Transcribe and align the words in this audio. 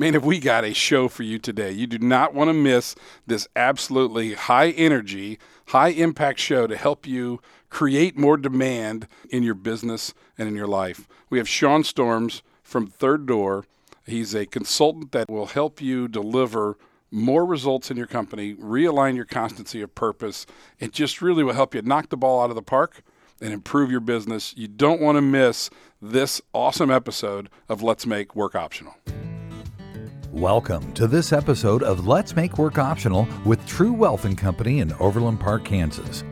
Man, 0.00 0.14
have 0.14 0.24
we 0.24 0.38
got 0.38 0.64
a 0.64 0.72
show 0.72 1.08
for 1.08 1.24
you 1.24 1.38
today? 1.38 1.72
You 1.72 1.86
do 1.86 1.98
not 1.98 2.32
want 2.32 2.48
to 2.48 2.54
miss 2.54 2.94
this 3.26 3.46
absolutely 3.54 4.32
high 4.32 4.70
energy, 4.70 5.38
high 5.66 5.90
impact 5.90 6.38
show 6.38 6.66
to 6.66 6.74
help 6.74 7.06
you 7.06 7.42
create 7.68 8.16
more 8.16 8.38
demand 8.38 9.06
in 9.28 9.42
your 9.42 9.52
business 9.52 10.14
and 10.38 10.48
in 10.48 10.54
your 10.54 10.66
life. 10.66 11.06
We 11.28 11.36
have 11.36 11.46
Sean 11.46 11.82
Stormes 11.82 12.40
from 12.62 12.86
Third 12.86 13.26
Door. 13.26 13.66
He's 14.06 14.34
a 14.34 14.46
consultant 14.46 15.12
that 15.12 15.28
will 15.28 15.44
help 15.44 15.82
you 15.82 16.08
deliver 16.08 16.78
more 17.10 17.44
results 17.44 17.90
in 17.90 17.98
your 17.98 18.06
company, 18.06 18.54
realign 18.54 19.16
your 19.16 19.26
constancy 19.26 19.82
of 19.82 19.94
purpose. 19.94 20.46
It 20.78 20.92
just 20.92 21.20
really 21.20 21.44
will 21.44 21.52
help 21.52 21.74
you 21.74 21.82
knock 21.82 22.08
the 22.08 22.16
ball 22.16 22.42
out 22.42 22.48
of 22.48 22.56
the 22.56 22.62
park 22.62 23.02
and 23.38 23.52
improve 23.52 23.90
your 23.90 24.00
business. 24.00 24.54
You 24.56 24.66
don't 24.66 25.02
want 25.02 25.16
to 25.16 25.22
miss 25.22 25.68
this 26.00 26.40
awesome 26.54 26.90
episode 26.90 27.50
of 27.68 27.82
Let's 27.82 28.06
Make 28.06 28.34
Work 28.34 28.54
Optional. 28.54 28.94
Welcome 30.32 30.92
to 30.92 31.08
this 31.08 31.32
episode 31.32 31.82
of 31.82 32.06
Let's 32.06 32.36
Make 32.36 32.56
Work 32.56 32.78
Optional 32.78 33.26
with 33.44 33.66
True 33.66 33.92
Wealth 33.92 34.24
and 34.24 34.38
Company 34.38 34.78
in 34.78 34.92
Overland 35.00 35.40
Park, 35.40 35.64
Kansas. 35.64 36.22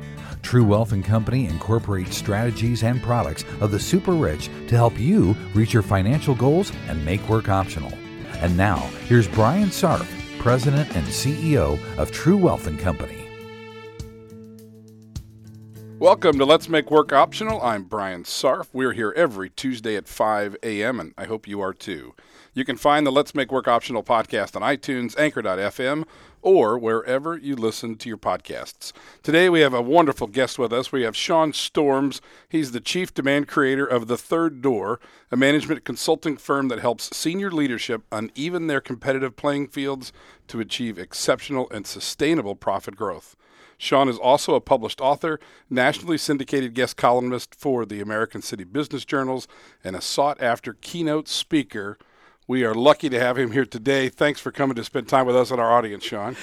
True 0.40 0.64
Wealth 0.64 0.92
and 0.92 1.04
Company 1.04 1.46
incorporates 1.46 2.16
strategies 2.16 2.84
and 2.84 3.02
products 3.02 3.45
of 3.60 3.73
the 3.73 3.80
super 3.80 4.12
rich 4.12 4.50
to 4.68 4.76
help 4.76 4.96
you 5.00 5.34
reach 5.52 5.73
your 5.73 5.82
financial 5.82 6.37
goals 6.37 6.70
and 6.87 7.04
make 7.04 7.28
work 7.28 7.48
optional. 7.48 7.92
And 8.34 8.56
now, 8.56 8.76
here's 9.09 9.26
Brian 9.26 9.70
Sarf, 9.70 10.09
President 10.38 10.95
and 10.95 11.04
CEO 11.09 11.76
of 11.98 12.12
True 12.12 12.37
Wealth 12.37 12.68
and 12.68 12.78
Company. 12.78 13.28
Welcome 15.98 16.38
to 16.38 16.45
Let's 16.45 16.68
Make 16.68 16.92
Work 16.92 17.12
Optional. 17.12 17.60
I'm 17.60 17.82
Brian 17.82 18.23
Sarf. 18.23 18.68
We're 18.73 18.92
here 18.92 19.12
every 19.16 19.51
Tuesday 19.51 19.96
at 19.96 20.06
5 20.06 20.56
a.m., 20.62 21.01
and 21.01 21.15
I 21.18 21.24
hope 21.24 21.48
you 21.48 21.60
are 21.60 21.74
too. 21.74 22.15
You 22.58 22.64
can 22.64 22.76
find 22.76 23.06
the 23.06 23.12
Let's 23.12 23.36
Make 23.36 23.52
Work 23.52 23.68
Optional 23.68 24.02
podcast 24.02 24.56
on 24.56 24.62
iTunes, 24.62 25.16
Anchor.fm, 25.16 26.04
or 26.42 26.76
wherever 26.76 27.37
you 27.37 27.54
listen 27.54 27.95
to 27.98 28.09
your 28.09 28.18
podcasts. 28.18 28.92
Today 29.23 29.48
we 29.48 29.60
have 29.60 29.74
a 29.74 29.80
wonderful 29.80 30.26
guest 30.26 30.59
with 30.59 30.73
us. 30.73 30.90
We 30.90 31.02
have 31.02 31.15
Sean 31.15 31.52
Stormes. 31.52 32.20
He's 32.48 32.73
the 32.73 32.80
chief 32.80 33.15
demand 33.15 33.46
creator 33.46 33.87
of 33.87 34.09
The 34.09 34.16
Third 34.16 34.60
Door, 34.60 34.98
a 35.30 35.37
management 35.37 35.84
consulting 35.84 36.37
firm 36.37 36.66
that 36.66 36.80
helps 36.80 37.16
senior 37.16 37.52
leadership 37.52 38.02
uneven 38.10 38.66
their 38.66 38.80
competitive 38.80 39.37
playing 39.37 39.68
fields 39.68 40.12
to 40.48 40.59
achieve 40.59 40.98
exceptional 40.98 41.70
and 41.70 41.87
sustainable 41.87 42.56
profit 42.56 42.96
growth. 42.96 43.37
Sean 43.80 44.09
is 44.09 44.18
also 44.18 44.56
a 44.56 44.60
published 44.60 45.00
author, 45.00 45.38
nationally 45.70 46.18
syndicated 46.18 46.74
guest 46.74 46.96
columnist 46.96 47.54
for 47.54 47.87
the 47.87 48.00
American 48.00 48.43
City 48.43 48.65
Business 48.65 49.04
Journals, 49.04 49.46
and 49.84 49.95
a 49.95 50.00
sought 50.00 50.43
after 50.43 50.72
keynote 50.72 51.28
speaker. 51.28 51.96
We 52.49 52.65
are 52.65 52.74
lucky 52.74 53.10
to 53.10 53.21
have 53.21 53.37
him 53.37 53.52
here 53.52 53.66
today. 53.66 54.09
Thanks 54.09 54.41
for 54.41 54.51
coming 54.51 54.74
to 54.77 54.82
spend 54.82 55.07
time 55.07 55.27
with 55.27 55.37
us 55.37 55.51
and 55.51 55.60
our 55.60 55.71
audience, 55.71 56.02
Sean. 56.02 56.35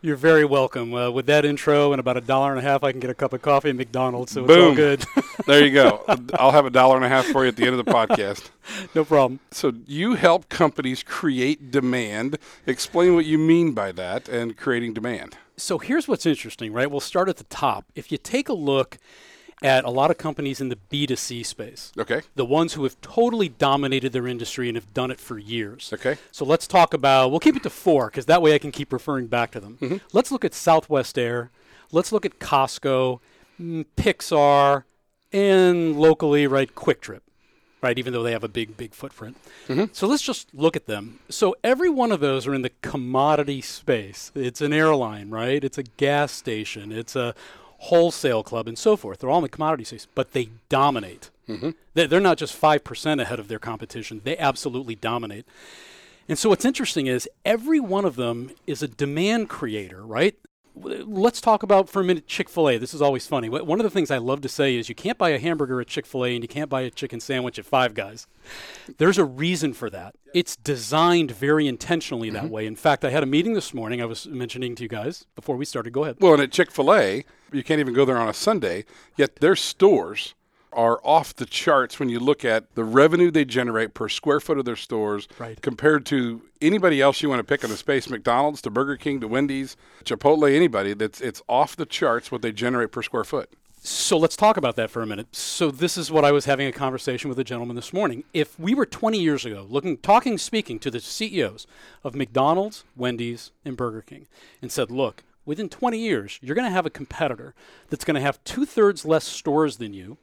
You're 0.00 0.16
very 0.16 0.46
welcome. 0.46 0.94
Uh, 0.94 1.10
with 1.10 1.26
that 1.26 1.44
intro 1.44 1.92
and 1.92 2.00
about 2.00 2.16
a 2.16 2.22
dollar 2.22 2.52
and 2.52 2.58
a 2.58 2.62
half, 2.62 2.82
I 2.82 2.90
can 2.90 3.00
get 3.00 3.10
a 3.10 3.14
cup 3.14 3.34
of 3.34 3.42
coffee 3.42 3.68
at 3.68 3.76
McDonald's, 3.76 4.32
so 4.32 4.46
Boom. 4.46 4.50
it's 4.50 4.66
all 4.66 4.74
good. 4.74 5.04
there 5.46 5.62
you 5.62 5.70
go. 5.70 6.02
I'll 6.38 6.52
have 6.52 6.64
a 6.64 6.70
dollar 6.70 6.96
and 6.96 7.04
a 7.04 7.08
half 7.10 7.26
for 7.26 7.44
you 7.44 7.48
at 7.48 7.56
the 7.56 7.66
end 7.66 7.78
of 7.78 7.84
the 7.84 7.92
podcast. 7.92 8.48
no 8.94 9.04
problem. 9.04 9.40
So, 9.50 9.74
you 9.86 10.14
help 10.14 10.48
companies 10.48 11.02
create 11.02 11.70
demand. 11.70 12.38
Explain 12.66 13.14
what 13.14 13.26
you 13.26 13.36
mean 13.36 13.72
by 13.72 13.92
that 13.92 14.30
and 14.30 14.56
creating 14.56 14.94
demand. 14.94 15.36
So, 15.58 15.76
here's 15.76 16.08
what's 16.08 16.24
interesting, 16.24 16.72
right? 16.72 16.90
We'll 16.90 17.00
start 17.00 17.28
at 17.28 17.36
the 17.36 17.44
top. 17.44 17.84
If 17.94 18.10
you 18.10 18.16
take 18.16 18.48
a 18.48 18.54
look 18.54 18.96
at 19.64 19.84
a 19.84 19.90
lot 19.90 20.10
of 20.10 20.18
companies 20.18 20.60
in 20.60 20.68
the 20.68 20.78
B2C 20.90 21.44
space. 21.44 21.92
Okay. 21.98 22.22
The 22.34 22.44
ones 22.44 22.74
who 22.74 22.82
have 22.84 23.00
totally 23.00 23.48
dominated 23.48 24.12
their 24.12 24.26
industry 24.26 24.68
and 24.68 24.76
have 24.76 24.92
done 24.92 25.10
it 25.10 25.20
for 25.20 25.38
years. 25.38 25.90
Okay. 25.92 26.16
So 26.30 26.44
let's 26.44 26.66
talk 26.66 26.94
about, 26.94 27.30
we'll 27.30 27.40
keep 27.40 27.56
it 27.56 27.62
to 27.64 27.70
four 27.70 28.06
because 28.06 28.26
that 28.26 28.42
way 28.42 28.54
I 28.54 28.58
can 28.58 28.72
keep 28.72 28.92
referring 28.92 29.26
back 29.26 29.50
to 29.52 29.60
them. 29.60 29.78
Mm-hmm. 29.80 29.96
Let's 30.12 30.30
look 30.30 30.44
at 30.44 30.54
Southwest 30.54 31.18
Air. 31.18 31.50
Let's 31.90 32.12
look 32.12 32.24
at 32.24 32.38
Costco, 32.38 33.20
mm, 33.60 33.84
Pixar, 33.96 34.84
and 35.32 35.98
locally, 35.98 36.46
right, 36.46 36.74
QuikTrip. 36.74 37.20
Right, 37.82 37.98
even 37.98 38.12
though 38.12 38.22
they 38.22 38.30
have 38.30 38.44
a 38.44 38.48
big, 38.48 38.76
big 38.76 38.94
footprint. 38.94 39.36
Mm-hmm. 39.66 39.86
So 39.92 40.06
let's 40.06 40.22
just 40.22 40.54
look 40.54 40.76
at 40.76 40.86
them. 40.86 41.18
So 41.28 41.56
every 41.64 41.90
one 41.90 42.12
of 42.12 42.20
those 42.20 42.46
are 42.46 42.54
in 42.54 42.62
the 42.62 42.70
commodity 42.80 43.60
space. 43.60 44.30
It's 44.36 44.60
an 44.60 44.72
airline, 44.72 45.30
right? 45.30 45.64
It's 45.64 45.78
a 45.78 45.82
gas 45.82 46.30
station. 46.30 46.92
It's 46.92 47.16
a 47.16 47.34
wholesale 47.86 48.42
club 48.42 48.68
and 48.68 48.78
so 48.78 48.96
forth. 48.96 49.18
They're 49.18 49.30
all 49.30 49.38
in 49.38 49.42
the 49.42 49.48
commodity 49.48 49.84
space, 49.84 50.06
but 50.14 50.32
they 50.32 50.50
dominate. 50.68 51.30
Mm-hmm. 51.48 51.70
They're 51.94 52.20
not 52.20 52.38
just 52.38 52.60
5% 52.60 53.20
ahead 53.20 53.40
of 53.40 53.48
their 53.48 53.58
competition, 53.58 54.20
they 54.22 54.38
absolutely 54.38 54.94
dominate. 54.94 55.44
And 56.28 56.38
so 56.38 56.48
what's 56.48 56.64
interesting 56.64 57.08
is 57.08 57.28
every 57.44 57.80
one 57.80 58.04
of 58.04 58.14
them 58.14 58.52
is 58.66 58.82
a 58.82 58.88
demand 58.88 59.48
creator, 59.48 60.02
right? 60.02 60.36
Let's 60.74 61.40
talk 61.40 61.62
about 61.62 61.88
for 61.90 62.00
a 62.00 62.04
minute 62.04 62.26
Chick 62.26 62.48
fil 62.48 62.68
A. 62.68 62.78
This 62.78 62.94
is 62.94 63.02
always 63.02 63.26
funny. 63.26 63.48
One 63.48 63.78
of 63.78 63.84
the 63.84 63.90
things 63.90 64.10
I 64.10 64.18
love 64.18 64.40
to 64.40 64.48
say 64.48 64.76
is 64.76 64.88
you 64.88 64.94
can't 64.94 65.18
buy 65.18 65.30
a 65.30 65.38
hamburger 65.38 65.80
at 65.80 65.86
Chick 65.86 66.06
fil 66.06 66.24
A 66.24 66.34
and 66.34 66.42
you 66.42 66.48
can't 66.48 66.70
buy 66.70 66.80
a 66.80 66.90
chicken 66.90 67.20
sandwich 67.20 67.58
at 67.58 67.66
Five 67.66 67.94
Guys. 67.94 68.26
There's 68.98 69.18
a 69.18 69.24
reason 69.24 69.74
for 69.74 69.90
that. 69.90 70.14
It's 70.34 70.56
designed 70.56 71.30
very 71.30 71.66
intentionally 71.68 72.30
that 72.30 72.44
Mm-hmm. 72.44 72.52
way. 72.52 72.66
In 72.66 72.76
fact, 72.76 73.04
I 73.04 73.10
had 73.10 73.22
a 73.22 73.26
meeting 73.26 73.52
this 73.52 73.74
morning 73.74 74.00
I 74.00 74.06
was 74.06 74.26
mentioning 74.26 74.74
to 74.76 74.82
you 74.82 74.88
guys 74.88 75.26
before 75.36 75.56
we 75.56 75.64
started. 75.66 75.92
Go 75.92 76.04
ahead. 76.04 76.16
Well, 76.20 76.32
and 76.32 76.42
at 76.42 76.50
Chick 76.52 76.70
fil 76.70 76.92
A, 76.94 77.24
you 77.52 77.62
can't 77.62 77.78
even 77.80 77.92
go 77.94 78.04
there 78.06 78.16
on 78.18 78.28
a 78.28 78.34
Sunday, 78.34 78.84
yet 79.16 79.36
their 79.36 79.54
stores 79.54 80.34
are 80.74 81.00
off 81.04 81.34
the 81.34 81.46
charts 81.46 81.98
when 81.98 82.08
you 82.08 82.18
look 82.20 82.44
at 82.44 82.74
the 82.74 82.84
revenue 82.84 83.30
they 83.30 83.44
generate 83.44 83.94
per 83.94 84.08
square 84.08 84.40
foot 84.40 84.58
of 84.58 84.64
their 84.64 84.76
stores 84.76 85.28
Right. 85.38 85.60
compared 85.60 86.06
to 86.06 86.42
anybody 86.60 87.00
else 87.00 87.22
you 87.22 87.28
want 87.28 87.40
to 87.40 87.44
pick 87.44 87.62
in 87.64 87.70
the 87.70 87.76
space 87.76 88.08
McDonald's 88.08 88.62
to 88.62 88.70
Burger 88.70 88.96
King 88.96 89.20
to 89.20 89.28
Wendy's, 89.28 89.76
Chipotle, 90.04 90.52
anybody 90.54 90.94
that's 90.94 91.20
it's 91.20 91.42
off 91.48 91.76
the 91.76 91.86
charts 91.86 92.30
what 92.32 92.42
they 92.42 92.52
generate 92.52 92.92
per 92.92 93.02
square 93.02 93.24
foot. 93.24 93.50
So 93.84 94.16
let's 94.16 94.36
talk 94.36 94.56
about 94.56 94.76
that 94.76 94.90
for 94.92 95.02
a 95.02 95.06
minute. 95.06 95.34
So 95.34 95.72
this 95.72 95.96
is 95.98 96.08
what 96.08 96.24
I 96.24 96.30
was 96.30 96.44
having 96.44 96.68
a 96.68 96.72
conversation 96.72 97.28
with 97.28 97.38
a 97.40 97.44
gentleman 97.44 97.74
this 97.74 97.92
morning. 97.92 98.22
If 98.32 98.56
we 98.56 98.74
were 98.74 98.86
20 98.86 99.18
years 99.18 99.44
ago 99.44 99.66
looking 99.68 99.96
talking 99.96 100.38
speaking 100.38 100.78
to 100.78 100.90
the 100.90 101.00
CEOs 101.00 101.66
of 102.04 102.14
McDonald's, 102.14 102.84
Wendy's, 102.96 103.50
and 103.64 103.76
Burger 103.76 104.02
King 104.02 104.28
and 104.62 104.70
said, 104.70 104.90
"Look, 104.92 105.24
within 105.44 105.68
20 105.68 105.98
years, 105.98 106.38
you're 106.40 106.54
going 106.54 106.68
to 106.68 106.72
have 106.72 106.86
a 106.86 106.90
competitor 106.90 107.54
that's 107.90 108.04
going 108.04 108.14
to 108.14 108.20
have 108.20 108.42
two-thirds 108.44 109.04
less 109.04 109.24
stores 109.24 109.78
than 109.78 109.92
you. 109.92 110.16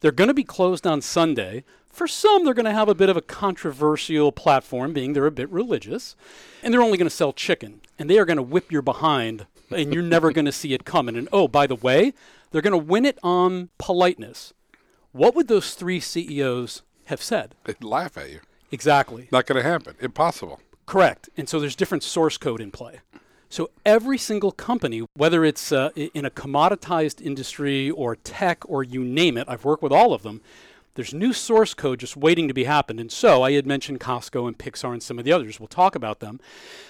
They're 0.00 0.12
going 0.12 0.28
to 0.28 0.34
be 0.34 0.44
closed 0.44 0.86
on 0.86 1.00
Sunday. 1.00 1.64
For 1.88 2.06
some, 2.06 2.44
they're 2.44 2.54
going 2.54 2.66
to 2.66 2.72
have 2.72 2.88
a 2.88 2.94
bit 2.94 3.08
of 3.08 3.16
a 3.16 3.22
controversial 3.22 4.30
platform, 4.32 4.92
being 4.92 5.12
they're 5.12 5.26
a 5.26 5.30
bit 5.30 5.50
religious, 5.50 6.14
and 6.62 6.72
they're 6.72 6.82
only 6.82 6.98
going 6.98 7.08
to 7.08 7.14
sell 7.14 7.32
chicken. 7.32 7.80
And 7.98 8.10
they 8.10 8.18
are 8.18 8.26
going 8.26 8.36
to 8.36 8.42
whip 8.42 8.70
your 8.70 8.82
behind, 8.82 9.46
and 9.70 9.94
you're 9.94 10.02
never 10.02 10.32
going 10.32 10.44
to 10.44 10.52
see 10.52 10.74
it 10.74 10.84
coming. 10.84 11.16
And 11.16 11.28
oh, 11.32 11.48
by 11.48 11.66
the 11.66 11.74
way, 11.74 12.12
they're 12.50 12.62
going 12.62 12.72
to 12.72 12.76
win 12.78 13.04
it 13.04 13.18
on 13.22 13.70
politeness. 13.78 14.52
What 15.12 15.34
would 15.34 15.48
those 15.48 15.74
three 15.74 16.00
CEOs 16.00 16.82
have 17.06 17.22
said? 17.22 17.54
They'd 17.64 17.82
laugh 17.82 18.18
at 18.18 18.30
you. 18.30 18.40
Exactly. 18.70 19.28
Not 19.32 19.46
going 19.46 19.62
to 19.62 19.68
happen. 19.68 19.94
Impossible. 20.00 20.60
Correct. 20.84 21.28
And 21.36 21.48
so 21.48 21.58
there's 21.58 21.76
different 21.76 22.02
source 22.02 22.36
code 22.36 22.60
in 22.60 22.70
play. 22.70 23.00
So 23.48 23.70
every 23.84 24.18
single 24.18 24.52
company, 24.52 25.06
whether 25.14 25.44
it's 25.44 25.72
uh, 25.72 25.90
in 25.96 26.24
a 26.24 26.30
commoditized 26.30 27.24
industry 27.24 27.90
or 27.90 28.16
tech 28.16 28.68
or 28.68 28.82
you 28.82 29.04
name 29.04 29.36
it, 29.36 29.46
I've 29.48 29.64
worked 29.64 29.82
with 29.82 29.92
all 29.92 30.12
of 30.12 30.22
them. 30.22 30.40
There's 30.94 31.12
new 31.12 31.34
source 31.34 31.74
code 31.74 32.00
just 32.00 32.16
waiting 32.16 32.48
to 32.48 32.54
be 32.54 32.64
happened. 32.64 33.00
And 33.00 33.12
so 33.12 33.42
I 33.42 33.52
had 33.52 33.66
mentioned 33.66 34.00
Costco 34.00 34.48
and 34.48 34.56
Pixar 34.56 34.94
and 34.94 35.02
some 35.02 35.18
of 35.18 35.26
the 35.26 35.32
others. 35.32 35.60
We'll 35.60 35.66
talk 35.68 35.94
about 35.94 36.20
them. 36.20 36.40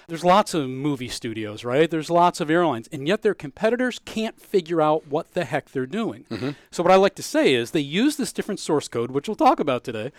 There's 0.06 0.24
lots 0.24 0.54
of 0.54 0.68
movie 0.68 1.08
studios, 1.08 1.64
right? 1.64 1.90
There's 1.90 2.08
lots 2.08 2.40
of 2.40 2.48
airlines, 2.48 2.88
and 2.92 3.08
yet 3.08 3.22
their 3.22 3.34
competitors 3.34 4.00
can't 4.04 4.40
figure 4.40 4.80
out 4.80 5.08
what 5.08 5.34
the 5.34 5.44
heck 5.44 5.70
they're 5.70 5.86
doing. 5.86 6.24
So 6.70 6.84
what 6.84 6.92
I 6.92 6.96
like 6.96 7.16
to 7.16 7.22
say 7.22 7.52
is 7.52 7.72
they 7.72 7.80
use 7.80 8.16
this 8.16 8.32
different 8.32 8.60
source 8.60 8.86
code, 8.86 9.10
which 9.10 9.28
we'll 9.28 9.34
talk 9.34 9.58
about 9.58 9.82
today, 9.82 10.12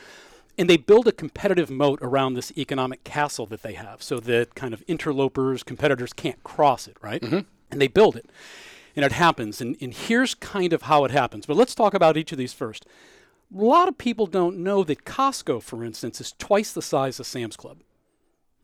and 0.57 0.69
they 0.69 0.77
build 0.77 1.07
a 1.07 1.11
competitive 1.11 1.69
moat 1.69 1.99
around 2.01 2.33
this 2.33 2.51
economic 2.57 3.03
castle 3.03 3.45
that 3.47 3.61
they 3.61 3.73
have 3.73 4.01
so 4.01 4.19
that 4.19 4.55
kind 4.55 4.73
of 4.73 4.83
interlopers, 4.87 5.63
competitors 5.63 6.13
can't 6.13 6.43
cross 6.43 6.87
it, 6.87 6.97
right? 7.01 7.21
Mm-hmm. 7.21 7.39
And 7.71 7.81
they 7.81 7.87
build 7.87 8.15
it. 8.15 8.29
And 8.95 9.05
it 9.05 9.11
happens. 9.11 9.61
And, 9.61 9.77
and 9.79 9.93
here's 9.93 10.33
kind 10.33 10.73
of 10.73 10.83
how 10.83 11.05
it 11.05 11.11
happens. 11.11 11.45
But 11.45 11.57
let's 11.57 11.75
talk 11.75 11.93
about 11.93 12.17
each 12.17 12.31
of 12.31 12.37
these 12.37 12.53
first. 12.53 12.85
A 13.55 13.61
lot 13.61 13.87
of 13.87 13.97
people 13.97 14.25
don't 14.25 14.57
know 14.57 14.83
that 14.83 15.05
Costco, 15.05 15.61
for 15.61 15.83
instance, 15.83 16.19
is 16.19 16.33
twice 16.39 16.73
the 16.73 16.81
size 16.81 17.19
of 17.19 17.27
Sam's 17.27 17.55
Club. 17.55 17.77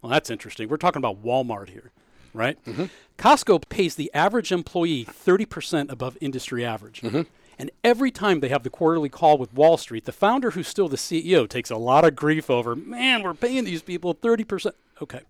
Well, 0.02 0.12
that's 0.12 0.30
interesting. 0.30 0.68
We're 0.68 0.78
talking 0.78 1.00
about 1.00 1.24
Walmart 1.24 1.70
here, 1.70 1.92
right? 2.34 2.64
Mm-hmm. 2.66 2.86
Costco 3.18 3.70
pays 3.70 3.96
the 3.96 4.12
average 4.14 4.52
employee 4.52 5.06
30% 5.06 5.90
above 5.90 6.18
industry 6.20 6.66
average. 6.66 7.02
Mm-hmm. 7.02 7.22
And 7.58 7.72
every 7.84 8.12
time 8.12 8.40
they 8.40 8.50
have 8.50 8.64
the 8.64 8.70
quarterly 8.70 9.10
call 9.10 9.38
with 9.38 9.54
Wall 9.54 9.78
Street, 9.78 10.06
the 10.06 10.12
founder, 10.12 10.52
who's 10.52 10.68
still 10.68 10.88
the 10.88 10.98
CEO, 10.98 11.48
takes 11.48 11.70
a 11.70 11.78
lot 11.78 12.04
of 12.06 12.16
grief 12.16 12.50
over, 12.50 12.76
man, 12.76 13.24
we're 13.24 13.34
paying 13.34 13.64
these 13.64 13.82
people 13.82 14.16
30%. 14.16 14.72
Okay. 15.02 15.22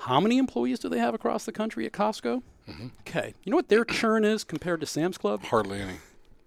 How 0.00 0.20
many 0.20 0.38
employees 0.38 0.78
do 0.78 0.88
they 0.88 0.98
have 0.98 1.14
across 1.14 1.44
the 1.44 1.52
country 1.52 1.86
at 1.86 1.92
Costco? 1.92 2.42
Mm-hmm. 2.68 2.86
Okay. 3.00 3.34
You 3.44 3.50
know 3.50 3.56
what 3.56 3.68
their 3.68 3.84
churn 3.84 4.24
is 4.24 4.44
compared 4.44 4.80
to 4.80 4.86
Sam's 4.86 5.18
Club? 5.18 5.44
Hardly 5.44 5.80
any. 5.80 5.96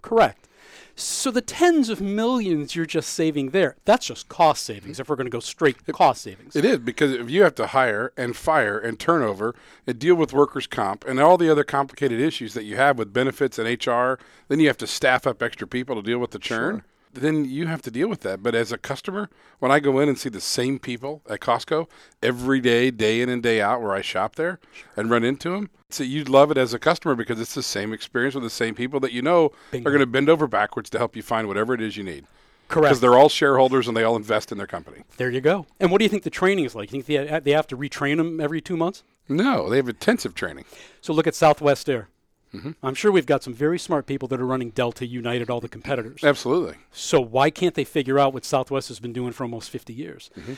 Correct. 0.02 0.48
So 0.96 1.32
the 1.32 1.42
tens 1.42 1.90
of 1.90 2.02
millions 2.02 2.76
you're 2.76 2.86
just 2.86 3.12
saving 3.14 3.50
there, 3.50 3.78
that's 3.86 4.08
just 4.08 4.30
cost 4.30 4.64
savings 4.64 5.00
if 5.00 5.10
we're 5.10 5.16
going 5.16 5.26
to 5.26 5.32
go 5.32 5.40
straight 5.40 5.86
cost 5.94 6.22
savings. 6.22 6.56
It 6.56 6.66
is 6.66 6.80
because 6.80 7.14
if 7.14 7.30
you 7.30 7.44
have 7.44 7.56
to 7.56 7.68
hire 7.68 8.12
and 8.18 8.36
fire 8.36 8.78
and 8.78 9.00
turnover 9.00 9.56
and 9.88 9.98
deal 9.98 10.16
with 10.16 10.34
workers' 10.34 10.68
comp 10.68 11.06
and 11.08 11.20
all 11.20 11.38
the 11.38 11.50
other 11.50 11.64
complicated 11.64 12.20
issues 12.20 12.54
that 12.54 12.64
you 12.64 12.76
have 12.76 12.98
with 12.98 13.14
benefits 13.14 13.58
and 13.58 13.68
HR, 13.68 14.16
then 14.48 14.60
you 14.60 14.68
have 14.68 14.78
to 14.78 14.88
staff 14.88 15.26
up 15.26 15.42
extra 15.42 15.68
people 15.68 15.96
to 15.96 16.02
deal 16.02 16.20
with 16.20 16.32
the 16.32 16.40
churn. 16.40 16.84
Then 17.12 17.46
you 17.46 17.68
have 17.68 17.82
to 17.84 17.92
deal 17.92 18.08
with 18.08 18.22
that. 18.22 18.44
But 18.44 18.56
as 18.56 18.72
a 18.72 18.78
customer, 18.78 19.30
when 19.60 19.72
I 19.72 19.80
go 19.80 20.00
in 20.00 20.10
and 20.10 20.18
see 20.18 20.30
the 20.30 20.42
same 20.42 20.80
people 20.80 21.22
at 21.30 21.40
Costco 21.40 21.88
every 22.22 22.62
day, 22.62 22.92
day 22.92 23.22
in 23.22 23.30
and 23.30 23.42
day 23.42 23.62
out, 23.62 23.82
where 23.82 23.94
I 23.94 24.02
shop 24.02 24.36
there 24.36 24.60
and 24.96 25.10
run 25.10 25.24
into 25.24 25.50
them, 25.50 25.70
so 25.90 26.04
you'd 26.04 26.30
love 26.30 26.52
it 26.52 26.58
as 26.58 26.74
a 26.74 26.80
customer 26.80 27.16
because 27.16 27.40
it's 27.40 27.56
the 27.56 27.64
same 27.64 27.94
experience 27.94 28.36
with 28.36 28.44
the 28.44 28.50
same 28.50 28.76
people 28.76 29.00
that 29.00 29.12
you 29.12 29.24
know 29.24 29.52
Bingo. 29.72 29.90
are 29.90 29.92
going 29.92 30.02
to 30.02 30.06
bend 30.06 30.30
over 30.30 30.48
backwards 30.48 30.90
to 30.92 31.00
help 31.00 31.16
you 31.16 31.24
find 31.24 31.48
whatever 31.48 31.74
it 31.74 31.82
is 31.82 31.98
you 31.98 32.04
need. 32.04 32.26
Correct. 32.68 32.84
Because 32.84 33.00
they're 33.00 33.18
all 33.18 33.30
shareholders 33.30 33.88
and 33.88 33.98
they 33.98 34.04
all 34.04 34.16
invest 34.16 34.52
in 34.52 34.60
their 34.60 34.68
company. 34.68 35.02
There 35.18 35.32
you 35.32 35.42
go. 35.42 35.66
And 35.80 35.92
what 35.92 35.98
do 35.98 36.06
you 36.06 36.10
think 36.10 36.22
the 36.22 36.30
training 36.30 36.66
is 36.66 36.76
like? 36.76 36.94
You 36.94 37.02
think 37.02 37.06
they, 37.08 37.40
they 37.40 37.52
have 37.52 37.66
to 37.68 37.78
retrain 37.78 38.18
them 38.18 38.40
every 38.40 38.62
two 38.62 38.78
months? 38.78 39.04
No, 39.28 39.70
they 39.70 39.78
have 39.78 39.90
intensive 39.90 40.36
training. 40.36 40.66
So 41.02 41.14
look 41.14 41.26
at 41.26 41.34
Southwest 41.34 41.90
Air. 41.90 42.10
Mm-hmm. 42.54 42.72
I'm 42.82 42.96
sure 42.96 43.12
we've 43.12 43.26
got 43.26 43.44
some 43.44 43.54
very 43.54 43.78
smart 43.78 44.06
people 44.08 44.28
that 44.30 44.40
are 44.42 44.46
running 44.46 44.72
Delta, 44.72 45.06
United, 45.06 45.50
all 45.50 45.60
the 45.62 45.70
competitors. 45.70 46.24
Absolutely. 46.24 46.76
So 46.92 47.22
why 47.22 47.50
can't 47.50 47.76
they 47.76 47.84
figure 47.84 48.18
out 48.18 48.34
what 48.34 48.44
Southwest 48.46 48.88
has 48.88 49.00
been 49.00 49.14
doing 49.14 49.32
for 49.34 49.44
almost 49.44 49.70
50 49.70 49.94
years? 49.94 50.30
Mm-hmm. 50.38 50.54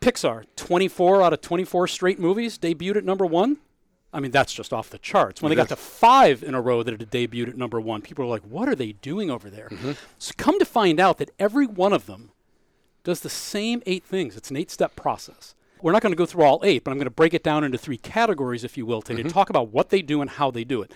Pixar, 0.00 0.44
24 0.56 1.22
out 1.22 1.32
of 1.32 1.40
24 1.40 1.86
straight 1.88 2.18
movies 2.18 2.58
debuted 2.58 2.96
at 2.96 3.04
number 3.04 3.26
one. 3.26 3.58
I 4.12 4.20
mean, 4.20 4.32
that's 4.32 4.52
just 4.52 4.72
off 4.72 4.90
the 4.90 4.98
charts. 4.98 5.40
When 5.40 5.52
It 5.52 5.54
they 5.54 5.60
got 5.60 5.70
is. 5.70 5.76
to 5.76 5.76
five 5.76 6.42
in 6.42 6.54
a 6.54 6.60
row 6.60 6.82
that 6.82 6.98
had 6.98 7.10
debuted 7.10 7.50
at 7.50 7.56
number 7.56 7.80
one, 7.80 8.02
people 8.02 8.24
were 8.24 8.30
like, 8.30 8.42
what 8.42 8.68
are 8.68 8.74
they 8.74 8.92
doing 8.92 9.30
over 9.30 9.48
there? 9.48 9.68
Mm-hmm. 9.68 9.92
So 10.18 10.32
come 10.36 10.58
to 10.58 10.64
find 10.64 10.98
out 10.98 11.18
that 11.18 11.30
every 11.38 11.66
one 11.66 11.92
of 11.92 12.06
them 12.06 12.32
does 13.04 13.20
the 13.20 13.30
same 13.30 13.82
eight 13.86 14.04
things. 14.04 14.36
It's 14.36 14.50
an 14.50 14.56
eight 14.56 14.70
step 14.70 14.96
process. 14.96 15.54
We're 15.80 15.92
not 15.92 16.02
going 16.02 16.12
to 16.12 16.16
go 16.16 16.26
through 16.26 16.44
all 16.44 16.60
eight, 16.64 16.84
but 16.84 16.90
I'm 16.90 16.98
going 16.98 17.06
to 17.06 17.10
break 17.10 17.32
it 17.32 17.42
down 17.42 17.64
into 17.64 17.78
three 17.78 17.96
categories, 17.96 18.64
if 18.64 18.76
you 18.76 18.84
will, 18.84 19.00
today 19.00 19.22
to 19.22 19.30
talk 19.30 19.48
about 19.48 19.68
what 19.68 19.88
they 19.90 20.02
do 20.02 20.20
and 20.20 20.28
how 20.28 20.50
they 20.50 20.64
do 20.64 20.82
it. 20.82 20.92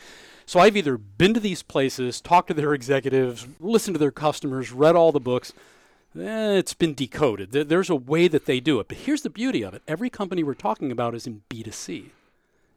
So 0.47 0.61
I've 0.61 0.77
either 0.77 0.97
been 0.97 1.35
to 1.35 1.41
these 1.41 1.63
places, 1.63 2.21
talked 2.21 2.49
to 2.49 2.55
their 2.55 2.75
executives, 2.75 3.47
listened 3.61 3.95
to 3.95 3.99
their 3.99 4.11
customers, 4.11 4.73
read 4.73 4.97
all 4.97 5.13
the 5.13 5.21
books. 5.21 5.53
Eh, 6.19 6.53
it's 6.53 6.75
been 6.75 6.95
decoded. 6.95 7.53
There's 7.53 7.91
a 7.91 7.97
way 7.97 8.29
that 8.29 8.47
they 8.47 8.61
do 8.61 8.79
it. 8.79 8.89
But 8.89 8.99
here's 8.99 9.23
the 9.23 9.31
beauty 9.31 9.63
of 9.63 9.75
it 9.75 9.83
every 9.89 10.11
company 10.11 10.43
we're 10.43 10.55
talking 10.55 10.93
about 10.93 11.15
is 11.15 11.27
in 11.27 11.43
B2C. 11.49 12.11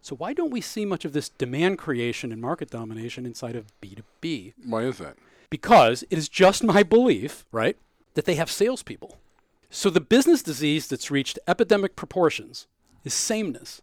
So 0.02 0.16
why 0.16 0.34
don't 0.34 0.52
we 0.52 0.62
see 0.62 0.86
much 0.86 1.04
of 1.06 1.14
this 1.14 1.30
demand 1.30 1.78
creation 1.78 2.32
and 2.32 2.42
market 2.42 2.70
domination 2.70 3.26
inside 3.26 3.56
of 3.56 3.74
B2B? 3.82 4.54
Why 4.66 4.84
is 4.84 4.98
that? 5.00 5.18
because 5.50 6.04
it 6.10 6.18
is 6.18 6.30
just 6.30 6.64
my 6.64 6.84
belief, 6.84 7.46
right, 7.52 7.78
that 8.14 8.26
they 8.26 8.36
have 8.36 8.52
salespeople. 8.52 9.18
So 9.70 9.90
the 9.90 10.02
business 10.02 10.42
disease 10.42 10.88
that's 10.88 11.12
reached 11.12 11.40
epidemic 11.48 11.96
proportions 11.96 12.68
is 13.04 13.14
sameness. 13.14 13.82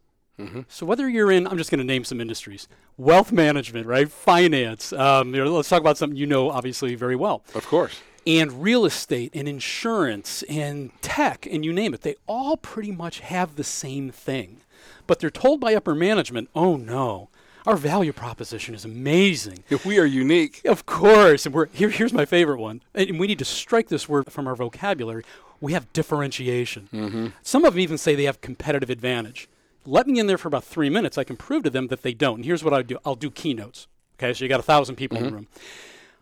So 0.69 0.85
whether 0.85 1.09
you're 1.09 1.31
in, 1.31 1.47
I'm 1.47 1.57
just 1.59 1.71
going 1.71 1.79
to 1.79 1.85
name 1.85 2.05
some 2.05 2.21
industries: 2.21 2.67
wealth 2.97 3.31
management, 3.33 3.87
right, 3.87 4.11
finance. 4.11 4.93
Um, 4.93 5.35
you 5.35 5.45
know, 5.45 5.51
let's 5.55 5.69
talk 5.69 5.81
about 5.81 5.97
something 5.97 6.17
you 6.17 6.27
know 6.27 6.51
obviously 6.51 6.95
very 6.97 7.17
well, 7.17 7.43
Of 7.55 7.67
course. 7.67 8.01
and 8.27 8.63
real 8.63 8.85
estate, 8.85 9.31
and 9.35 9.49
insurance, 9.49 10.43
and 10.45 10.91
tech, 11.03 11.47
and 11.51 11.65
you 11.65 11.73
name 11.73 11.95
it. 11.95 12.01
They 12.03 12.17
all 12.27 12.57
pretty 12.57 12.91
much 12.91 13.21
have 13.21 13.55
the 13.57 13.65
same 13.65 14.11
thing, 14.11 14.61
but 15.07 15.21
they're 15.21 15.31
told 15.31 15.61
by 15.61 15.75
upper 15.75 15.95
management, 15.95 16.49
"Oh 16.55 16.77
no." 16.77 17.29
Our 17.67 17.77
value 17.79 18.13
proposition 18.13 18.75
is 18.75 18.85
amazing. 18.85 19.65
If 19.71 19.87
we 19.87 19.99
are 19.99 20.05
unique, 20.05 20.61
Of 20.67 20.85
course. 20.85 21.47
And 21.47 21.55
we're 21.55 21.69
here, 21.73 21.89
here's 21.89 22.13
my 22.13 22.27
favorite 22.27 22.61
one. 22.61 22.83
And 22.95 23.19
we 23.19 23.27
need 23.27 23.39
to 23.39 23.45
strike 23.47 23.89
this 23.89 24.07
word 24.07 24.31
from 24.31 24.47
our 24.47 24.55
vocabulary. 24.55 25.25
We 25.63 25.73
have 25.73 25.91
differentiation. 25.95 27.33
Some 27.43 27.65
of 27.65 27.73
them 27.73 27.81
even 27.81 27.97
say 27.97 28.15
they 28.15 28.25
have 28.25 28.43
competitive 28.43 28.91
advantage. 28.91 29.49
Let 29.87 30.07
me 30.07 30.19
in 30.19 30.27
there 30.27 30.39
for 30.39 30.49
about 30.49 30.65
three 30.65 30.89
minutes. 30.91 31.19
I 31.19 31.25
can 31.25 31.37
prove 31.37 31.63
to 31.65 31.71
them 31.71 31.89
that 31.89 32.03
they 32.03 32.15
don't. 32.15 32.37
And 32.37 32.45
here's 32.45 32.65
what 32.65 32.73
I 32.75 32.83
do 32.83 32.99
I'll 33.05 33.15
do 33.15 33.31
keynotes. 33.31 33.87
Okay, 34.19 34.33
so 34.33 34.45
you 34.45 34.49
got 34.49 34.61
a 34.61 34.65
thousand 34.65 34.97
people 34.97 35.19
in 35.19 35.25
the 35.25 35.33
room. 35.33 35.49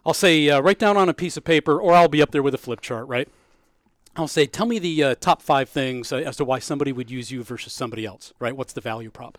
I'll 0.04 0.14
say, 0.14 0.48
uh, 0.48 0.60
write 0.60 0.78
down 0.78 0.96
on 0.96 1.08
a 1.08 1.14
piece 1.14 1.36
of 1.36 1.44
paper, 1.44 1.78
or 1.80 1.92
I'll 1.94 2.08
be 2.08 2.22
up 2.22 2.32
there 2.32 2.42
with 2.42 2.54
a 2.54 2.58
flip 2.58 2.80
chart, 2.80 3.06
right? 3.06 3.28
I'll 4.16 4.26
say, 4.28 4.46
tell 4.46 4.66
me 4.66 4.78
the 4.78 5.04
uh, 5.04 5.14
top 5.20 5.40
five 5.42 5.68
things 5.68 6.12
uh, 6.12 6.16
as 6.16 6.36
to 6.36 6.44
why 6.44 6.58
somebody 6.58 6.90
would 6.92 7.10
use 7.10 7.30
you 7.30 7.44
versus 7.44 7.72
somebody 7.72 8.04
else, 8.04 8.32
right? 8.40 8.56
What's 8.56 8.72
the 8.72 8.80
value 8.80 9.10
prop? 9.10 9.38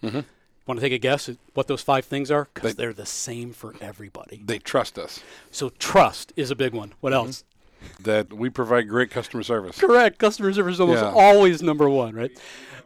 Want 0.66 0.80
to 0.80 0.80
take 0.80 0.94
a 0.94 0.98
guess 0.98 1.28
at 1.28 1.36
what 1.54 1.68
those 1.68 1.81
five 1.81 2.06
things 2.06 2.31
are? 2.31 2.48
Because 2.54 2.75
They- 2.75 2.84
they're 2.86 2.94
the 2.94 3.06
same 3.06 3.52
for 3.52 3.75
everybody. 3.81 4.42
they 4.46 4.58
trust 4.60 4.98
us 4.98 5.20
So 5.52 5.70
trust 5.70 6.31
is 6.38 6.50
a 6.50 6.56
big 6.56 6.74
one. 6.74 6.94
What 7.02 7.12
else? 7.14 7.44
That 8.01 8.33
we 8.33 8.50
provide 8.50 8.88
great 8.88 9.12
customer 9.12 9.44
service. 9.44 9.80
Correct. 9.80 10.19
Customer 10.19 10.53
service 10.53 10.75
is 10.75 10.81
almost 10.81 11.01
Yeah. 11.01 11.12
always 11.12 11.62
number 11.62 11.89
one, 11.89 12.15
right? 12.15 12.31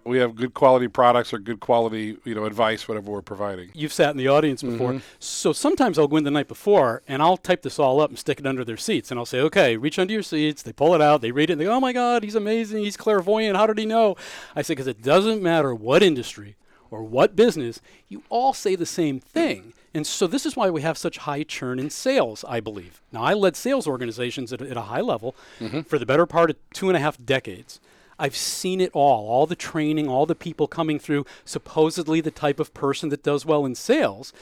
We 0.04 0.20
have 0.20 0.36
good 0.36 0.54
quality 0.54 0.88
products 0.88 1.34
or 1.34 1.38
good 1.40 1.60
quality, 1.60 2.18
you 2.24 2.34
know, 2.34 2.46
advice, 2.46 2.88
whatever 2.88 3.12
we're 3.12 3.22
providing. 3.22 3.72
You've 3.74 3.92
sat 3.92 4.12
in 4.12 4.18
the 4.18 4.30
audience 4.30 4.64
mm-hmm. 4.64 4.78
before. 4.78 5.02
So 5.20 5.52
sometimes 5.52 6.00
I'll 6.00 6.08
go 6.08 6.16
in 6.16 6.24
the 6.24 6.32
night 6.32 6.48
before 6.48 7.02
and 7.10 7.22
I'll 7.22 7.36
type 7.36 7.62
this 7.62 7.78
all 7.78 8.00
up 8.00 8.10
and 8.10 8.18
stick 8.18 8.40
it 8.40 8.48
under 8.48 8.64
their 8.64 8.78
seats. 8.78 9.12
And 9.12 9.20
I'll 9.20 9.26
say, 9.26 9.42
okay, 9.42 9.76
reach 9.76 10.00
under 10.00 10.14
your 10.14 10.24
seats. 10.24 10.62
They 10.62 10.72
pull 10.72 10.96
it 10.96 11.02
out. 11.02 11.20
They 11.20 11.32
read 11.32 11.50
it. 11.50 11.54
And 11.54 11.62
they 11.62 11.66
go, 11.66 11.74
oh 11.74 11.82
my 11.82 11.92
God, 11.92 12.24
he's 12.24 12.36
amazing. 12.36 12.86
He's 12.86 12.96
clairvoyant. 12.96 13.58
How 13.58 13.68
did 13.68 13.78
he 13.78 13.86
know? 13.86 14.16
I 14.56 14.62
say, 14.62 14.76
because 14.76 14.88
it 14.88 15.02
doesn't 15.02 15.42
matter 15.44 15.76
what 15.76 16.02
industry 16.02 16.56
or 16.90 17.04
what 17.04 17.36
business, 17.36 17.82
you 18.08 18.24
all 18.30 18.54
say 18.54 18.76
the 18.76 18.86
same 18.86 19.20
thing. 19.20 19.74
And 19.94 20.06
so 20.06 20.28
this 20.28 20.46
is 20.46 20.56
why 20.56 20.70
we 20.70 20.82
have 20.82 20.98
such 20.98 21.18
high 21.20 21.44
churn 21.44 21.80
in 21.80 21.90
sales, 21.90 22.46
I 22.48 22.60
believe. 22.60 23.02
Now, 23.12 23.24
I 23.24 23.34
led 23.34 23.56
sales 23.56 23.88
organizations 23.88 24.54
at, 24.54 24.62
a- 24.62 24.70
at 24.70 24.78
a 24.78 24.82
high 24.82 25.02
level 25.02 25.36
mm-hmm. 25.60 25.82
for 25.82 25.98
the 25.98 26.06
better 26.06 26.26
part 26.26 26.50
of 26.50 26.58
two 26.74 26.90
and 26.90 26.98
a 26.98 27.00
half 27.00 27.18
decades. 27.24 27.80
I've 28.20 28.36
seen 28.36 28.82
it 28.82 28.92
all, 28.94 29.28
all 29.30 29.46
the 29.46 29.56
training, 29.56 30.08
all 30.08 30.26
the 30.26 30.36
people 30.36 30.68
coming 30.68 31.00
through, 31.00 31.26
supposedly 31.46 32.20
the 32.20 32.32
type 32.32 32.60
of 32.60 32.74
person 32.74 33.10
that 33.10 33.24
does 33.24 33.46
well 33.46 33.66
in 33.66 33.76
sales, 33.76 34.34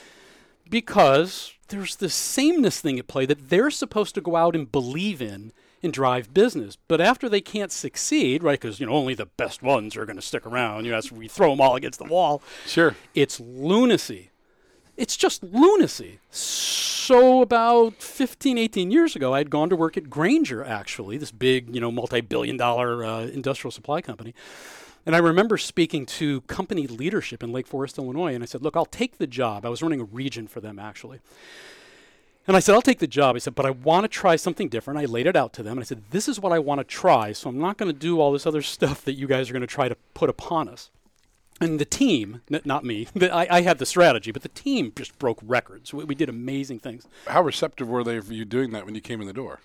because 0.69 1.53
there's 1.67 1.95
this 1.97 2.13
sameness 2.15 2.79
thing 2.81 2.99
at 2.99 3.07
play 3.07 3.25
that 3.25 3.49
they're 3.49 3.71
supposed 3.71 4.15
to 4.15 4.21
go 4.21 4.35
out 4.35 4.55
and 4.55 4.71
believe 4.71 5.21
in 5.21 5.51
and 5.83 5.93
drive 5.93 6.33
business. 6.33 6.77
But 6.87 7.01
after 7.01 7.29
they 7.29 7.41
can't 7.41 7.71
succeed, 7.71 8.43
right, 8.43 8.59
because 8.59 8.79
you 8.79 8.85
know 8.85 8.93
only 8.93 9.13
the 9.13 9.25
best 9.27 9.61
ones 9.61 9.95
are 9.95 10.05
going 10.05 10.15
to 10.15 10.21
stick 10.21 10.45
around. 10.45 10.85
You 10.85 10.91
know, 10.91 10.97
as 10.97 11.11
we 11.11 11.27
throw 11.27 11.51
them 11.51 11.61
all 11.61 11.75
against 11.75 11.99
the 11.99 12.05
wall, 12.05 12.41
Sure. 12.65 12.95
it's 13.13 13.39
lunacy. 13.39 14.31
It's 14.97 15.17
just 15.17 15.43
lunacy. 15.43 16.19
So 16.31 17.41
about 17.41 18.01
15, 18.01 18.57
18 18.57 18.91
years 18.91 19.15
ago, 19.15 19.33
I 19.33 19.39
had 19.39 19.49
gone 19.49 19.69
to 19.69 19.75
work 19.75 19.97
at 19.97 20.09
Grainger, 20.09 20.63
actually, 20.63 21.17
this 21.17 21.31
big, 21.31 21.73
you 21.73 21.81
know, 21.81 21.91
multi-billion 21.91 22.57
dollar 22.57 23.03
uh, 23.03 23.21
industrial 23.27 23.71
supply 23.71 24.01
company. 24.01 24.33
And 25.05 25.15
I 25.15 25.19
remember 25.19 25.57
speaking 25.57 26.05
to 26.07 26.41
company 26.41 26.87
leadership 26.87 27.43
in 27.43 27.51
Lake 27.51 27.67
Forest, 27.67 27.99
Illinois, 27.99 28.33
and 28.33 28.41
I 28.41 28.47
said, 28.47 28.63
look, 28.63 28.75
I'll 28.75 28.85
take 28.85 29.17
the 29.19 29.27
job. 29.27 29.65
I 29.65 29.69
was 29.69 29.83
running 29.83 30.01
a 30.01 30.05
region 30.05 30.47
for 30.47 30.61
them, 30.61 30.79
actually. 30.79 31.19
And 32.47 32.55
I 32.55 32.59
said, 32.59 32.73
I'll 32.73 32.81
take 32.81 32.99
the 32.99 33.07
job. 33.07 33.35
I 33.35 33.39
said, 33.39 33.55
but 33.55 33.65
I 33.65 33.71
want 33.71 34.03
to 34.03 34.07
try 34.07 34.35
something 34.35 34.69
different. 34.69 34.99
I 34.99 35.05
laid 35.05 35.27
it 35.27 35.35
out 35.35 35.53
to 35.53 35.63
them. 35.63 35.73
And 35.73 35.81
I 35.81 35.83
said, 35.83 36.03
this 36.11 36.27
is 36.27 36.39
what 36.39 36.53
I 36.53 36.59
want 36.59 36.79
to 36.79 36.83
try. 36.83 37.33
So 37.33 37.49
I'm 37.49 37.59
not 37.59 37.77
going 37.77 37.91
to 37.91 37.97
do 37.97 38.19
all 38.19 38.31
this 38.31 38.47
other 38.47 38.61
stuff 38.75 39.03
that 39.05 39.13
you 39.13 39.27
guys 39.27 39.49
are 39.49 39.53
going 39.53 39.61
to 39.61 39.67
try 39.67 39.89
to 39.89 39.97
put 40.13 40.29
upon 40.29 40.69
us. 40.69 40.89
And 41.61 41.79
the 41.79 41.85
team, 41.85 42.41
not 42.49 42.83
me, 42.83 43.07
I, 43.21 43.47
I 43.49 43.61
had 43.61 43.77
the 43.77 43.85
strategy, 43.85 44.31
but 44.31 44.41
the 44.41 44.49
team 44.49 44.91
just 44.95 45.17
broke 45.17 45.39
records. 45.41 45.93
We, 45.93 46.03
we 46.03 46.15
did 46.15 46.29
amazing 46.29 46.79
things. 46.79 47.07
How 47.27 47.41
receptive 47.41 47.87
were 47.87 48.03
they 48.03 48.19
for 48.19 48.33
you 48.33 48.45
doing 48.45 48.71
that 48.71 48.85
when 48.85 48.95
you 48.95 49.01
came 49.01 49.21
in 49.21 49.27
the 49.27 49.33
door? 49.33 49.59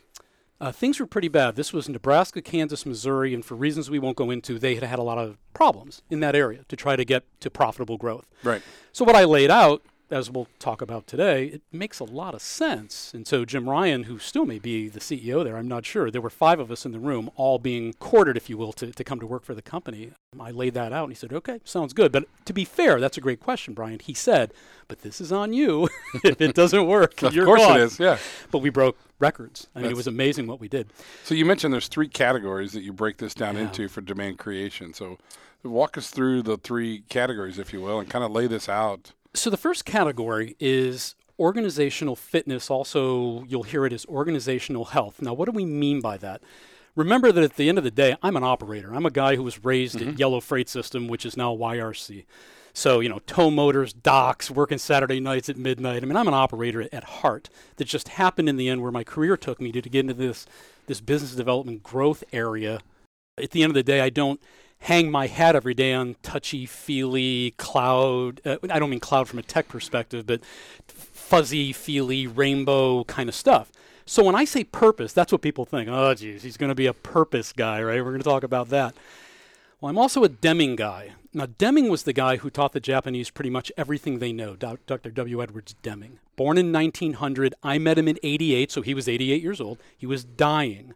Uh, 0.61 0.71
things 0.71 1.01
were 1.01 1.07
pretty 1.07 1.29
bad. 1.29 1.57
This 1.57 1.73
was 1.73 1.89
Nebraska, 1.89 2.43
Kansas, 2.43 2.85
Missouri, 2.85 3.33
and 3.33 3.43
for 3.43 3.55
reasons 3.55 3.89
we 3.89 3.99
won't 3.99 4.17
go 4.17 4.31
into, 4.31 4.59
they 4.59 4.75
had 4.75 4.85
had 4.85 4.99
a 4.99 5.03
lot 5.03 5.17
of 5.17 5.39
problems 5.55 6.03
in 6.11 6.21
that 6.21 6.37
area 6.37 6.65
to 6.69 6.77
try 6.77 6.97
to 6.97 7.05
get 7.05 7.25
to 7.41 7.51
profitable 7.51 7.97
growth. 7.97 8.27
Right. 8.45 8.61
So 8.93 9.05
what 9.05 9.17
I 9.17 9.25
laid 9.25 9.51
out, 9.51 9.83
as 10.11 10.31
we'll 10.31 10.49
talk 10.59 10.83
about 10.83 11.07
today, 11.07 11.47
it 11.47 11.63
makes 11.73 12.01
a 12.01 12.05
lot 12.05 12.35
of 12.35 12.43
sense. 12.43 13.13
And 13.15 13.27
so 13.27 13.45
Jim 13.45 13.69
Ryan, 13.69 14.05
who 14.05 14.19
still 14.19 14.45
may 14.45 14.59
be 14.59 14.89
the 14.89 15.01
CEO 15.01 15.45
there, 15.45 15.57
I'm 15.57 15.69
not 15.69 15.87
sure. 15.87 16.11
There 16.11 16.21
were 16.21 16.31
five 16.31 16.59
of 16.59 16.71
us 16.71 16.85
in 16.85 16.93
the 16.93 16.99
room, 16.99 17.31
all 17.37 17.59
being 17.59 17.93
courted, 17.95 18.37
if 18.37 18.51
you 18.51 18.57
will, 18.59 18.73
to, 18.75 18.91
to 18.93 19.05
come 19.05 19.21
to 19.21 19.27
work 19.27 19.45
for 19.45 19.55
the 19.55 19.63
company. 19.63 20.11
I 20.39 20.51
laid 20.51 20.75
that 20.75 20.93
out, 20.93 21.05
and 21.05 21.13
he 21.13 21.17
said, 21.17 21.33
"Okay, 21.33 21.61
sounds 21.65 21.93
good." 21.93 22.13
But 22.13 22.25
to 22.45 22.53
be 22.53 22.65
fair, 22.65 23.01
that's 23.01 23.17
a 23.17 23.21
great 23.21 23.41
question, 23.41 23.75
Brian. 23.75 23.99
He 23.99 24.15
said, 24.15 24.53
"But 24.89 25.03
this 25.03 25.21
is 25.21 25.33
on 25.33 25.53
you. 25.53 25.89
if 26.25 26.41
it 26.41 26.55
doesn't 26.55 26.87
work, 26.87 27.23
Of 27.23 27.35
you're 27.35 27.45
course 27.47 27.61
gone." 27.63 27.79
it 27.81 27.83
is. 27.83 27.99
Yeah. 27.99 28.19
But 28.51 28.59
we 28.59 28.71
broke 28.71 28.97
records. 29.19 29.69
I 29.75 29.81
mean, 29.83 29.91
it 29.91 29.97
was 29.97 30.07
amazing 30.07 30.47
what 30.47 30.61
we 30.61 30.69
did. 30.69 30.89
So 31.25 31.35
you 31.35 31.45
mentioned 31.45 31.73
there's 31.75 31.89
three 31.89 32.09
categories 32.09 32.73
that 32.73 32.83
you 32.83 32.93
break 32.93 33.19
this 33.19 33.35
down 33.35 33.57
Yeah. 33.57 33.63
into 33.63 33.89
for 33.89 34.01
demand 34.01 34.39
creation. 34.39 34.95
So 34.95 35.19
walk 35.65 35.99
us 35.99 36.11
through 36.11 36.43
the 36.43 36.57
three 36.57 37.03
categories, 37.09 37.59
if 37.59 37.73
you 37.73 37.81
will, 37.81 37.99
and 38.01 38.09
kind 38.09 38.25
of 38.25 38.31
lay 38.31 38.47
this 38.47 38.69
out. 38.69 39.13
So 39.35 39.51
the 39.51 39.57
first 39.57 39.85
category 39.85 40.57
is 40.59 41.15
organizational 41.39 42.17
fitness. 42.17 42.71
Also, 42.71 43.45
you'll 43.45 43.63
hear 43.63 43.87
it 43.87 43.93
as 43.93 44.05
organizational 44.07 44.87
health. 44.87 45.23
Now, 45.23 45.33
what 45.33 45.47
do 45.47 45.53
we 45.53 45.65
mean 45.65 46.01
by 46.01 46.19
that? 46.19 46.43
Remember 46.97 47.33
that 47.33 47.45
at 47.45 47.57
the 47.57 47.69
end 47.69 47.79
of 47.79 47.85
the 47.85 47.91
day, 47.91 48.17
I'm 48.23 48.37
an 48.37 48.45
operator. 48.45 48.93
I'm 48.93 49.07
a 49.07 49.11
guy 49.11 49.37
who 49.37 49.43
was 49.43 49.65
raised 49.65 49.97
at 49.97 50.03
mm-hmm. 50.03 50.17
Yellow 50.17 50.41
Freight 50.41 50.69
System, 50.69 51.09
which 51.09 51.25
is 51.25 51.37
now 51.37 51.57
YRC. 51.57 52.25
So, 52.73 53.01
you 53.01 53.09
know, 53.09 53.21
tow 53.21 53.51
motors, 53.51 53.93
docks, 53.93 54.51
working 54.51 54.79
Saturday 54.79 55.21
nights 55.21 55.49
at 55.49 55.57
midnight. 55.57 56.03
I 56.03 56.07
mean, 56.07 56.17
I'm 56.17 56.29
an 56.29 56.35
operator 56.35 56.89
at 56.93 57.05
heart 57.05 57.49
that 57.77 57.87
just 57.87 58.09
happened 58.09 58.49
in 58.49 58.57
the 58.57 58.69
end 58.69 58.83
where 58.83 58.93
my 58.93 59.05
career 59.05 59.37
took 59.37 59.61
me 59.61 59.73
to, 59.73 59.83
to 59.83 59.89
get 59.89 60.01
into 60.01 60.15
this, 60.15 60.47
this 60.87 61.01
business 61.01 61.35
development 61.35 61.83
growth 61.83 62.23
area. 62.33 62.81
At 63.39 63.53
the 63.53 63.63
end 63.63 63.71
of 63.71 63.75
the 63.75 63.83
day, 63.83 64.01
I 64.01 64.11
don't 64.11 64.41
hang 64.81 65.11
my 65.11 65.27
hat 65.27 65.55
every 65.55 65.75
day 65.75 65.93
on 65.93 66.17
touchy 66.23 66.67
feely 66.67 67.53
cloud. 67.59 68.41
Uh, 68.45 68.57
I 68.69 68.79
don't 68.79 68.91
mean 68.91 69.01
cloud 69.01 69.29
from 69.29 69.39
a 69.39 69.43
tech 69.43 69.69
perspective, 69.69 70.27
but 70.27 70.45
fuzzy, 70.87 71.73
feely, 71.73 72.27
rainbow 72.27 73.05
kind 73.05 73.29
of 73.29 73.35
stuff. 73.35 73.71
So 74.07 74.25
when 74.25 74.35
I 74.35 74.45
say 74.45 74.65
purpose, 74.65 75.13
that's 75.13 75.31
what 75.31 75.43
people 75.43 75.65
think. 75.65 75.89
Oh, 75.89 76.15
geez, 76.15 76.43
he's 76.43 76.57
going 76.57 76.71
to 76.71 76.75
be 76.75 76.87
a 76.87 76.93
purpose 76.93 77.53
guy, 77.53 77.83
right? 77.83 78.03
We're 78.05 78.11
going 78.11 78.19
to 78.19 78.25
talk 78.25 78.43
about 78.43 78.71
that. 78.71 78.95
Well, 79.81 79.89
I'm 79.89 79.99
also 79.99 80.25
a 80.25 80.29
Deming 80.29 80.77
guy. 80.77 81.13
Now, 81.33 81.47
Deming 81.47 81.89
was 81.89 82.03
the 82.03 82.13
guy 82.13 82.37
who 82.37 82.51
taught 82.51 82.73
the 82.73 82.81
Japanese 82.81 83.31
pretty 83.31 83.51
much 83.51 83.71
everything 83.77 84.19
they 84.19 84.33
know, 84.33 84.57
Dr. 84.57 85.11
W. 85.11 85.43
Edwards 85.43 85.77
Deming. 85.83 86.19
Born 86.35 86.59
in 86.59 86.73
1900, 86.73 87.55
I 87.63 87.79
met 87.79 87.99
him 87.99 88.09
in 88.09 88.19
88, 88.23 88.73
so 88.73 88.83
he 88.83 88.95
was 88.95 89.09
88 89.09 89.41
years 89.41 89.61
old. 89.61 89.79
He 89.97 90.07
was 90.07 90.25
dying. 90.25 90.95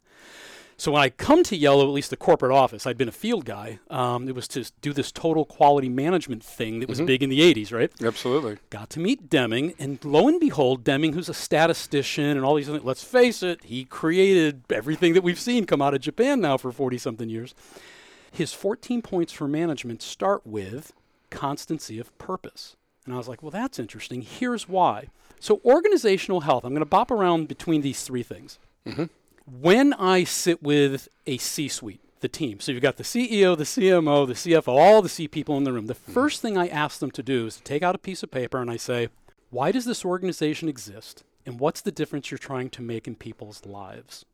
So 0.77 0.93
when 0.93 1.03
I 1.03 1.09
come 1.09 1.45
to 1.45 1.57
Yellow, 1.57 1.87
at 1.87 1.93
least 1.93 2.11
the 2.11 2.17
corporate 2.17 2.53
office, 2.53 2.87
I'd 2.87 2.99
been 2.99 3.09
a 3.09 3.13
field 3.13 3.45
guy. 3.45 3.79
Um, 3.91 4.29
it 4.29 4.35
was 4.35 4.49
to 4.49 4.65
do 4.81 4.93
this 4.93 5.13
total 5.13 5.45
quality 5.45 5.89
management 5.89 6.43
thing 6.43 6.81
that 6.81 6.89
was 6.89 6.99
mm-hmm. 6.99 7.07
big 7.07 7.23
in 7.23 7.31
the 7.31 7.41
80s, 7.41 7.73
right? 7.73 7.91
Absolutely. 8.03 8.59
Got 8.71 8.91
to 8.91 9.01
meet 9.01 9.31
Deming, 9.31 9.75
and 9.79 10.05
lo 10.05 10.29
and 10.29 10.41
behold, 10.41 10.83
Deming, 10.83 11.13
who's 11.13 11.29
a 11.29 11.35
statistician 11.35 12.37
and 12.37 12.45
all 12.45 12.57
these 12.57 12.67
things, 12.67 12.83
let's 12.83 13.05
face 13.05 13.43
it, 13.43 13.65
he 13.65 13.85
created 13.85 14.65
everything 14.71 15.15
that 15.15 15.23
we've 15.23 15.39
seen 15.39 15.65
come 15.65 15.81
out 15.81 15.95
of 15.95 16.01
Japan 16.01 16.41
now 16.41 16.57
for 16.57 16.73
40 16.73 16.99
something 16.99 17.29
years. 17.29 17.55
His 18.33 18.53
14 18.53 19.01
points 19.01 19.33
for 19.33 19.47
management 19.47 20.03
start 20.03 20.45
with 20.45 20.93
constancy 21.31 22.01
of 22.01 22.17
purpose. 22.19 22.77
And 23.05 23.15
I 23.15 23.19
was 23.19 23.29
like, 23.29 23.43
well, 23.43 23.51
that's 23.51 23.79
interesting. 23.79 24.23
Here's 24.23 24.69
why. 24.69 25.09
So, 25.39 25.61
organizational 25.65 26.41
health, 26.41 26.65
I'm 26.65 26.71
going 26.71 26.81
to 26.81 26.87
bop 26.87 27.11
around 27.11 27.49
between 27.49 27.83
these 27.83 28.03
three 28.03 28.23
things. 28.23 28.59
Mm-hmm 28.87 29.05
when 29.47 29.93
I 29.95 30.25
sit 30.25 30.63
with 30.63 31.09
a 31.27 31.39
C 31.39 31.69
suite, 31.69 32.01
the 32.21 32.29
team, 32.29 32.61
so 32.61 32.73
you've 32.73 32.83
got 32.83 32.97
the 32.97 33.03
CEO, 33.03 33.57
the 33.57 33.65
CMO, 33.65 34.27
the 34.27 34.33
CFO, 34.33 34.69
all 34.69 35.03
the 35.03 35.09
C 35.09 35.29
people 35.29 35.57
in 35.59 35.65
the 35.65 35.73
room, 35.73 35.87
the 35.87 35.95
mm-hmm. 35.95 36.13
first 36.13 36.41
thing 36.41 36.57
I 36.57 36.69
ask 36.69 36.99
them 36.99 37.11
to 37.13 37.23
do 37.23 37.47
is 37.47 37.57
to 37.57 37.63
take 37.63 37.83
out 37.83 37.95
a 37.95 37.99
piece 37.99 38.23
of 38.23 38.31
paper 38.31 38.61
and 38.61 38.71
I 38.71 38.77
say, 38.77 39.09
why 39.51 39.71
does 39.73 39.85
this 39.85 40.05
organization 40.05 40.69
exist? 40.69 41.23
And 41.47 41.61
what's 41.61 41.83
the 41.83 41.93
difference 41.93 42.31
you're 42.31 42.39
trying 42.39 42.71
to 42.71 42.83
make 42.83 43.07
in 43.07 43.15
people's 43.15 43.67
lives? 43.67 44.25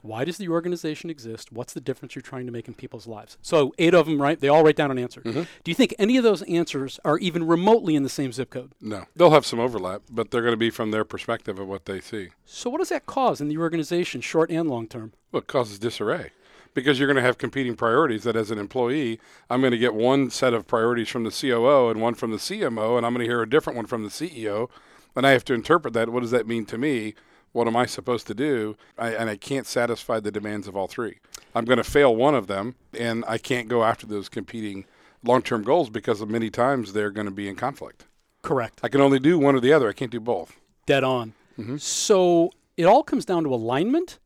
Why 0.00 0.24
does 0.24 0.38
the 0.38 0.48
organization 0.48 1.10
exist? 1.10 1.50
What's 1.50 1.72
the 1.72 1.80
difference 1.80 2.14
you're 2.14 2.22
trying 2.22 2.46
to 2.46 2.52
make 2.52 2.68
in 2.68 2.74
people's 2.74 3.06
lives? 3.06 3.36
So, 3.42 3.74
eight 3.78 3.94
of 3.94 4.06
them, 4.06 4.22
right? 4.22 4.38
They 4.38 4.48
all 4.48 4.62
write 4.62 4.76
down 4.76 4.90
an 4.90 4.98
answer. 4.98 5.20
Mm-hmm. 5.22 5.42
Do 5.64 5.70
you 5.70 5.74
think 5.74 5.94
any 5.98 6.16
of 6.16 6.22
those 6.22 6.42
answers 6.42 7.00
are 7.04 7.18
even 7.18 7.46
remotely 7.46 7.96
in 7.96 8.04
the 8.04 8.08
same 8.08 8.32
zip 8.32 8.50
code? 8.50 8.72
No. 8.80 9.06
They'll 9.16 9.30
have 9.30 9.46
some 9.46 9.58
overlap, 9.58 10.02
but 10.08 10.30
they're 10.30 10.42
going 10.42 10.52
to 10.52 10.56
be 10.56 10.70
from 10.70 10.92
their 10.92 11.04
perspective 11.04 11.58
of 11.58 11.66
what 11.66 11.86
they 11.86 12.00
see. 12.00 12.28
So, 12.44 12.70
what 12.70 12.78
does 12.78 12.90
that 12.90 13.06
cause 13.06 13.40
in 13.40 13.48
the 13.48 13.58
organization, 13.58 14.20
short 14.20 14.50
and 14.50 14.70
long 14.70 14.86
term? 14.86 15.12
Well, 15.32 15.40
it 15.40 15.48
causes 15.48 15.78
disarray 15.80 16.30
because 16.74 16.98
you're 16.98 17.08
going 17.08 17.16
to 17.16 17.22
have 17.22 17.38
competing 17.38 17.74
priorities 17.74 18.22
that 18.22 18.36
as 18.36 18.52
an 18.52 18.58
employee, 18.58 19.18
I'm 19.50 19.60
going 19.60 19.72
to 19.72 19.78
get 19.78 19.94
one 19.94 20.30
set 20.30 20.54
of 20.54 20.68
priorities 20.68 21.08
from 21.08 21.24
the 21.24 21.30
COO 21.30 21.90
and 21.90 22.00
one 22.00 22.14
from 22.14 22.30
the 22.30 22.36
CMO, 22.36 22.96
and 22.96 23.04
I'm 23.04 23.14
going 23.14 23.26
to 23.26 23.30
hear 23.30 23.42
a 23.42 23.50
different 23.50 23.76
one 23.76 23.86
from 23.86 24.04
the 24.04 24.10
CEO. 24.10 24.70
And 25.16 25.26
I 25.26 25.32
have 25.32 25.44
to 25.46 25.54
interpret 25.54 25.94
that. 25.94 26.10
What 26.10 26.20
does 26.20 26.30
that 26.30 26.46
mean 26.46 26.64
to 26.66 26.78
me? 26.78 27.14
What 27.52 27.66
am 27.66 27.76
I 27.76 27.86
supposed 27.86 28.26
to 28.28 28.34
do? 28.34 28.76
I, 28.98 29.10
and 29.14 29.30
I 29.30 29.36
can't 29.36 29.66
satisfy 29.66 30.20
the 30.20 30.30
demands 30.30 30.68
of 30.68 30.76
all 30.76 30.86
three. 30.86 31.18
I'm 31.54 31.64
going 31.64 31.78
to 31.78 31.84
fail 31.84 32.14
one 32.14 32.34
of 32.34 32.46
them, 32.46 32.74
and 32.96 33.24
I 33.26 33.38
can't 33.38 33.68
go 33.68 33.84
after 33.84 34.06
those 34.06 34.28
competing 34.28 34.84
long 35.24 35.42
term 35.42 35.62
goals 35.62 35.90
because 35.90 36.20
of 36.20 36.28
many 36.28 36.50
times 36.50 36.92
they're 36.92 37.10
going 37.10 37.26
to 37.26 37.32
be 37.32 37.48
in 37.48 37.56
conflict. 37.56 38.04
Correct. 38.42 38.80
I 38.82 38.88
can 38.88 39.00
only 39.00 39.18
do 39.18 39.38
one 39.38 39.54
or 39.54 39.60
the 39.60 39.72
other. 39.72 39.88
I 39.88 39.92
can't 39.92 40.10
do 40.10 40.20
both. 40.20 40.56
Dead 40.86 41.04
on. 41.04 41.34
Mm-hmm. 41.58 41.78
So 41.78 42.52
it 42.76 42.84
all 42.84 43.02
comes 43.02 43.24
down 43.24 43.44
to 43.44 43.52
alignment 43.52 44.18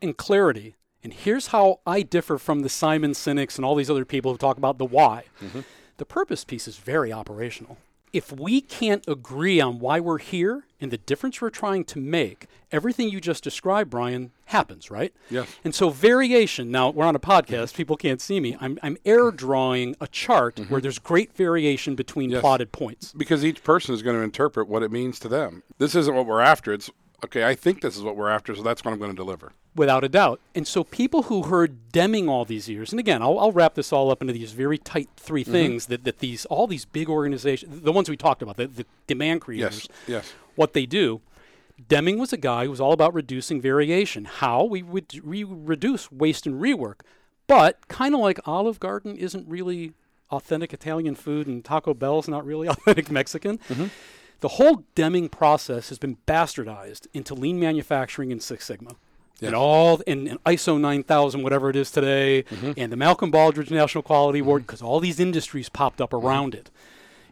and 0.00 0.16
clarity. 0.16 0.74
And 1.02 1.12
here's 1.12 1.48
how 1.48 1.80
I 1.86 2.02
differ 2.02 2.38
from 2.38 2.60
the 2.60 2.70
Simon 2.70 3.12
Sineks 3.12 3.56
and 3.56 3.64
all 3.64 3.74
these 3.74 3.90
other 3.90 4.06
people 4.06 4.32
who 4.32 4.38
talk 4.38 4.56
about 4.56 4.78
the 4.78 4.86
why. 4.86 5.24
Mm-hmm. 5.42 5.60
The 5.98 6.06
purpose 6.06 6.44
piece 6.44 6.66
is 6.66 6.78
very 6.78 7.12
operational 7.12 7.76
if 8.14 8.30
we 8.30 8.60
can't 8.60 9.06
agree 9.08 9.60
on 9.60 9.80
why 9.80 9.98
we're 9.98 10.18
here 10.18 10.66
and 10.80 10.92
the 10.92 10.98
difference 10.98 11.40
we're 11.40 11.50
trying 11.50 11.84
to 11.84 11.98
make, 11.98 12.46
everything 12.70 13.08
you 13.08 13.20
just 13.20 13.42
described, 13.42 13.90
Brian, 13.90 14.30
happens, 14.46 14.88
right? 14.88 15.12
Yes. 15.28 15.48
And 15.64 15.74
so 15.74 15.90
variation, 15.90 16.70
now 16.70 16.90
we're 16.90 17.06
on 17.06 17.16
a 17.16 17.20
podcast, 17.20 17.74
people 17.74 17.96
can't 17.96 18.20
see 18.20 18.38
me. 18.38 18.56
I'm, 18.60 18.78
I'm 18.84 18.96
air 19.04 19.32
drawing 19.32 19.96
a 20.00 20.06
chart 20.06 20.56
mm-hmm. 20.56 20.72
where 20.72 20.80
there's 20.80 21.00
great 21.00 21.34
variation 21.34 21.96
between 21.96 22.30
yes. 22.30 22.40
plotted 22.40 22.70
points. 22.70 23.12
Because 23.12 23.44
each 23.44 23.64
person 23.64 23.92
is 23.94 24.02
going 24.02 24.16
to 24.16 24.22
interpret 24.22 24.68
what 24.68 24.84
it 24.84 24.92
means 24.92 25.18
to 25.18 25.28
them. 25.28 25.64
This 25.78 25.96
isn't 25.96 26.14
what 26.14 26.26
we're 26.26 26.40
after. 26.40 26.72
It's, 26.72 26.90
okay, 27.24 27.44
I 27.44 27.54
think 27.54 27.80
this 27.80 27.96
is 27.96 28.02
what 28.02 28.16
we're 28.16 28.30
after, 28.30 28.54
so 28.54 28.62
that's 28.62 28.84
what 28.84 28.92
I'm 28.92 28.98
going 28.98 29.10
to 29.10 29.16
deliver 29.16 29.52
without 29.74 30.04
a 30.04 30.08
doubt. 30.08 30.40
And 30.54 30.66
so 30.66 30.84
people 30.84 31.24
who 31.24 31.44
heard 31.44 31.92
Deming 31.92 32.28
all 32.28 32.44
these 32.44 32.68
years, 32.68 32.92
and 32.92 33.00
again, 33.00 33.22
I'll, 33.22 33.38
I'll 33.38 33.52
wrap 33.52 33.74
this 33.74 33.92
all 33.92 34.10
up 34.10 34.20
into 34.20 34.32
these 34.32 34.52
very 34.52 34.78
tight 34.78 35.08
3 35.16 35.42
mm-hmm. 35.42 35.52
things 35.52 35.86
that, 35.86 36.04
that 36.04 36.18
these 36.18 36.44
all 36.46 36.66
these 36.66 36.84
big 36.84 37.08
organizations, 37.08 37.82
the 37.82 37.92
ones 37.92 38.08
we 38.08 38.16
talked 38.16 38.42
about, 38.42 38.56
the, 38.56 38.66
the 38.66 38.86
demand 39.06 39.40
creators, 39.40 39.88
yes, 40.06 40.24
yes. 40.24 40.32
what 40.54 40.72
they 40.72 40.86
do. 40.86 41.20
Deming 41.88 42.18
was 42.18 42.32
a 42.32 42.36
guy 42.36 42.64
who 42.64 42.70
was 42.70 42.80
all 42.80 42.92
about 42.92 43.14
reducing 43.14 43.60
variation. 43.60 44.26
How 44.26 44.62
we 44.62 44.82
would 44.82 45.12
re- 45.24 45.44
reduce 45.44 46.10
waste 46.12 46.46
and 46.46 46.60
rework, 46.60 47.00
but 47.48 47.88
kind 47.88 48.14
of 48.14 48.20
like 48.20 48.38
Olive 48.46 48.78
Garden 48.78 49.16
isn't 49.16 49.48
really 49.48 49.92
authentic 50.30 50.72
Italian 50.72 51.14
food, 51.16 51.48
and 51.48 51.64
Taco 51.64 51.92
Bell's 51.92 52.28
not 52.28 52.46
really 52.46 52.68
authentic 52.74 53.10
Mexican. 53.10 53.58
Mm-hmm. 53.58 53.86
The 54.40 54.48
whole 54.48 54.84
Deming 54.94 55.28
process 55.28 55.88
has 55.88 55.98
been 55.98 56.18
bastardized 56.26 57.06
into 57.14 57.34
lean 57.34 57.58
manufacturing 57.58 58.30
and 58.30 58.42
Six 58.42 58.66
Sigma 58.66 58.96
yes. 59.40 59.48
and 59.48 59.54
all 59.54 60.00
and, 60.06 60.28
and, 60.28 60.44
ISO 60.44 60.80
9000, 60.80 61.42
whatever 61.42 61.70
it 61.70 61.76
is 61.76 61.90
today, 61.90 62.42
mm-hmm. 62.44 62.72
and 62.76 62.92
the 62.92 62.96
Malcolm 62.96 63.30
Baldrige 63.30 63.70
National 63.70 64.02
Quality 64.02 64.40
Award, 64.40 64.66
because 64.66 64.80
mm-hmm. 64.80 64.88
all 64.88 65.00
these 65.00 65.20
industries 65.20 65.68
popped 65.68 66.00
up 66.00 66.12
around 66.12 66.52
mm-hmm. 66.52 66.60
it. 66.60 66.70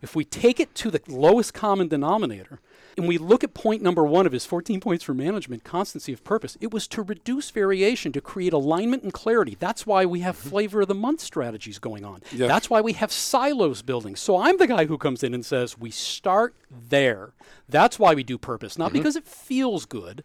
If 0.00 0.16
we 0.16 0.24
take 0.24 0.58
it 0.58 0.74
to 0.76 0.90
the 0.90 1.00
lowest 1.06 1.54
common 1.54 1.88
denominator, 1.88 2.60
and 2.96 3.08
we 3.08 3.18
look 3.18 3.42
at 3.42 3.54
point 3.54 3.82
number 3.82 4.04
one 4.04 4.26
of 4.26 4.32
his 4.32 4.44
14 4.44 4.80
points 4.80 5.04
for 5.04 5.14
management, 5.14 5.64
constancy 5.64 6.12
of 6.12 6.24
purpose, 6.24 6.56
it 6.60 6.72
was 6.72 6.86
to 6.88 7.02
reduce 7.02 7.50
variation, 7.50 8.12
to 8.12 8.20
create 8.20 8.52
alignment 8.52 9.02
and 9.02 9.12
clarity. 9.12 9.56
That's 9.58 9.86
why 9.86 10.04
we 10.04 10.20
have 10.20 10.36
mm-hmm. 10.36 10.50
flavor 10.50 10.82
of 10.82 10.88
the 10.88 10.94
month 10.94 11.20
strategies 11.20 11.78
going 11.78 12.04
on. 12.04 12.22
Yes. 12.32 12.48
That's 12.48 12.68
why 12.68 12.80
we 12.80 12.92
have 12.94 13.12
silos 13.12 13.82
building. 13.82 14.16
So 14.16 14.38
I'm 14.38 14.58
the 14.58 14.66
guy 14.66 14.86
who 14.86 14.98
comes 14.98 15.22
in 15.22 15.34
and 15.34 15.44
says, 15.44 15.78
we 15.78 15.90
start 15.90 16.54
there. 16.70 17.32
That's 17.68 17.98
why 17.98 18.14
we 18.14 18.22
do 18.22 18.38
purpose, 18.38 18.76
not 18.76 18.88
mm-hmm. 18.88 18.98
because 18.98 19.16
it 19.16 19.26
feels 19.26 19.86
good. 19.86 20.24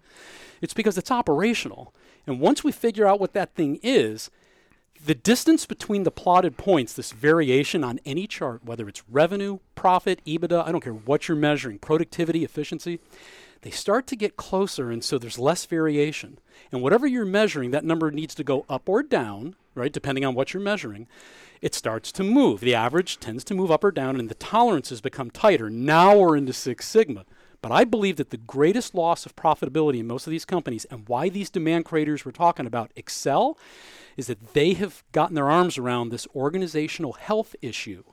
It's 0.61 0.73
because 0.73 0.97
it's 0.97 1.11
operational. 1.11 1.93
And 2.25 2.39
once 2.39 2.63
we 2.63 2.71
figure 2.71 3.07
out 3.07 3.19
what 3.19 3.33
that 3.33 3.55
thing 3.55 3.79
is, 3.81 4.29
the 5.05 5.15
distance 5.15 5.65
between 5.65 6.03
the 6.03 6.11
plotted 6.11 6.57
points, 6.57 6.93
this 6.93 7.11
variation 7.11 7.83
on 7.83 7.99
any 8.05 8.27
chart, 8.27 8.63
whether 8.65 8.87
it's 8.87 9.03
revenue, 9.09 9.59
profit, 9.75 10.21
EBITDA, 10.25 10.65
I 10.65 10.71
don't 10.71 10.83
care 10.83 10.93
what 10.93 11.27
you're 11.27 11.37
measuring, 11.37 11.79
productivity, 11.79 12.43
efficiency, 12.43 12.99
they 13.61 13.71
start 13.71 14.07
to 14.07 14.15
get 14.15 14.37
closer, 14.37 14.91
and 14.91 15.03
so 15.03 15.17
there's 15.17 15.39
less 15.39 15.65
variation. 15.65 16.39
And 16.71 16.81
whatever 16.81 17.07
you're 17.07 17.25
measuring, 17.25 17.71
that 17.71 17.83
number 17.83 18.11
needs 18.11 18.35
to 18.35 18.43
go 18.43 18.65
up 18.69 18.87
or 18.87 19.01
down, 19.01 19.55
right, 19.75 19.91
depending 19.91 20.23
on 20.25 20.35
what 20.35 20.53
you're 20.53 20.61
measuring. 20.63 21.07
It 21.61 21.73
starts 21.73 22.11
to 22.13 22.23
move. 22.23 22.59
The 22.59 22.75
average 22.75 23.19
tends 23.19 23.43
to 23.45 23.55
move 23.55 23.71
up 23.71 23.83
or 23.83 23.91
down, 23.91 24.19
and 24.19 24.29
the 24.29 24.35
tolerances 24.35 25.01
become 25.01 25.31
tighter. 25.31 25.69
Now 25.69 26.17
we're 26.17 26.37
into 26.37 26.53
Six 26.53 26.87
Sigma. 26.87 27.25
But 27.61 27.71
I 27.71 27.83
believe 27.83 28.17
that 28.17 28.29
the 28.29 28.37
greatest 28.37 28.93
loss 28.93 29.25
of 29.25 29.35
profitability 29.35 29.99
in 29.99 30.07
most 30.07 30.27
of 30.27 30.31
these 30.31 30.45
companies 30.45 30.85
and 30.85 31.07
why 31.07 31.29
these 31.29 31.49
demand 31.49 31.85
creators 31.85 32.25
we're 32.25 32.31
talking 32.31 32.65
about 32.65 32.91
excel 32.95 33.57
is 34.15 34.27
that 34.27 34.53
they 34.53 34.73
have 34.73 35.03
gotten 35.11 35.35
their 35.35 35.49
arms 35.49 35.77
around 35.77 36.09
this 36.09 36.27
organizational 36.35 37.13
health 37.13 37.55
issue. 37.61 38.03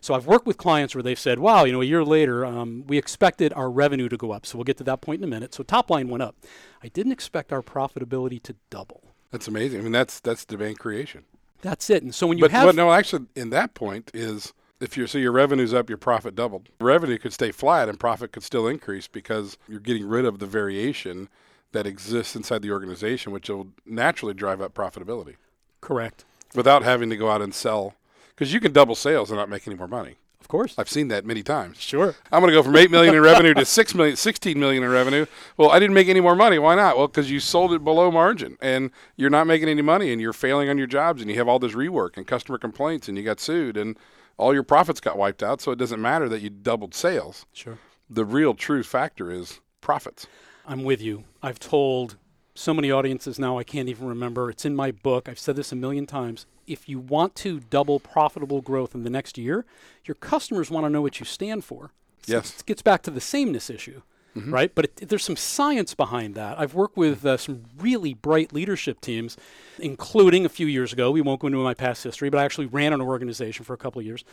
So 0.00 0.14
I've 0.14 0.26
worked 0.26 0.46
with 0.46 0.56
clients 0.56 0.94
where 0.94 1.02
they've 1.02 1.18
said, 1.18 1.38
wow, 1.38 1.64
you 1.64 1.72
know, 1.72 1.80
a 1.80 1.84
year 1.84 2.04
later, 2.04 2.44
um, 2.44 2.84
we 2.86 2.98
expected 2.98 3.52
our 3.54 3.70
revenue 3.70 4.08
to 4.08 4.16
go 4.16 4.30
up. 4.30 4.46
So 4.46 4.56
we'll 4.58 4.64
get 4.64 4.76
to 4.78 4.84
that 4.84 5.00
point 5.00 5.20
in 5.20 5.24
a 5.24 5.26
minute. 5.26 5.54
So 5.54 5.62
top 5.62 5.90
line 5.90 6.08
went 6.08 6.22
up. 6.22 6.36
I 6.82 6.88
didn't 6.88 7.12
expect 7.12 7.52
our 7.52 7.62
profitability 7.62 8.42
to 8.44 8.54
double. 8.70 9.02
That's 9.30 9.48
amazing. 9.48 9.80
I 9.80 9.82
mean, 9.82 9.92
that's 9.92 10.20
that's 10.20 10.44
demand 10.44 10.78
creation. 10.78 11.24
That's 11.62 11.90
it. 11.90 12.02
And 12.02 12.14
so 12.14 12.26
when 12.26 12.38
you 12.38 12.44
but, 12.44 12.50
have, 12.52 12.66
but 12.66 12.74
no, 12.74 12.92
actually, 12.92 13.26
in 13.34 13.50
that 13.50 13.74
point 13.74 14.10
is 14.14 14.52
if 14.80 14.96
you 14.96 15.06
so 15.06 15.18
your 15.18 15.32
revenue's 15.32 15.74
up, 15.74 15.88
your 15.88 15.98
profit 15.98 16.34
doubled. 16.34 16.68
Revenue 16.80 17.18
could 17.18 17.32
stay 17.32 17.50
flat 17.50 17.88
and 17.88 17.98
profit 17.98 18.32
could 18.32 18.42
still 18.42 18.66
increase 18.66 19.06
because 19.08 19.56
you're 19.68 19.80
getting 19.80 20.06
rid 20.06 20.24
of 20.24 20.38
the 20.38 20.46
variation 20.46 21.28
that 21.72 21.86
exists 21.86 22.36
inside 22.36 22.62
the 22.62 22.70
organization, 22.70 23.32
which 23.32 23.48
will 23.48 23.68
naturally 23.84 24.34
drive 24.34 24.60
up 24.60 24.74
profitability. 24.74 25.36
Correct. 25.80 26.24
Without 26.54 26.82
having 26.82 27.10
to 27.10 27.16
go 27.16 27.30
out 27.30 27.42
and 27.42 27.54
sell, 27.54 27.94
because 28.28 28.52
you 28.52 28.60
can 28.60 28.72
double 28.72 28.94
sales 28.94 29.30
and 29.30 29.38
not 29.38 29.48
make 29.48 29.66
any 29.66 29.76
more 29.76 29.88
money. 29.88 30.16
Of 30.40 30.48
course. 30.48 30.74
I've 30.78 30.88
seen 30.88 31.08
that 31.08 31.26
many 31.26 31.42
times. 31.42 31.80
Sure. 31.80 32.14
I'm 32.30 32.40
going 32.40 32.52
to 32.52 32.56
go 32.56 32.62
from 32.62 32.76
8 32.76 32.88
million 32.88 33.16
in 33.16 33.20
revenue 33.32 33.52
to 33.54 33.64
6 33.64 33.94
million, 33.96 34.14
16 34.14 34.56
million 34.56 34.84
in 34.84 34.90
revenue. 34.90 35.26
Well, 35.56 35.70
I 35.70 35.80
didn't 35.80 35.94
make 35.94 36.08
any 36.08 36.20
more 36.20 36.36
money. 36.36 36.56
Why 36.60 36.76
not? 36.76 36.96
Well, 36.96 37.08
because 37.08 37.32
you 37.32 37.40
sold 37.40 37.72
it 37.72 37.82
below 37.82 38.12
margin 38.12 38.56
and 38.60 38.92
you're 39.16 39.28
not 39.28 39.48
making 39.48 39.68
any 39.68 39.82
money 39.82 40.12
and 40.12 40.20
you're 40.20 40.32
failing 40.32 40.68
on 40.68 40.78
your 40.78 40.86
jobs 40.86 41.20
and 41.20 41.28
you 41.28 41.36
have 41.36 41.48
all 41.48 41.58
this 41.58 41.72
rework 41.72 42.16
and 42.16 42.28
customer 42.28 42.58
complaints 42.58 43.08
and 43.08 43.18
you 43.18 43.24
got 43.24 43.40
sued 43.40 43.76
and 43.76 43.98
all 44.38 44.52
your 44.52 44.62
profits 44.62 45.00
got 45.00 45.18
wiped 45.18 45.42
out. 45.42 45.60
So 45.60 45.72
it 45.72 45.78
doesn't 45.78 46.00
matter 46.00 46.28
that 46.28 46.40
you 46.40 46.50
doubled 46.50 46.94
sales. 46.94 47.46
Sure. 47.52 47.78
The 48.08 48.24
real 48.24 48.54
true 48.54 48.82
factor 48.82 49.30
is 49.30 49.60
profits. 49.80 50.26
I'm 50.66 50.84
with 50.84 51.00
you. 51.00 51.24
I've 51.42 51.58
told 51.58 52.16
so 52.54 52.72
many 52.72 52.90
audiences 52.90 53.38
now 53.38 53.58
I 53.58 53.64
can't 53.64 53.88
even 53.88 54.06
remember. 54.06 54.50
It's 54.50 54.64
in 54.64 54.74
my 54.74 54.90
book. 54.90 55.28
I've 55.28 55.38
said 55.38 55.56
this 55.56 55.72
a 55.72 55.76
million 55.76 56.06
times. 56.06 56.46
If 56.66 56.88
you 56.88 56.98
want 56.98 57.34
to 57.36 57.60
double 57.60 58.00
profitable 58.00 58.60
growth 58.60 58.94
in 58.94 59.04
the 59.04 59.10
next 59.10 59.38
year, 59.38 59.64
your 60.04 60.16
customers 60.16 60.70
want 60.70 60.84
to 60.84 60.90
know 60.90 61.02
what 61.02 61.20
you 61.20 61.26
stand 61.26 61.64
for. 61.64 61.92
So 62.22 62.32
Yes. 62.32 62.60
It 62.60 62.66
gets 62.66 62.82
back 62.82 63.02
to 63.02 63.10
the 63.10 63.20
sameness 63.20 63.70
issue, 63.70 64.02
right? 64.36 64.74
But 64.74 64.84
it, 64.84 65.08
there's 65.08 65.24
some 65.24 65.36
science 65.36 65.94
behind 65.94 66.34
that. 66.34 66.58
I've 66.58 66.74
worked 66.74 66.96
with 66.96 67.24
uh, 67.24 67.36
some 67.36 67.64
really 67.78 68.14
bright 68.14 68.52
leadership 68.52 69.00
teams, 69.00 69.36
including 69.78 70.44
a 70.44 70.48
few 70.48 70.66
years 70.66 70.92
ago. 70.92 71.10
We 71.10 71.20
won't 71.20 71.40
go 71.40 71.48
into 71.48 71.58
my 71.58 71.74
past 71.74 72.04
history, 72.04 72.30
but 72.30 72.38
I 72.38 72.44
actually 72.44 72.66
ran 72.66 72.92
an 72.92 73.00
organization 73.00 73.64
for 73.64 73.74
a 73.74 73.78
couple 73.78 74.00
of 74.00 74.06
years. 74.06 74.24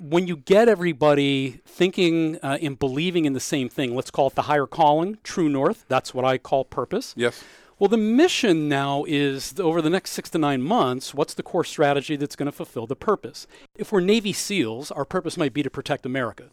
When 0.00 0.28
you 0.28 0.36
get 0.36 0.68
everybody 0.68 1.60
thinking 1.66 2.38
uh, 2.42 2.58
and 2.62 2.78
believing 2.78 3.24
in 3.24 3.32
the 3.32 3.40
same 3.40 3.68
thing, 3.68 3.96
let's 3.96 4.12
call 4.12 4.28
it 4.28 4.36
the 4.36 4.42
higher 4.42 4.66
calling, 4.66 5.18
true 5.24 5.48
north. 5.48 5.84
That's 5.88 6.14
what 6.14 6.24
I 6.24 6.38
call 6.38 6.64
purpose. 6.64 7.14
Yes. 7.16 7.42
Well, 7.78 7.88
the 7.88 7.96
mission 7.96 8.68
now 8.68 9.04
is 9.06 9.54
over 9.60 9.80
the 9.80 9.90
next 9.90 10.10
six 10.10 10.28
to 10.30 10.38
nine 10.38 10.62
months, 10.62 11.14
what's 11.14 11.34
the 11.34 11.44
core 11.44 11.64
strategy 11.64 12.16
that's 12.16 12.34
going 12.34 12.46
to 12.46 12.52
fulfill 12.52 12.86
the 12.86 12.96
purpose? 12.96 13.46
If 13.76 13.92
we're 13.92 14.00
Navy 14.00 14.32
SEALs, 14.32 14.90
our 14.90 15.04
purpose 15.04 15.36
might 15.36 15.52
be 15.52 15.62
to 15.62 15.70
protect 15.70 16.04
America, 16.04 16.44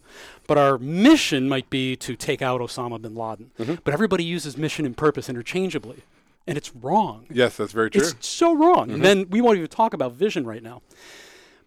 but 0.46 0.58
our 0.58 0.78
mission 0.78 1.50
might 1.50 1.70
be 1.72 1.96
to 1.96 2.16
take 2.16 2.44
out 2.44 2.62
Osama 2.62 3.02
bin 3.02 3.16
Laden. 3.16 3.52
Mm-hmm. 3.58 3.76
But 3.84 3.94
everybody 3.94 4.24
uses 4.24 4.56
mission 4.56 4.86
and 4.86 4.96
purpose 4.96 5.28
interchangeably, 5.28 6.04
and 6.46 6.58
it's 6.58 6.76
wrong. 6.76 7.26
Yes, 7.32 7.58
that's 7.58 7.72
very 7.72 7.90
true. 7.90 8.02
It's 8.02 8.28
so 8.28 8.56
wrong. 8.56 8.92
And 8.92 8.94
mm-hmm. 8.94 9.02
then 9.02 9.30
we 9.32 9.42
won't 9.42 9.58
even 9.58 9.70
talk 9.70 9.96
about 9.96 10.14
vision 10.14 10.46
right 10.46 10.62
now. 10.62 10.84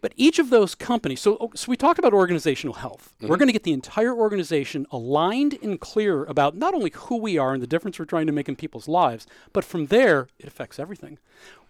But 0.00 0.12
each 0.16 0.38
of 0.38 0.50
those 0.50 0.74
companies, 0.74 1.20
so, 1.20 1.36
oh, 1.40 1.50
so 1.54 1.68
we 1.68 1.76
talked 1.76 1.98
about 1.98 2.12
organizational 2.12 2.74
health. 2.74 3.12
We're 3.20 3.28
mm-hmm. 3.28 3.34
going 3.34 3.48
to 3.48 3.52
get 3.52 3.64
the 3.64 3.72
entire 3.72 4.14
organization 4.14 4.86
aligned 4.92 5.58
and 5.60 5.80
clear 5.80 6.24
about 6.24 6.56
not 6.56 6.74
only 6.74 6.92
who 6.94 7.16
we 7.16 7.36
are 7.36 7.52
and 7.52 7.62
the 7.62 7.66
difference 7.66 7.98
we're 7.98 8.04
trying 8.04 8.26
to 8.26 8.32
make 8.32 8.48
in 8.48 8.54
people's 8.54 8.86
lives, 8.86 9.26
but 9.52 9.64
from 9.64 9.86
there, 9.86 10.28
it 10.38 10.46
affects 10.46 10.78
everything. 10.78 11.18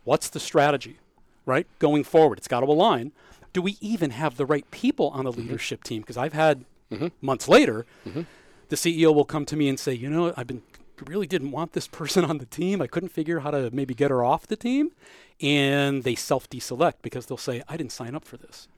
What's 0.04 0.28
the 0.28 0.40
strategy, 0.40 0.98
right? 1.46 1.66
Going 1.78 2.04
forward, 2.04 2.38
it's 2.38 2.48
got 2.48 2.60
to 2.60 2.66
align. 2.66 3.12
Do 3.54 3.62
we 3.62 3.78
even 3.80 4.10
have 4.10 4.36
the 4.36 4.44
right 4.44 4.70
people 4.70 5.08
on 5.08 5.24
the 5.24 5.30
mm-hmm. 5.30 5.40
leadership 5.40 5.82
team? 5.82 6.02
Because 6.02 6.18
I've 6.18 6.34
had 6.34 6.64
mm-hmm. 6.92 7.08
months 7.22 7.48
later, 7.48 7.86
the 8.68 8.76
CEO 8.76 9.14
will 9.14 9.24
come 9.24 9.46
to 9.46 9.56
me 9.56 9.68
and 9.68 9.80
say, 9.80 9.94
you 9.94 10.10
know, 10.10 10.34
I've 10.36 10.46
been 10.46 10.62
really 11.06 11.26
didn't 11.26 11.50
want 11.50 11.72
this 11.72 11.86
person 12.00 12.24
on 12.24 12.38
the 12.38 12.46
team. 12.46 12.80
I 12.80 12.86
couldn't 12.86 13.10
figure 13.10 13.40
how 13.40 13.50
to 13.50 13.70
maybe 13.72 13.94
get 13.94 14.10
her 14.10 14.24
off 14.24 14.46
the 14.46 14.56
team. 14.56 14.92
And 15.40 16.02
they 16.02 16.14
self 16.14 16.50
deselect 16.50 16.94
because 17.02 17.26
they'll 17.26 17.36
say, 17.36 17.62
I 17.68 17.76
didn't 17.76 17.92
sign 17.92 18.14
up 18.14 18.24
for 18.24 18.36
this. 18.36 18.68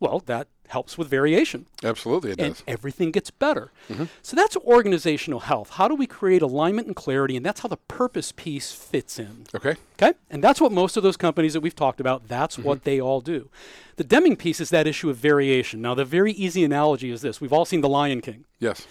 Well, 0.00 0.20
that 0.20 0.48
helps 0.68 0.96
with 0.96 1.08
variation 1.08 1.66
Absolutely, 1.82 2.30
it 2.30 2.40
and 2.40 2.54
does. 2.54 2.64
everything 2.66 3.10
gets 3.10 3.30
better. 3.30 3.70
Mm-hmm. 3.88 4.04
So 4.22 4.34
that's 4.36 4.56
organizational 4.56 5.40
health. 5.40 5.70
How 5.70 5.88
do 5.88 5.94
we 5.94 6.06
create 6.06 6.42
alignment 6.42 6.86
and 6.86 6.96
clarity? 6.96 7.36
And 7.36 7.44
that's 7.44 7.60
how 7.60 7.68
the 7.68 7.76
purpose 7.76 8.32
piece 8.32 8.72
fits 8.72 9.18
in. 9.18 9.44
Okay. 9.54 9.74
Okay? 10.00 10.16
And 10.30 10.42
that's 10.42 10.60
what 10.60 10.72
most 10.72 10.96
of 10.96 11.02
those 11.02 11.18
companies 11.18 11.52
that 11.52 11.60
we've 11.60 11.76
talked 11.76 12.00
about, 12.00 12.28
that's 12.28 12.56
what 12.56 12.78
mm-hmm. 12.78 12.84
they 12.84 13.00
all 13.00 13.20
do. 13.20 13.50
The 13.96 14.04
Deming 14.04 14.36
piece 14.36 14.60
is 14.60 14.70
that 14.70 14.86
issue 14.86 15.10
of 15.10 15.18
variation. 15.18 15.82
Now, 15.82 15.94
the 15.94 16.06
very 16.06 16.32
easy 16.32 16.64
analogy 16.64 17.10
is 17.10 17.20
this 17.20 17.40
we've 17.40 17.52
all 17.52 17.66
seen 17.66 17.82
The 17.82 17.88
Lion 17.88 18.22
King. 18.22 18.44
Yes. 18.58 18.86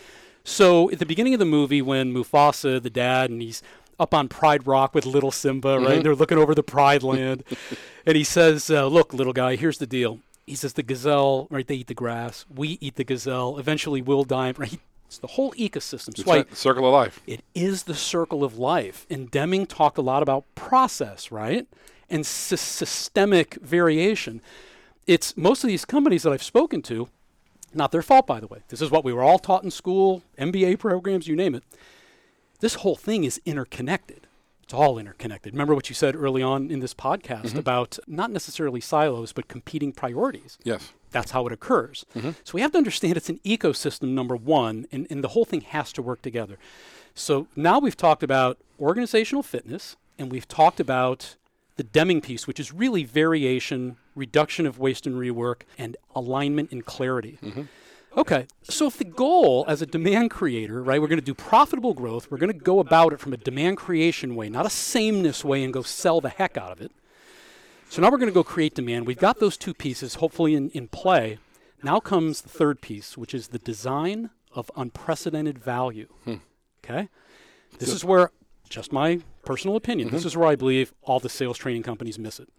So 0.49 0.89
at 0.91 0.97
the 0.99 1.05
beginning 1.05 1.33
of 1.35 1.39
the 1.39 1.45
movie, 1.45 1.81
when 1.81 2.13
Mufasa, 2.13 2.81
the 2.81 2.89
dad, 2.89 3.29
and 3.29 3.41
he's 3.41 3.61
up 3.99 4.13
on 4.13 4.27
Pride 4.27 4.65
Rock 4.65 4.95
with 4.95 5.05
little 5.05 5.31
Simba, 5.31 5.79
right? 5.79 6.01
They're 6.01 6.15
looking 6.15 6.37
over 6.37 6.55
the 6.55 6.63
Pride 6.63 7.03
Land, 7.03 7.43
and 8.05 8.17
he 8.17 8.23
says, 8.23 8.69
uh, 8.69 8.87
"Look, 8.87 9.13
little 9.13 9.33
guy, 9.33 9.55
here's 9.55 9.77
the 9.77 9.85
deal." 9.87 10.19
He 10.47 10.55
says, 10.55 10.73
"The 10.73 10.83
gazelle, 10.83 11.47
right? 11.51 11.67
They 11.67 11.75
eat 11.75 11.87
the 11.87 11.93
grass. 11.93 12.45
We 12.53 12.77
eat 12.81 12.95
the 12.95 13.03
gazelle. 13.03 13.57
Eventually, 13.59 14.01
we'll 14.01 14.23
die." 14.23 14.53
Right? 14.57 14.79
It's 15.05 15.17
the 15.19 15.27
whole 15.27 15.51
ecosystem. 15.53 16.15
So 16.15 16.21
It's 16.21 16.27
I- 16.27 16.35
right. 16.37 16.55
Circle 16.55 16.85
of 16.85 16.93
life. 16.93 17.19
it 17.27 17.43
is 17.55 17.83
the 17.83 17.95
circle 17.95 18.43
of 18.43 18.57
life. 18.57 19.05
And 19.09 19.29
Deming 19.31 19.65
talked 19.65 19.97
a 19.97 20.01
lot 20.03 20.21
about 20.23 20.45
process, 20.55 21.31
right? 21.31 21.67
And 22.09 22.25
sy- 22.25 22.55
systemic 22.57 23.55
variation. 23.61 24.41
It's 25.07 25.35
most 25.35 25.63
of 25.63 25.67
these 25.67 25.83
companies 25.85 26.23
that 26.23 26.31
I've 26.33 26.43
spoken 26.43 26.81
to, 26.83 27.09
not 27.73 27.91
their 27.91 28.01
fault, 28.01 28.27
by 28.27 28.39
the 28.39 28.47
way. 28.47 28.59
This 28.69 28.81
is 28.81 28.91
what 28.91 29.03
we 29.03 29.13
were 29.13 29.23
all 29.23 29.39
taught 29.39 29.63
in 29.63 29.71
school, 29.71 30.23
MBA 30.37 30.79
programs, 30.79 31.27
you 31.27 31.35
name 31.35 31.55
it. 31.55 31.63
This 32.59 32.75
whole 32.75 32.95
thing 32.95 33.23
is 33.23 33.41
interconnected. 33.45 34.27
It's 34.63 34.73
all 34.73 34.99
interconnected. 34.99 35.53
Remember 35.53 35.73
what 35.73 35.89
you 35.89 35.95
said 35.95 36.15
early 36.15 36.43
on 36.43 36.69
in 36.69 36.79
this 36.79 36.93
podcast 36.93 37.47
mm-hmm. 37.47 37.57
about 37.57 37.97
not 38.05 38.29
necessarily 38.29 38.79
silos, 38.79 39.33
but 39.33 39.47
competing 39.47 39.91
priorities 39.91 40.59
Yes. 40.63 40.93
that's 41.09 41.31
how 41.31 41.47
it 41.47 41.53
occurs. 41.53 42.05
Mm-hmm. 42.15 42.31
So 42.43 42.51
we 42.53 42.61
have 42.61 42.71
to 42.73 42.77
understand 42.77 43.17
it's 43.17 43.29
an 43.29 43.39
ecosystem, 43.43 44.09
number 44.09 44.35
one, 44.35 44.85
and, 44.91 45.07
and 45.09 45.23
the 45.23 45.29
whole 45.29 45.45
thing 45.45 45.61
has 45.61 45.91
to 45.93 46.03
work 46.03 46.21
together. 46.21 46.57
So 47.15 47.47
now 47.55 47.79
we've 47.79 47.97
talked 47.97 48.21
about 48.21 48.59
organizational 48.79 49.41
fitness, 49.41 49.95
and 50.19 50.31
we've 50.31 50.47
talked 50.47 50.79
about 50.79 51.35
the 51.79 51.83
Deming 51.85 52.19
piece, 52.19 52.45
which 52.45 52.59
is 52.59 52.73
really 52.73 53.05
variation, 53.05 53.95
reduction 54.13 54.65
of 54.65 54.79
waste 54.79 55.07
and 55.07 55.15
rework, 55.15 55.61
and 55.77 55.95
alignment 56.13 56.73
and 56.73 56.85
clarity. 56.85 57.39
Mm-hmm. 57.41 57.61
Okay, 58.17 58.47
so 58.63 58.87
if 58.87 58.97
the 58.97 59.05
goal 59.05 59.63
as 59.65 59.81
a 59.81 59.85
demand 59.85 60.29
creator, 60.29 60.83
right, 60.83 60.99
we're 60.99 61.07
going 61.07 61.21
to 61.21 61.25
do 61.25 61.33
profitable 61.33 61.93
growth, 61.93 62.29
we're 62.29 62.37
going 62.37 62.51
to 62.51 62.59
go 62.59 62.81
about 62.81 63.13
it 63.13 63.21
from 63.21 63.31
a 63.31 63.37
demand 63.37 63.77
creation 63.77 64.35
way, 64.35 64.49
not 64.49 64.65
a 64.65 64.69
sameness 64.69 65.45
way, 65.45 65.63
and 65.63 65.71
go 65.71 65.81
sell 65.81 66.19
the 66.19 66.27
heck 66.27 66.57
out 66.57 66.73
of 66.73 66.81
it. 66.81 66.91
So 67.89 68.01
now 68.01 68.11
we're 68.11 68.17
going 68.17 68.29
to 68.29 68.33
go 68.33 68.43
create 68.43 68.75
demand. 68.75 69.07
We've 69.07 69.17
got 69.17 69.39
those 69.39 69.55
two 69.55 69.73
pieces 69.73 70.15
hopefully 70.15 70.55
in, 70.55 70.71
in 70.71 70.89
play. 70.89 71.37
Now 71.81 72.01
comes 72.01 72.41
the 72.41 72.49
third 72.49 72.81
piece, 72.81 73.17
which 73.17 73.33
is 73.33 73.47
the 73.47 73.59
design 73.59 74.31
of 74.53 74.69
unprecedented 74.75 75.59
value. 75.59 76.07
Hmm. 76.25 76.35
Okay? 76.83 77.07
This 77.77 77.93
is 77.93 78.03
where, 78.03 78.31
just 78.69 78.91
my 78.91 79.21
personal 79.45 79.75
opinion, 79.75 80.09
this 80.09 80.21
mm-hmm. 80.21 80.27
is 80.27 80.37
where 80.37 80.49
I 80.49 80.55
believe 80.55 80.93
all 81.01 81.19
the 81.19 81.29
sales 81.29 81.57
training 81.57 81.83
companies 81.83 82.19
miss 82.19 82.39
it. 82.39 82.49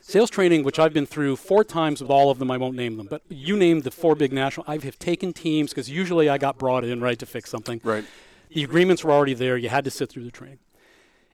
Sales 0.00 0.30
training, 0.30 0.62
which 0.62 0.78
I've 0.78 0.92
been 0.92 1.06
through 1.06 1.36
four 1.36 1.64
times 1.64 2.00
with 2.00 2.10
all 2.10 2.30
of 2.30 2.38
them, 2.38 2.50
I 2.50 2.56
won't 2.56 2.76
name 2.76 2.96
them, 2.96 3.08
but 3.10 3.22
you 3.28 3.56
named 3.56 3.84
the 3.84 3.90
four 3.90 4.14
big 4.14 4.32
national. 4.32 4.64
I 4.66 4.78
have 4.78 4.98
taken 4.98 5.32
teams 5.32 5.70
because 5.70 5.90
usually 5.90 6.28
I 6.28 6.38
got 6.38 6.58
brought 6.58 6.84
in, 6.84 7.00
right, 7.00 7.18
to 7.18 7.26
fix 7.26 7.50
something. 7.50 7.80
Right. 7.84 8.04
The 8.50 8.64
agreements 8.64 9.04
were 9.04 9.12
already 9.12 9.34
there. 9.34 9.56
You 9.56 9.68
had 9.68 9.84
to 9.84 9.90
sit 9.90 10.08
through 10.08 10.24
the 10.24 10.30
training. 10.30 10.60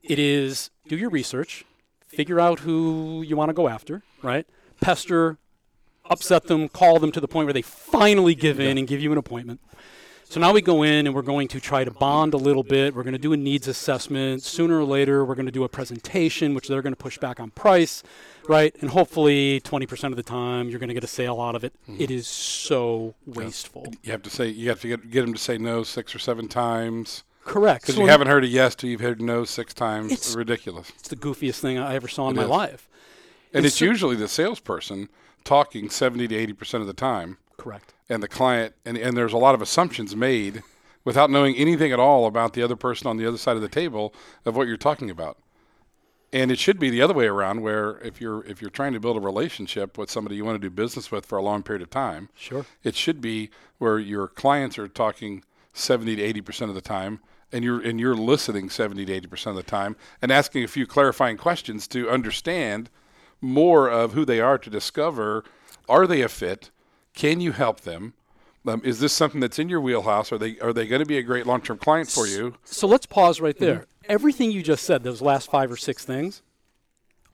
It 0.03 0.19
is 0.19 0.71
do 0.87 0.97
your 0.97 1.09
research, 1.09 1.63
figure 2.07 2.39
out 2.39 2.59
who 2.59 3.23
you 3.25 3.35
want 3.35 3.49
to 3.49 3.53
go 3.53 3.67
after, 3.67 4.03
right? 4.21 4.45
Pester, 4.81 5.37
upset 6.09 6.47
them, 6.47 6.67
call 6.67 6.99
them 6.99 7.11
to 7.11 7.19
the 7.19 7.27
point 7.27 7.45
where 7.45 7.53
they 7.53 7.61
finally 7.61 8.35
give 8.35 8.59
in 8.59 8.77
and 8.77 8.87
give 8.87 8.99
you 8.99 9.11
an 9.11 9.17
appointment. 9.17 9.61
So 10.27 10.39
now 10.41 10.51
we 10.51 10.61
go 10.61 10.83
in 10.83 11.05
and 11.05 11.15
we're 11.15 11.21
going 11.21 11.47
to 11.49 11.59
try 11.61 11.83
to 11.83 11.91
bond 11.91 12.33
a 12.33 12.37
little 12.37 12.63
bit. 12.63 12.95
We're 12.95 13.03
going 13.03 13.13
to 13.13 13.19
do 13.19 13.31
a 13.31 13.37
needs 13.37 13.67
assessment. 13.67 14.41
Sooner 14.43 14.79
or 14.79 14.83
later, 14.83 15.23
we're 15.23 15.35
going 15.35 15.45
to 15.45 15.51
do 15.51 15.63
a 15.63 15.69
presentation, 15.69 16.53
which 16.55 16.67
they're 16.67 16.81
going 16.81 16.93
to 16.93 17.01
push 17.01 17.17
back 17.19 17.39
on 17.39 17.51
price, 17.51 18.03
right? 18.47 18.75
And 18.81 18.89
hopefully, 18.89 19.61
20% 19.61 20.03
of 20.09 20.15
the 20.15 20.23
time, 20.23 20.67
you're 20.69 20.79
going 20.79 20.89
to 20.89 20.93
get 20.95 21.03
a 21.03 21.07
sale 21.07 21.39
out 21.39 21.55
of 21.55 21.63
it. 21.63 21.73
Mm-hmm. 21.87 22.01
It 22.01 22.11
is 22.11 22.27
so 22.27 23.13
wasteful. 23.25 23.93
You 24.03 24.11
have 24.11 24.23
to 24.23 24.29
say 24.29 24.47
you 24.47 24.67
have 24.69 24.81
to 24.81 24.87
get 24.87 25.09
get 25.09 25.21
them 25.21 25.33
to 25.33 25.39
say 25.39 25.57
no 25.57 25.83
six 25.83 26.13
or 26.15 26.19
seven 26.19 26.47
times 26.47 27.23
Correct. 27.45 27.83
because 27.83 27.95
So 27.95 28.01
you 28.01 28.07
haven't 28.07 28.27
heard 28.27 28.43
a 28.43 28.47
yes 28.47 28.73
till 28.75 28.89
you've 28.89 29.01
heard 29.01 29.21
no 29.21 29.45
six 29.45 29.73
times. 29.73 30.11
It's- 30.11 30.35
ridiculous. 30.35 30.91
It's 30.99 31.09
the 31.09 31.15
goofiest 31.15 31.59
thing 31.59 31.77
I 31.77 31.93
ever 31.95 32.07
saw 32.07 32.29
in 32.29 32.35
It 32.35 32.39
my 32.39 32.43
is. 32.43 32.49
life. 32.49 32.89
And 33.53 33.57
And 33.59 33.65
it's 33.67 33.75
so- 33.77 33.85
usually 33.85 34.15
the 34.15 34.27
salesperson 34.27 35.07
talking 35.43 35.89
seventy 35.89 36.27
to 36.27 36.35
eighty 36.35 36.53
percent 36.53 36.81
of 36.81 36.87
the 36.87 36.93
time, 36.93 37.37
Correct. 37.57 37.93
And 38.09 38.21
the 38.21 38.27
client, 38.27 38.75
and, 38.85 38.97
and 38.97 39.15
there's 39.17 39.33
a 39.33 39.37
lot 39.37 39.55
of 39.55 39.61
assumptions 39.61 40.15
made 40.15 40.61
without 41.03 41.29
knowing 41.29 41.55
anything 41.55 41.91
at 41.91 41.99
all 41.99 42.25
about 42.25 42.53
the 42.53 42.61
other 42.63 42.75
person 42.75 43.07
on 43.07 43.17
the 43.17 43.27
other 43.27 43.37
side 43.37 43.55
of 43.55 43.61
the 43.61 43.69
table 43.69 44.13
of 44.45 44.55
what 44.55 44.67
you're 44.67 44.77
talking 44.77 45.09
about. 45.09 45.37
And 46.33 46.51
it 46.51 46.59
should 46.59 46.79
be 46.79 46.89
the 46.89 47.01
other 47.01 47.13
way 47.13 47.27
around, 47.27 47.61
where 47.61 47.99
if 47.99 48.19
you're 48.19 48.43
if 48.45 48.61
you're 48.61 48.69
trying 48.71 48.93
to 48.93 48.99
build 48.99 49.15
a 49.15 49.21
relationship 49.21 49.97
with 49.97 50.11
somebody 50.11 50.35
you 50.35 50.43
want 50.43 50.61
to 50.61 50.69
do 50.69 50.73
business 50.73 51.09
with 51.11 51.25
for 51.25 51.37
a 51.37 51.41
long 51.41 51.63
period 51.63 51.81
of 51.81 51.89
time, 51.89 52.29
Sure. 52.35 52.65
it 52.83 52.95
should 52.95 53.21
be 53.21 53.51
where 53.77 53.99
your 53.99 54.27
clients 54.27 54.77
are 54.77 54.87
talking 54.87 55.43
70 55.73 56.17
to 56.17 56.21
80 56.21 56.41
percent 56.41 56.69
of 56.69 56.75
the 56.75 56.81
time 56.81 57.19
and 57.53 57.63
you're 57.63 57.79
and 57.79 57.99
you're 57.99 58.15
listening 58.15 58.69
70 58.69 59.05
to 59.05 59.13
80 59.13 59.27
percent 59.27 59.57
of 59.57 59.63
the 59.63 59.69
time 59.69 59.95
and 60.21 60.31
asking 60.31 60.63
a 60.63 60.67
few 60.67 60.85
clarifying 60.87 61.37
questions 61.37 61.87
to 61.89 62.09
understand 62.09 62.89
more 63.39 63.89
of 63.89 64.13
who 64.13 64.25
they 64.25 64.41
are 64.41 64.57
to 64.57 64.69
discover 64.69 65.43
are 65.87 66.07
they 66.07 66.21
a 66.21 66.27
fit 66.29 66.69
can 67.15 67.39
you 67.41 67.51
help 67.53 67.81
them 67.81 68.13
um, 68.67 68.81
is 68.83 68.99
this 68.99 69.13
something 69.13 69.39
that's 69.41 69.59
in 69.59 69.69
your 69.69 69.79
wheelhouse 69.81 70.31
are 70.31 70.37
they 70.37 70.57
are 70.59 70.73
they 70.73 70.87
going 70.87 70.99
to 70.99 71.05
be 71.05 71.17
a 71.17 71.23
great 71.23 71.45
long-term 71.45 71.77
client 71.77 72.09
for 72.09 72.25
you 72.27 72.55
So 72.63 72.87
let's 72.87 73.05
pause 73.05 73.39
right 73.41 73.57
there. 73.57 73.85
Everything 74.07 74.51
you 74.51 74.61
just 74.61 74.83
said, 74.83 75.03
those 75.03 75.21
last 75.21 75.49
five 75.49 75.71
or 75.71 75.77
six 75.77 76.05
things, 76.05 76.41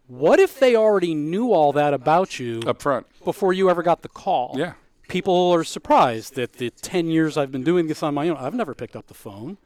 what 0.07 0.39
if 0.39 0.59
they 0.59 0.75
already 0.75 1.13
knew 1.15 1.51
all 1.51 1.71
that 1.73 1.93
about 1.93 2.39
you 2.39 2.61
up 2.65 2.81
front 2.81 3.07
before 3.23 3.53
you 3.53 3.69
ever 3.69 3.81
got 3.83 4.01
the 4.01 4.09
call? 4.09 4.55
yeah 4.57 4.73
people 5.07 5.51
are 5.51 5.63
surprised 5.65 6.35
that 6.35 6.53
the 6.53 6.69
10 6.69 7.07
years 7.07 7.35
I've 7.37 7.51
been 7.51 7.63
doing 7.65 7.87
this 7.87 8.01
on 8.01 8.13
my 8.13 8.29
own, 8.29 8.37
I've 8.37 8.53
never 8.53 8.73
picked 8.73 8.95
up 8.95 9.07
the 9.07 9.13
phone. 9.13 9.57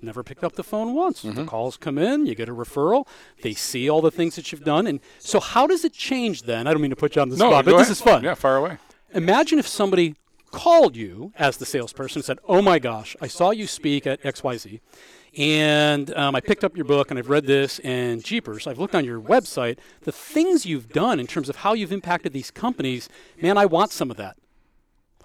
Never 0.00 0.22
picked 0.22 0.42
up 0.42 0.54
the 0.54 0.62
phone 0.64 0.94
once. 0.94 1.20
The 1.20 1.44
calls 1.44 1.76
come 1.76 1.98
in, 1.98 2.24
you 2.24 2.34
get 2.34 2.48
a 2.48 2.54
referral, 2.54 3.06
they 3.42 3.52
see 3.52 3.90
all 3.90 4.00
the 4.00 4.10
things 4.10 4.36
that 4.36 4.50
you've 4.50 4.64
done. 4.64 4.86
And 4.86 5.00
so, 5.18 5.38
how 5.38 5.66
does 5.66 5.84
it 5.84 5.92
change 5.92 6.44
then? 6.44 6.66
I 6.66 6.72
don't 6.72 6.80
mean 6.80 6.88
to 6.90 6.96
put 6.96 7.14
you 7.16 7.20
on 7.20 7.28
the 7.28 7.36
No, 7.36 7.50
spot, 7.50 7.66
but 7.66 7.72
this 7.72 7.80
ahead. 7.82 7.90
is 7.92 8.00
fun. 8.00 8.24
Yeah, 8.24 8.32
fire 8.32 8.56
away. 8.56 8.78
Imagine 9.12 9.58
if 9.58 9.66
somebody 9.66 10.14
called 10.50 10.96
you 10.96 11.32
as 11.36 11.56
the 11.58 11.66
salesperson 11.66 12.18
and 12.20 12.24
said, 12.24 12.38
Oh 12.48 12.60
my 12.62 12.78
gosh, 12.78 13.16
I 13.20 13.26
saw 13.26 13.50
you 13.50 13.66
speak 13.66 14.06
at 14.06 14.22
XYZ, 14.22 14.80
and 15.36 16.12
um, 16.16 16.34
I 16.34 16.40
picked 16.40 16.64
up 16.64 16.76
your 16.76 16.84
book 16.84 17.10
and 17.10 17.18
I've 17.18 17.28
read 17.28 17.46
this, 17.46 17.78
and 17.80 18.24
Jeepers, 18.24 18.66
I've 18.66 18.78
looked 18.78 18.94
on 18.94 19.04
your 19.04 19.20
website. 19.20 19.78
The 20.02 20.12
things 20.12 20.66
you've 20.66 20.88
done 20.88 21.20
in 21.20 21.26
terms 21.26 21.48
of 21.48 21.56
how 21.56 21.72
you've 21.72 21.92
impacted 21.92 22.32
these 22.32 22.50
companies, 22.50 23.08
man, 23.40 23.56
I 23.56 23.66
want 23.66 23.92
some 23.92 24.10
of 24.10 24.16
that. 24.16 24.36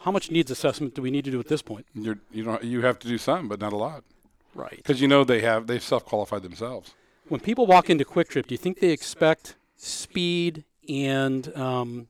How 0.02 0.12
much 0.12 0.30
needs 0.30 0.52
assessment 0.52 0.94
do 0.94 1.02
we 1.02 1.10
need 1.10 1.26
to 1.26 1.32
do 1.32 1.40
at 1.40 1.48
this 1.48 1.64
point? 1.64 1.88
You're, 1.96 2.20
you 2.32 2.44
don't. 2.44 2.64
You 2.64 2.82
have 2.82 3.00
to 3.00 3.08
do 3.08 3.18
some, 3.18 3.48
but 3.48 3.60
not 3.60 3.74
a 3.74 3.78
lot, 3.78 4.04
Right. 4.54 4.78
because 4.78 5.02
you 5.02 5.08
know 5.08 5.24
they 5.24 5.42
have 5.42 5.66
they've 5.66 5.82
self 5.82 6.06
qualified 6.06 6.44
themselves. 6.44 6.94
When 7.28 7.40
people 7.40 7.66
walk 7.66 7.90
into 7.90 8.06
QuikTrip, 8.06 8.46
do 8.46 8.54
you 8.54 8.60
think 8.60 8.80
they 8.80 8.92
expect 8.92 9.56
speed 9.78 10.64
and 10.88 11.56
um, 11.58 12.08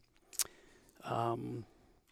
um, 1.10 1.66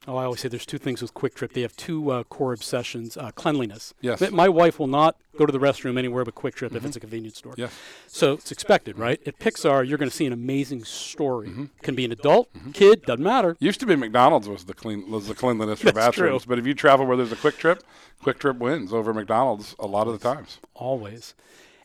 oh, 0.08 0.16
I 0.18 0.26
always 0.26 0.42
say 0.42 0.50
there's 0.50 0.66
two 0.66 0.78
things 0.78 1.02
with 1.02 1.14
QuikTrip. 1.14 1.54
They 1.54 1.62
have 1.62 1.76
two 1.76 2.12
uh, 2.12 2.24
core 2.24 2.54
obsessions: 2.54 3.18
uh, 3.18 3.32
cleanliness. 3.32 3.94
Yes. 4.02 4.22
My- 4.22 4.30
My 4.30 4.50
wife 4.50 4.80
will 4.80 4.88
not 4.88 5.16
go 5.38 5.46
to 5.48 5.52
the 5.52 5.60
restroom 5.60 5.98
anywhere 5.98 6.24
but 6.24 6.36
QuikTrip 6.36 6.76
if 6.76 6.86
it's 6.86 6.96
a 6.96 7.00
convenience 7.00 7.38
store. 7.40 7.54
Yes. 7.58 7.74
So 8.08 8.34
it's 8.34 8.52
expected, 8.52 9.00
right? 9.00 9.20
At 9.26 9.40
Pixar, 9.40 9.88
you're 9.88 9.98
going 9.98 10.10
to 10.12 10.16
see 10.16 10.26
an 10.28 10.34
amazing 10.34 10.84
story. 10.84 11.48
Mm-hmm. 11.50 11.66
Can 11.82 11.96
be 11.96 12.06
an 12.06 12.12
adult, 12.12 12.50
kid, 12.74 13.02
doesn't 13.04 13.24
matter. 13.24 13.56
Used 13.60 13.80
to 13.80 13.86
be 13.88 13.96
McDonald's 13.96 14.48
was 14.48 14.66
the 14.66 14.74
clean 14.76 15.10
was 15.10 15.28
the 15.28 15.34
cleanliness 15.36 15.80
for 15.80 15.92
That's 15.92 16.16
true. 16.16 16.26
bathrooms, 16.28 16.46
but 16.46 16.60
if 16.60 16.68
you 16.68 16.74
travel 16.76 17.06
where 17.06 17.18
there's 17.18 17.32
a 17.32 17.36
QuikTrip, 17.36 17.80
quick 18.22 18.40
trip 18.40 18.58
wins 18.58 18.94
over 18.94 19.14
McDonald's 19.14 19.76
a 19.80 19.88
lot 19.88 20.08
of 20.08 20.14
the 20.14 20.20
times. 20.20 20.60
always. 20.76 21.34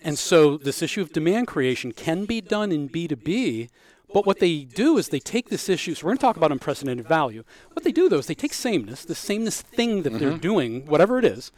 And 0.01 0.17
so 0.17 0.57
this 0.57 0.81
issue 0.81 1.03
of 1.03 1.13
demand 1.13 1.49
creation 1.49 1.91
can 1.91 2.25
be 2.25 2.41
done 2.41 2.71
in 2.71 2.89
B2B, 2.89 3.69
but 4.13 4.27
what 4.27 4.39
they 4.39 4.61
do 4.61 4.97
is 4.97 5.09
they 5.09 5.21
take 5.21 5.49
this 5.49 5.69
issue, 5.69 5.95
so 5.95 6.05
we're 6.05 6.11
going 6.11 6.19
to 6.19 6.23
talk 6.23 6.37
about 6.37 6.53
unprecedented 6.53 7.07
value. 7.07 7.45
What 7.73 7.85
they 7.85 7.93
do 7.93 8.09
though 8.09 8.19
is 8.19 8.27
they 8.27 8.35
take 8.35 8.55
sameness, 8.55 9.05
the 9.05 9.15
sameness 9.15 9.63
thing 9.63 10.03
that 10.03 10.19
they're 10.19 10.31
mm-hmm. 10.31 10.39
doing, 10.39 10.87
whatever 10.87 11.19
it 11.19 11.25
is, 11.25 11.53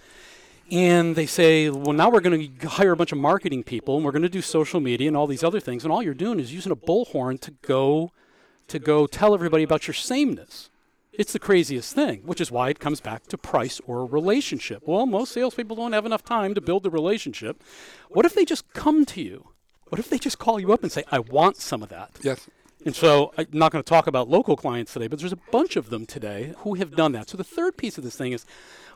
and 0.70 1.16
they 1.16 1.26
say, 1.26 1.68
well, 1.68 1.92
now 1.92 2.10
we're 2.10 2.20
going 2.20 2.58
to 2.58 2.68
hire 2.68 2.92
a 2.92 2.96
bunch 2.96 3.12
of 3.12 3.18
marketing 3.18 3.62
people 3.64 3.96
and 3.96 4.04
we're 4.04 4.12
going 4.12 4.22
to 4.22 4.28
do 4.28 4.42
social 4.42 4.80
media 4.80 5.08
and 5.08 5.16
all 5.16 5.26
these 5.26 5.44
other 5.44 5.60
things, 5.60 5.84
and 5.84 5.92
all 5.92 6.02
you're 6.02 6.14
doing 6.14 6.40
is 6.40 6.52
using 6.52 6.72
a 6.72 6.76
bullhorn 6.76 7.40
to 7.40 7.52
go 7.62 8.12
to 8.68 8.78
go 8.78 9.06
tell 9.06 9.34
everybody 9.34 9.64
about 9.64 9.88
your 9.88 9.94
sameness. 9.94 10.70
It's 11.12 11.32
the 11.32 11.40
craziest 11.40 11.92
thing, 11.92 12.20
which 12.24 12.40
is 12.40 12.52
why 12.52 12.68
it 12.68 12.78
comes 12.78 13.00
back 13.00 13.26
to 13.26 13.36
price 13.36 13.80
or 13.84 14.06
relationship. 14.06 14.84
Well, 14.86 15.06
most 15.06 15.32
salespeople 15.32 15.76
don't 15.76 15.92
have 15.92 16.06
enough 16.06 16.22
time 16.22 16.54
to 16.54 16.60
build 16.60 16.84
the 16.84 16.90
relationship. 16.90 17.64
What 18.08 18.24
if 18.26 18.34
they 18.34 18.44
just 18.44 18.72
come 18.72 19.04
to 19.06 19.20
you? 19.20 19.48
What 19.90 19.98
if 19.98 20.08
they 20.08 20.18
just 20.18 20.38
call 20.38 20.58
you 20.58 20.72
up 20.72 20.82
and 20.82 20.90
say, 20.90 21.04
I 21.10 21.18
want 21.18 21.56
some 21.56 21.82
of 21.82 21.88
that? 21.90 22.12
Yes. 22.22 22.48
And 22.86 22.96
so 22.96 23.32
I'm 23.36 23.46
not 23.52 23.72
going 23.72 23.84
to 23.84 23.88
talk 23.88 24.06
about 24.06 24.28
local 24.28 24.56
clients 24.56 24.92
today, 24.92 25.06
but 25.06 25.18
there's 25.18 25.32
a 25.32 25.38
bunch 25.50 25.76
of 25.76 25.90
them 25.90 26.06
today 26.06 26.54
who 26.58 26.74
have 26.74 26.96
done 26.96 27.12
that. 27.12 27.28
So 27.28 27.36
the 27.36 27.44
third 27.44 27.76
piece 27.76 27.98
of 27.98 28.04
this 28.04 28.16
thing 28.16 28.32
is 28.32 28.46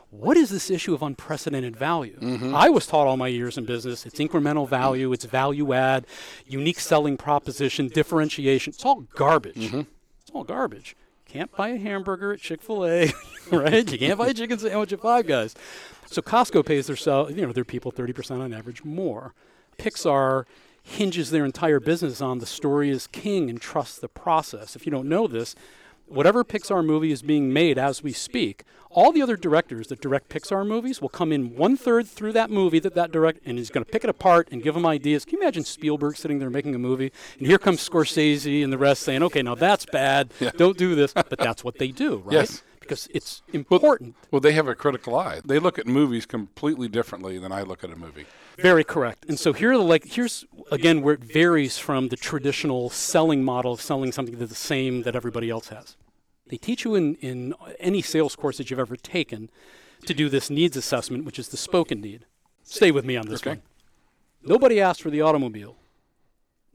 what 0.09 0.37
is 0.37 0.49
this 0.49 0.69
issue 0.69 0.93
of 0.93 1.01
unprecedented 1.01 1.75
value? 1.75 2.17
Mm-hmm. 2.19 2.55
I 2.55 2.69
was 2.69 2.87
taught 2.87 3.07
all 3.07 3.17
my 3.17 3.27
years 3.27 3.57
in 3.57 3.65
business 3.65 4.05
it's 4.05 4.19
incremental 4.19 4.67
value, 4.67 5.11
it's 5.11 5.25
value 5.25 5.73
add, 5.73 6.05
unique 6.47 6.79
selling 6.79 7.17
proposition, 7.17 7.89
differentiation. 7.89 8.71
It's 8.73 8.85
all 8.85 9.01
garbage. 9.15 9.55
Mm-hmm. 9.55 9.81
It's 10.21 10.31
all 10.33 10.43
garbage. 10.43 10.95
Can't 11.27 11.51
buy 11.51 11.69
a 11.69 11.77
hamburger 11.77 12.33
at 12.33 12.39
Chick 12.39 12.61
Fil 12.61 12.85
A, 12.85 13.13
right? 13.51 13.91
You 13.91 13.97
can't 13.97 14.17
buy 14.17 14.27
a 14.27 14.33
chicken 14.33 14.57
sandwich 14.57 14.93
at 14.93 15.01
Five 15.01 15.27
Guys. 15.27 15.53
So 16.05 16.21
Costco 16.21 16.65
pays 16.65 16.87
their 16.87 16.95
sell, 16.95 17.29
you 17.29 17.45
know, 17.45 17.51
their 17.51 17.65
people 17.65 17.91
30% 17.91 18.39
on 18.39 18.53
average 18.53 18.83
more. 18.83 19.33
Pixar 19.77 20.45
hinges 20.85 21.31
their 21.31 21.45
entire 21.45 21.79
business 21.79 22.21
on 22.21 22.37
the 22.37 22.45
story 22.45 22.89
is 22.91 23.07
king 23.07 23.49
and 23.49 23.59
trust 23.59 24.01
the 24.01 24.07
process. 24.07 24.75
If 24.75 24.85
you 24.85 24.91
don't 24.91 25.09
know 25.09 25.25
this, 25.27 25.55
whatever 26.05 26.43
Pixar 26.43 26.85
movie 26.85 27.11
is 27.11 27.23
being 27.23 27.51
made 27.51 27.79
as 27.79 28.03
we 28.03 28.13
speak, 28.13 28.63
all 28.91 29.11
the 29.11 29.21
other 29.21 29.35
directors 29.35 29.87
that 29.87 29.99
direct 29.99 30.29
Pixar 30.29 30.65
movies 30.65 31.01
will 31.01 31.09
come 31.09 31.31
in 31.31 31.55
one 31.55 31.75
third 31.75 32.07
through 32.07 32.33
that 32.33 32.51
movie 32.51 32.77
that 32.79 32.93
that 32.93 33.11
direct, 33.11 33.39
and 33.45 33.57
he's 33.57 33.71
going 33.71 33.83
to 33.83 33.91
pick 33.91 34.03
it 34.03 34.09
apart 34.09 34.47
and 34.51 34.61
give 34.61 34.75
them 34.75 34.85
ideas. 34.85 35.25
Can 35.25 35.39
you 35.39 35.41
imagine 35.41 35.65
Spielberg 35.65 36.15
sitting 36.17 36.37
there 36.37 36.51
making 36.51 36.75
a 36.75 36.79
movie, 36.79 37.11
and 37.39 37.47
here 37.47 37.57
comes 37.57 37.87
Scorsese 37.87 38.63
and 38.63 38.71
the 38.71 38.77
rest 38.77 39.01
saying, 39.01 39.23
"Okay, 39.23 39.41
now 39.41 39.55
that's 39.55 39.85
bad. 39.87 40.31
Don't 40.55 40.77
do 40.77 40.93
this." 40.93 41.13
But 41.13 41.39
that's 41.39 41.63
what 41.63 41.79
they 41.79 41.89
do, 41.89 42.17
right? 42.17 42.33
Yes. 42.33 42.61
Because 42.85 43.07
it's 43.13 43.41
important. 43.51 44.15
Well, 44.29 44.39
they 44.39 44.51
have 44.53 44.67
a 44.67 44.75
critical 44.75 45.15
eye. 45.15 45.41
They 45.43 45.57
look 45.57 45.79
at 45.79 45.87
movies 45.87 46.25
completely 46.27 46.87
differently 46.87 47.39
than 47.39 47.51
I 47.51 47.63
look 47.63 47.83
at 47.83 47.89
a 47.89 47.95
movie. 47.95 48.25
Very 48.59 48.83
correct. 48.83 49.25
And 49.27 49.39
so 49.39 49.53
here 49.53 49.71
are 49.73 49.77
the 49.77 49.83
like 49.83 50.05
here's 50.05 50.45
again 50.71 51.01
where 51.01 51.15
it 51.15 51.21
varies 51.23 51.77
from 51.79 52.09
the 52.09 52.15
traditional 52.15 52.89
selling 52.91 53.43
model 53.43 53.73
of 53.73 53.81
selling 53.81 54.11
something 54.11 54.37
that's 54.37 54.51
the 54.51 54.55
same 54.55 55.01
that 55.01 55.15
everybody 55.15 55.49
else 55.49 55.69
has. 55.69 55.97
They 56.47 56.57
teach 56.57 56.85
you 56.85 56.93
in, 56.93 57.15
in 57.15 57.55
any 57.79 58.03
sales 58.03 58.35
course 58.35 58.57
that 58.59 58.69
you've 58.69 58.79
ever 58.79 58.95
taken 58.95 59.49
to 60.05 60.13
do 60.13 60.29
this 60.29 60.51
needs 60.51 60.77
assessment, 60.77 61.25
which 61.25 61.39
is 61.39 61.47
the 61.47 61.57
spoken 61.57 62.01
need. 62.01 62.25
Stay 62.61 62.91
with 62.91 63.03
me 63.03 63.17
on 63.17 63.25
this 63.27 63.41
Okay. 63.41 63.49
one. 63.51 63.61
Nobody 64.43 64.79
asked 64.79 65.01
for 65.01 65.09
the 65.09 65.21
automobile. 65.21 65.75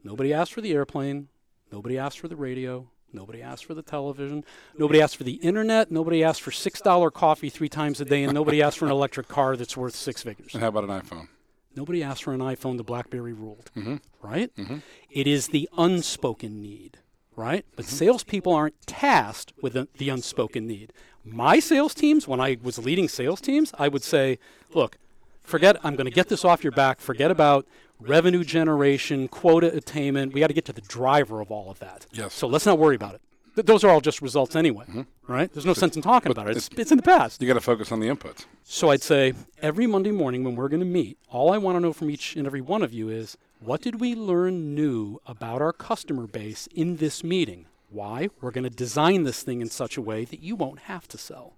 Nobody 0.03 0.33
asked 0.33 0.51
for 0.53 0.59
the 0.59 0.73
airplane. 0.73 1.29
Nobody 1.71 1.97
asked 1.97 2.19
for 2.19 2.27
the 2.27 2.35
radio. 2.35 2.89
Nobody 3.13 3.41
asked 3.41 3.65
for 3.65 3.73
the 3.73 3.81
television. 3.81 4.43
Nobody 4.77 5.01
asked 5.01 5.17
for 5.17 5.23
the 5.23 5.33
internet. 5.33 5.91
Nobody 5.91 6.23
asked 6.23 6.41
for 6.41 6.51
$6 6.51 7.13
coffee 7.13 7.49
three 7.49 7.69
times 7.69 7.99
a 8.01 8.05
day. 8.05 8.23
And 8.23 8.33
nobody 8.33 8.61
asked 8.61 8.77
for 8.77 8.85
an 8.85 8.91
electric 8.91 9.27
car 9.27 9.55
that's 9.55 9.75
worth 9.75 9.95
six 9.95 10.23
figures. 10.23 10.53
And 10.53 10.63
how 10.63 10.69
about 10.69 10.83
an 10.83 10.89
iPhone? 10.89 11.27
Nobody 11.75 12.03
asked 12.03 12.23
for 12.23 12.33
an 12.33 12.41
iPhone. 12.41 12.77
The 12.77 12.83
BlackBerry 12.83 13.33
ruled, 13.33 13.71
mm-hmm. 13.75 13.95
right? 14.21 14.55
Mm-hmm. 14.55 14.77
It 15.09 15.27
is 15.27 15.47
the 15.47 15.69
unspoken 15.77 16.61
need, 16.61 16.99
right? 17.35 17.65
But 17.75 17.85
mm-hmm. 17.85 17.95
salespeople 17.95 18.53
aren't 18.53 18.79
tasked 18.85 19.53
with 19.61 19.73
the, 19.73 19.87
the 19.97 20.09
unspoken 20.09 20.67
need. 20.67 20.91
My 21.23 21.59
sales 21.59 21.93
teams, 21.93 22.27
when 22.27 22.39
I 22.39 22.57
was 22.61 22.79
leading 22.79 23.07
sales 23.07 23.39
teams, 23.39 23.71
I 23.77 23.87
would 23.87 24.03
say, 24.03 24.39
look, 24.73 24.97
forget, 25.43 25.77
I'm 25.83 25.95
going 25.95 26.05
to 26.05 26.11
get 26.11 26.29
this 26.29 26.43
off 26.43 26.63
your 26.63 26.71
back. 26.71 26.99
Forget 26.99 27.31
about 27.31 27.65
revenue 28.01 28.43
generation, 28.43 29.27
quota 29.27 29.73
attainment. 29.75 30.33
We 30.33 30.39
got 30.39 30.47
to 30.47 30.53
get 30.53 30.65
to 30.65 30.73
the 30.73 30.81
driver 30.81 31.41
of 31.41 31.51
all 31.51 31.69
of 31.69 31.79
that. 31.79 32.05
Yes. 32.11 32.33
So 32.33 32.47
let's 32.47 32.65
not 32.65 32.77
worry 32.77 32.95
about 32.95 33.15
it. 33.15 33.21
Th- 33.55 33.65
those 33.65 33.83
are 33.83 33.89
all 33.89 34.01
just 34.01 34.21
results 34.21 34.55
anyway, 34.55 34.85
mm-hmm. 34.85 35.31
right? 35.31 35.51
There's 35.51 35.65
no 35.65 35.73
sense 35.73 35.95
in 35.95 36.01
talking 36.01 36.31
about 36.31 36.49
it. 36.49 36.57
It's, 36.57 36.69
it's 36.77 36.91
in 36.91 36.97
the 36.97 37.03
past. 37.03 37.41
You 37.41 37.47
got 37.47 37.55
to 37.55 37.61
focus 37.61 37.91
on 37.91 37.99
the 37.99 38.07
inputs. 38.07 38.45
So 38.63 38.89
I'd 38.89 39.01
say 39.01 39.33
every 39.61 39.87
Monday 39.87 40.11
morning 40.11 40.43
when 40.43 40.55
we're 40.55 40.69
going 40.69 40.79
to 40.79 40.85
meet, 40.85 41.17
all 41.29 41.51
I 41.51 41.57
want 41.57 41.75
to 41.75 41.79
know 41.79 41.93
from 41.93 42.09
each 42.09 42.35
and 42.35 42.47
every 42.47 42.61
one 42.61 42.81
of 42.81 42.93
you 42.93 43.09
is 43.09 43.37
what 43.59 43.81
did 43.81 43.99
we 43.99 44.15
learn 44.15 44.73
new 44.73 45.19
about 45.25 45.61
our 45.61 45.73
customer 45.73 46.27
base 46.27 46.67
in 46.73 46.97
this 46.97 47.23
meeting? 47.23 47.65
Why? 47.89 48.29
We're 48.39 48.51
going 48.51 48.63
to 48.63 48.69
design 48.69 49.23
this 49.23 49.43
thing 49.43 49.61
in 49.61 49.69
such 49.69 49.97
a 49.97 50.01
way 50.01 50.23
that 50.25 50.39
you 50.39 50.55
won't 50.55 50.79
have 50.79 51.07
to 51.09 51.17
sell. 51.17 51.53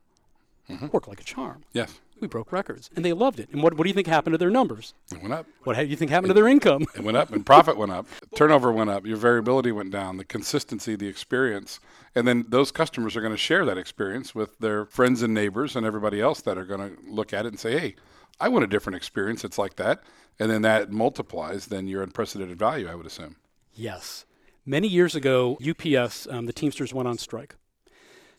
Mm-hmm. 0.70 0.88
Work 0.88 1.08
like 1.08 1.22
a 1.22 1.24
charm. 1.24 1.64
Yes. 1.74 2.00
We 2.24 2.28
broke 2.28 2.54
records, 2.54 2.90
and 2.96 3.04
they 3.04 3.12
loved 3.12 3.42
it. 3.42 3.50
And 3.52 3.62
what, 3.62 3.74
what 3.74 3.84
do 3.84 3.90
you 3.90 3.94
think 3.94 4.08
happened 4.08 4.34
to 4.34 4.38
their 4.38 4.50
numbers? 4.50 4.94
It 5.12 5.22
went 5.22 5.34
up. 5.34 5.46
What 5.66 5.76
do 5.76 5.84
you 5.84 5.98
think 5.98 6.10
happened 6.10 6.30
to 6.30 6.34
their 6.34 6.48
income? 6.48 6.86
It 6.96 7.04
went 7.04 7.18
up, 7.18 7.34
and 7.34 7.46
profit 7.46 7.76
went 7.76 7.92
up. 7.92 8.08
Turnover 8.38 8.72
went 8.72 8.90
up. 8.90 9.06
Your 9.06 9.18
variability 9.18 9.74
went 9.74 9.92
down. 9.92 10.16
The 10.16 10.24
consistency, 10.24 10.96
the 10.96 11.10
experience, 11.10 11.82
and 12.16 12.26
then 12.26 12.46
those 12.48 12.72
customers 12.72 13.18
are 13.18 13.20
going 13.20 13.34
to 13.34 13.38
share 13.38 13.66
that 13.66 13.78
experience 13.78 14.34
with 14.34 14.58
their 14.60 14.86
friends 14.86 15.22
and 15.22 15.34
neighbors 15.34 15.76
and 15.76 15.86
everybody 15.86 16.22
else 16.22 16.40
that 16.44 16.58
are 16.58 16.64
going 16.64 16.96
to 16.96 17.12
look 17.12 17.34
at 17.34 17.46
it 17.46 17.50
and 17.50 17.60
say, 17.60 17.78
"Hey, 17.78 17.96
I 18.40 18.48
want 18.48 18.64
a 18.64 18.68
different 18.68 18.96
experience. 18.96 19.44
It's 19.44 19.58
like 19.58 19.76
that," 19.76 20.02
and 20.40 20.50
then 20.50 20.62
that 20.62 20.94
multiplies 20.94 21.66
then 21.66 21.90
your 21.90 22.04
unprecedented 22.04 22.58
value. 22.58 22.88
I 22.88 22.96
would 22.96 23.06
assume. 23.06 23.36
Yes. 23.74 24.24
Many 24.66 24.88
years 24.88 25.14
ago, 25.14 25.58
UPS, 25.60 26.26
um, 26.28 26.46
the 26.46 26.54
Teamsters 26.54 26.94
went 26.94 27.10
on 27.10 27.18
strike. 27.18 27.58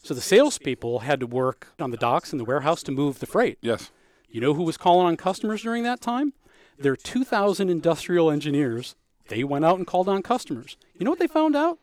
So 0.04 0.12
the 0.12 0.20
salespeople 0.20 0.98
had 0.98 1.18
to 1.20 1.26
work 1.26 1.68
on 1.80 1.90
the 1.90 1.96
docks 1.96 2.30
and 2.30 2.38
the 2.38 2.44
warehouse 2.44 2.82
to 2.82 2.92
move 2.92 3.20
the 3.20 3.26
freight. 3.26 3.56
Yes. 3.62 3.90
You 4.28 4.38
know 4.38 4.52
who 4.52 4.62
was 4.62 4.76
calling 4.76 5.06
on 5.06 5.16
customers 5.16 5.62
during 5.62 5.82
that 5.84 6.02
time? 6.02 6.34
Their 6.78 6.94
2,000 6.94 7.70
industrial 7.70 8.30
engineers. 8.30 8.96
They 9.28 9.44
went 9.44 9.64
out 9.64 9.78
and 9.78 9.86
called 9.86 10.10
on 10.10 10.20
customers. 10.20 10.76
You 10.98 11.06
know 11.06 11.10
what 11.10 11.20
they 11.20 11.26
found 11.26 11.56
out? 11.56 11.78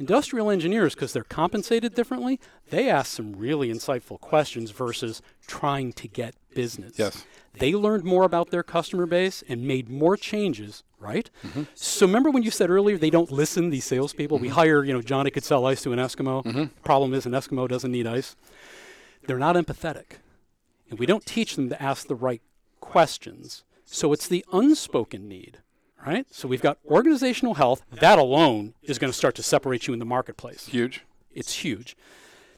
Industrial 0.00 0.50
engineers, 0.50 0.96
because 0.96 1.12
they're 1.12 1.22
compensated 1.22 1.94
differently, 1.94 2.40
they 2.70 2.90
asked 2.90 3.12
some 3.12 3.34
really 3.34 3.72
insightful 3.72 4.18
questions 4.18 4.72
versus 4.72 5.22
trying 5.46 5.92
to 5.92 6.08
get 6.08 6.34
business. 6.52 6.98
Yes. 6.98 7.24
They 7.52 7.74
learned 7.74 8.02
more 8.02 8.24
about 8.24 8.50
their 8.50 8.64
customer 8.64 9.06
base 9.06 9.44
and 9.48 9.62
made 9.62 9.88
more 9.88 10.16
changes, 10.16 10.82
right? 11.00 11.28
Mm-hmm. 11.44 11.64
So 11.74 12.06
remember 12.06 12.30
when 12.30 12.42
you 12.42 12.50
said 12.50 12.70
earlier 12.70 12.96
they 12.96 13.10
don't 13.10 13.32
listen, 13.32 13.70
these 13.70 13.84
salespeople? 13.84 14.38
We 14.38 14.48
mm-hmm. 14.48 14.56
hire, 14.56 14.84
you 14.84 14.92
know, 14.92 15.02
Johnny 15.02 15.30
could 15.30 15.44
sell 15.44 15.66
ice 15.66 15.82
to 15.82 15.92
an 15.92 15.98
Eskimo. 15.98 16.44
Mm-hmm. 16.44 16.64
Problem 16.84 17.14
is, 17.14 17.26
an 17.26 17.32
Eskimo 17.32 17.66
doesn't 17.66 17.90
need 17.90 18.06
ice. 18.06 18.36
They're 19.26 19.38
not 19.38 19.56
empathetic. 19.56 20.18
And 20.90 20.98
we 20.98 21.06
don't 21.06 21.26
teach 21.26 21.56
them 21.56 21.68
to 21.70 21.82
ask 21.82 22.06
the 22.06 22.14
right 22.14 22.42
questions. 22.80 23.64
So 23.84 24.12
it's 24.12 24.28
the 24.28 24.44
unspoken 24.52 25.28
need, 25.28 25.58
right? 26.06 26.26
So 26.30 26.46
we've 26.46 26.62
got 26.62 26.78
organizational 26.86 27.54
health. 27.54 27.82
That 27.90 28.18
alone 28.18 28.74
is 28.82 28.98
going 28.98 29.12
to 29.12 29.16
start 29.16 29.34
to 29.36 29.42
separate 29.42 29.86
you 29.86 29.92
in 29.92 29.98
the 29.98 30.04
marketplace. 30.04 30.66
Huge. 30.66 31.04
It's 31.32 31.64
huge. 31.64 31.96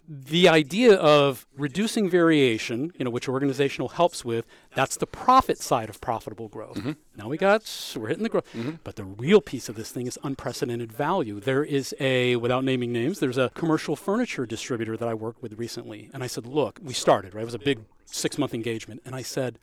The 0.09 0.49
idea 0.49 0.95
of 0.95 1.47
reducing 1.57 2.11
variation, 2.11 2.93
you 2.99 3.05
know, 3.05 3.11
which 3.11 3.29
organizational 3.29 3.89
helps 3.91 4.25
with, 4.25 4.47
that's 4.75 4.97
the 4.97 5.07
profit 5.07 5.59
side 5.59 5.89
of 5.89 6.01
profitable 6.01 6.49
growth. 6.49 6.77
Mm-hmm. 6.77 6.93
Now 7.17 7.29
we 7.29 7.37
got 7.39 7.63
we're 7.97 8.09
hitting 8.09 8.25
the 8.25 8.29
growth, 8.29 8.47
but 8.85 8.97
the 8.97 9.05
real 9.05 9.41
piece 9.41 9.69
of 9.69 9.77
this 9.77 9.91
thing 9.93 10.07
is 10.07 10.19
unprecedented 10.25 10.93
value. 10.93 11.41
There 11.41 11.65
is 11.65 11.95
a, 12.01 12.37
without 12.37 12.65
naming 12.65 12.93
names, 12.93 13.21
there's 13.21 13.39
a 13.39 13.51
commercial 13.51 13.95
furniture 13.97 14.45
distributor 14.45 14.97
that 14.97 15.09
I 15.09 15.15
worked 15.15 15.41
with 15.43 15.59
recently, 15.59 16.11
and 16.13 16.23
I 16.23 16.27
said, 16.27 16.47
look, 16.47 16.81
we 16.83 16.93
started 16.95 17.35
right. 17.35 17.43
It 17.43 17.47
was 17.47 17.55
a 17.55 17.59
big 17.61 17.81
six 18.05 18.39
month 18.39 18.55
engagement, 18.55 19.03
and 19.05 19.15
I 19.15 19.23
said. 19.23 19.59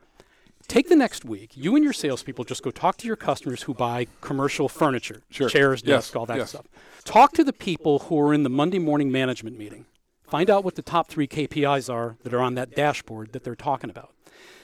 Take 0.67 0.89
the 0.89 0.95
next 0.95 1.25
week. 1.25 1.52
You 1.56 1.75
and 1.75 1.84
your 1.84 1.93
salespeople 1.93 2.43
just 2.45 2.62
go 2.62 2.69
talk 2.69 2.97
to 2.97 3.08
your 3.08 3.15
customers 3.15 3.63
who 3.63 3.73
buy 3.73 4.06
commercial 4.21 4.69
furniture, 4.69 5.23
Sure. 5.32 5.49
chairs, 5.49 5.82
Yes. 5.84 6.04
desks, 6.04 6.15
all 6.15 6.28
that 6.28 6.38
Yes. 6.38 6.49
stuff. 6.49 6.65
Talk 7.06 7.32
to 7.34 7.43
the 7.43 7.54
people 7.54 7.99
who 7.99 8.19
are 8.19 8.34
in 8.36 8.43
the 8.43 8.49
Monday 8.52 8.78
morning 8.78 9.12
management 9.12 9.58
meeting. 9.58 9.86
Find 10.29 10.49
out 10.49 10.63
what 10.63 10.75
the 10.75 10.81
top 10.81 11.07
three 11.07 11.27
KPIs 11.27 11.91
are 11.91 12.17
that 12.23 12.33
are 12.33 12.41
on 12.41 12.53
that 12.55 12.75
dashboard 12.75 13.33
that 13.33 13.43
they're 13.43 13.55
talking 13.55 13.89
about. 13.89 14.13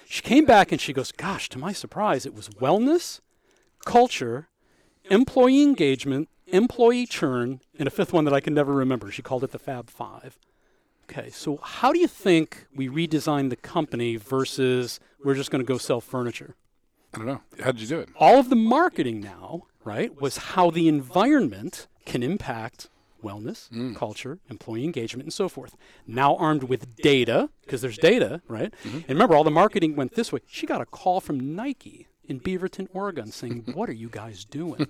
She 0.07 0.21
came 0.21 0.45
back 0.45 0.71
and 0.71 0.79
she 0.79 0.93
goes, 0.93 1.11
Gosh, 1.11 1.49
to 1.49 1.57
my 1.57 1.73
surprise, 1.73 2.25
it 2.25 2.35
was 2.35 2.49
wellness, 2.49 3.19
culture, 3.83 4.47
employee 5.09 5.63
engagement, 5.63 6.29
employee 6.47 7.07
churn, 7.07 7.61
and 7.79 7.87
a 7.87 7.91
fifth 7.91 8.13
one 8.13 8.25
that 8.25 8.33
I 8.33 8.39
can 8.39 8.53
never 8.53 8.73
remember. 8.73 9.09
She 9.09 9.23
called 9.23 9.43
it 9.43 9.51
the 9.51 9.59
Fab 9.59 9.89
Five. 9.89 10.37
Okay, 11.09 11.29
so 11.29 11.57
how 11.61 11.91
do 11.91 11.99
you 11.99 12.07
think 12.07 12.67
we 12.75 12.87
redesigned 12.87 13.49
the 13.49 13.55
company 13.55 14.15
versus 14.17 14.99
we're 15.23 15.35
just 15.35 15.51
going 15.51 15.63
to 15.63 15.67
go 15.67 15.77
sell 15.77 16.01
furniture? 16.01 16.55
I 17.13 17.17
don't 17.17 17.27
know. 17.27 17.41
How 17.59 17.71
did 17.71 17.81
you 17.81 17.87
do 17.87 17.99
it? 17.99 18.09
all 18.17 18.39
of 18.39 18.49
the 18.49 18.55
marketing 18.55 19.21
now, 19.21 19.63
right, 19.83 20.19
was 20.21 20.37
how 20.37 20.69
the 20.69 20.87
environment 20.87 21.87
can 22.05 22.21
impact 22.21 22.89
wellness, 23.25 23.69
mm. 23.69 23.95
culture, 23.95 24.39
employee 24.49 24.83
engagement, 24.83 25.25
and 25.25 25.33
so 25.33 25.49
forth. 25.49 25.75
Now 26.05 26.35
armed 26.35 26.63
with 26.63 26.95
data, 26.97 27.49
because 27.63 27.81
there's 27.81 27.97
data, 27.97 28.41
right? 28.47 28.73
Mm-hmm. 28.83 28.97
And 28.97 29.09
remember, 29.09 29.35
all 29.35 29.43
the 29.43 29.51
marketing 29.51 29.95
went 29.95 30.15
this 30.15 30.31
way. 30.31 30.39
She 30.47 30.65
got 30.65 30.81
a 30.81 30.85
call 30.85 31.19
from 31.19 31.55
Nike 31.55 32.07
in 32.27 32.39
Beaverton, 32.39 32.87
Oregon, 32.93 33.31
saying, 33.31 33.65
"What 33.73 33.89
are 33.89 33.93
you 33.93 34.09
guys 34.09 34.45
doing?" 34.45 34.87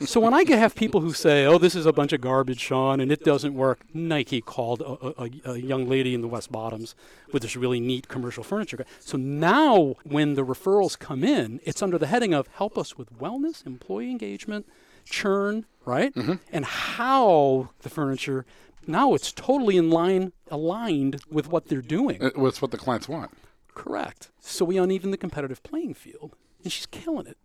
so 0.00 0.20
when 0.20 0.34
I 0.34 0.44
have 0.44 0.74
people 0.74 1.00
who 1.00 1.12
say, 1.12 1.44
"Oh, 1.46 1.58
this 1.58 1.74
is 1.74 1.86
a 1.86 1.92
bunch 1.92 2.12
of 2.12 2.20
garbage, 2.20 2.60
Sean, 2.60 3.00
and 3.00 3.10
it 3.10 3.24
doesn't 3.24 3.54
work," 3.54 3.80
Nike 3.92 4.40
called 4.40 4.80
a, 4.82 5.22
a, 5.22 5.52
a 5.52 5.56
young 5.58 5.88
lady 5.88 6.14
in 6.14 6.20
the 6.20 6.28
West 6.28 6.50
Bottoms 6.52 6.94
with 7.32 7.42
this 7.42 7.56
really 7.56 7.80
neat 7.80 8.08
commercial 8.08 8.44
furniture. 8.44 8.78
guy. 8.78 8.84
So 9.00 9.16
now, 9.16 9.96
when 10.04 10.34
the 10.34 10.44
referrals 10.44 10.98
come 10.98 11.24
in, 11.24 11.60
it's 11.64 11.82
under 11.82 11.98
the 11.98 12.06
heading 12.06 12.34
of 12.34 12.46
"Help 12.48 12.78
us 12.78 12.96
with 12.96 13.18
wellness, 13.18 13.66
employee 13.66 14.10
engagement, 14.10 14.66
churn," 15.06 15.64
right? 15.84 16.14
And 16.52 16.64
how 16.64 17.70
the 17.82 17.88
furniture. 17.88 18.44
Now 18.86 19.14
it's 19.14 19.32
totally 19.32 19.76
in 19.76 19.90
line, 19.90 20.32
aligned 20.50 21.20
with 21.30 21.48
what 21.48 21.66
they're 21.68 21.82
doing. 21.82 22.22
Uh, 22.22 22.30
What's 22.36 22.62
what 22.62 22.70
the 22.70 22.76
clients 22.78 23.08
want. 23.08 23.32
Correct. 23.74 24.30
So 24.40 24.64
we 24.64 24.78
uneven 24.78 25.10
the 25.10 25.16
competitive 25.16 25.62
playing 25.62 25.94
field, 25.94 26.36
and 26.62 26.72
she's 26.72 26.86
killing 26.86 27.26
it. 27.26 27.36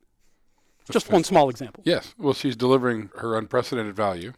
Just 0.91 1.11
one 1.11 1.23
small 1.23 1.49
example. 1.49 1.83
Yes. 1.85 2.13
Well, 2.17 2.33
she's 2.33 2.55
delivering 2.55 3.09
her 3.17 3.37
unprecedented 3.37 3.95
value. 3.95 4.33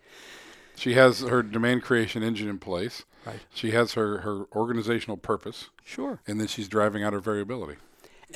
She 0.75 0.93
has 0.93 1.21
her 1.21 1.41
demand 1.43 1.83
creation 1.83 2.23
engine 2.23 2.47
in 2.49 2.57
place. 2.59 3.05
Right. 3.25 3.39
She 3.53 3.71
has 3.71 3.93
her, 3.93 4.19
her 4.19 4.45
organizational 4.53 5.17
purpose, 5.17 5.69
Sure. 5.86 6.19
and 6.27 6.39
then 6.39 6.47
she's 6.47 6.67
driving 6.67 7.03
out 7.03 7.13
her 7.13 7.19
variability. 7.19 7.77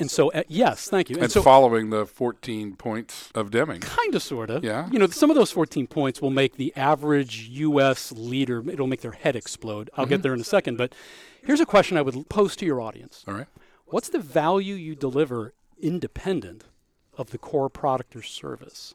And 0.00 0.10
so, 0.10 0.30
uh, 0.32 0.42
yes, 0.48 0.88
thank 0.88 1.10
you. 1.10 1.16
And, 1.16 1.24
And 1.24 1.32
so, 1.32 1.42
following 1.42 1.90
the 1.90 2.06
14 2.06 2.76
points 2.76 3.30
of 3.34 3.50
Deming. 3.50 3.80
kind 3.80 4.14
of, 4.14 4.22
sort 4.22 4.48
of. 4.50 4.62
Yeah. 4.64 4.88
You 4.92 4.98
know, 4.98 5.06
some 5.08 5.28
of 5.30 5.36
those 5.36 5.50
14 5.50 5.86
points 5.86 6.22
will 6.22 6.30
make 6.30 6.56
the 6.56 6.72
average 6.76 7.48
U.S. 7.50 8.12
leader, 8.12 8.62
it'll 8.70 8.86
make 8.86 9.00
their 9.00 9.12
head 9.12 9.34
explode. 9.36 9.90
I'll 9.94 10.04
Mm-hmm. 10.04 10.10
get 10.14 10.22
there 10.22 10.34
in 10.34 10.40
a 10.40 10.44
second. 10.44 10.76
But 10.78 10.94
here's 11.42 11.60
a 11.60 11.66
question 11.66 11.96
I 11.96 12.02
would 12.02 12.28
pose 12.28 12.54
to 12.56 12.66
your 12.66 12.80
audience 12.80 13.24
All 13.26 13.34
right. 13.34 13.46
What's 13.86 14.08
the 14.10 14.18
value 14.20 14.74
you 14.74 14.94
deliver 14.94 15.52
independent 15.80 16.64
of 17.16 17.30
the 17.30 17.38
core 17.38 17.68
product 17.68 18.14
or 18.14 18.22
service? 18.22 18.94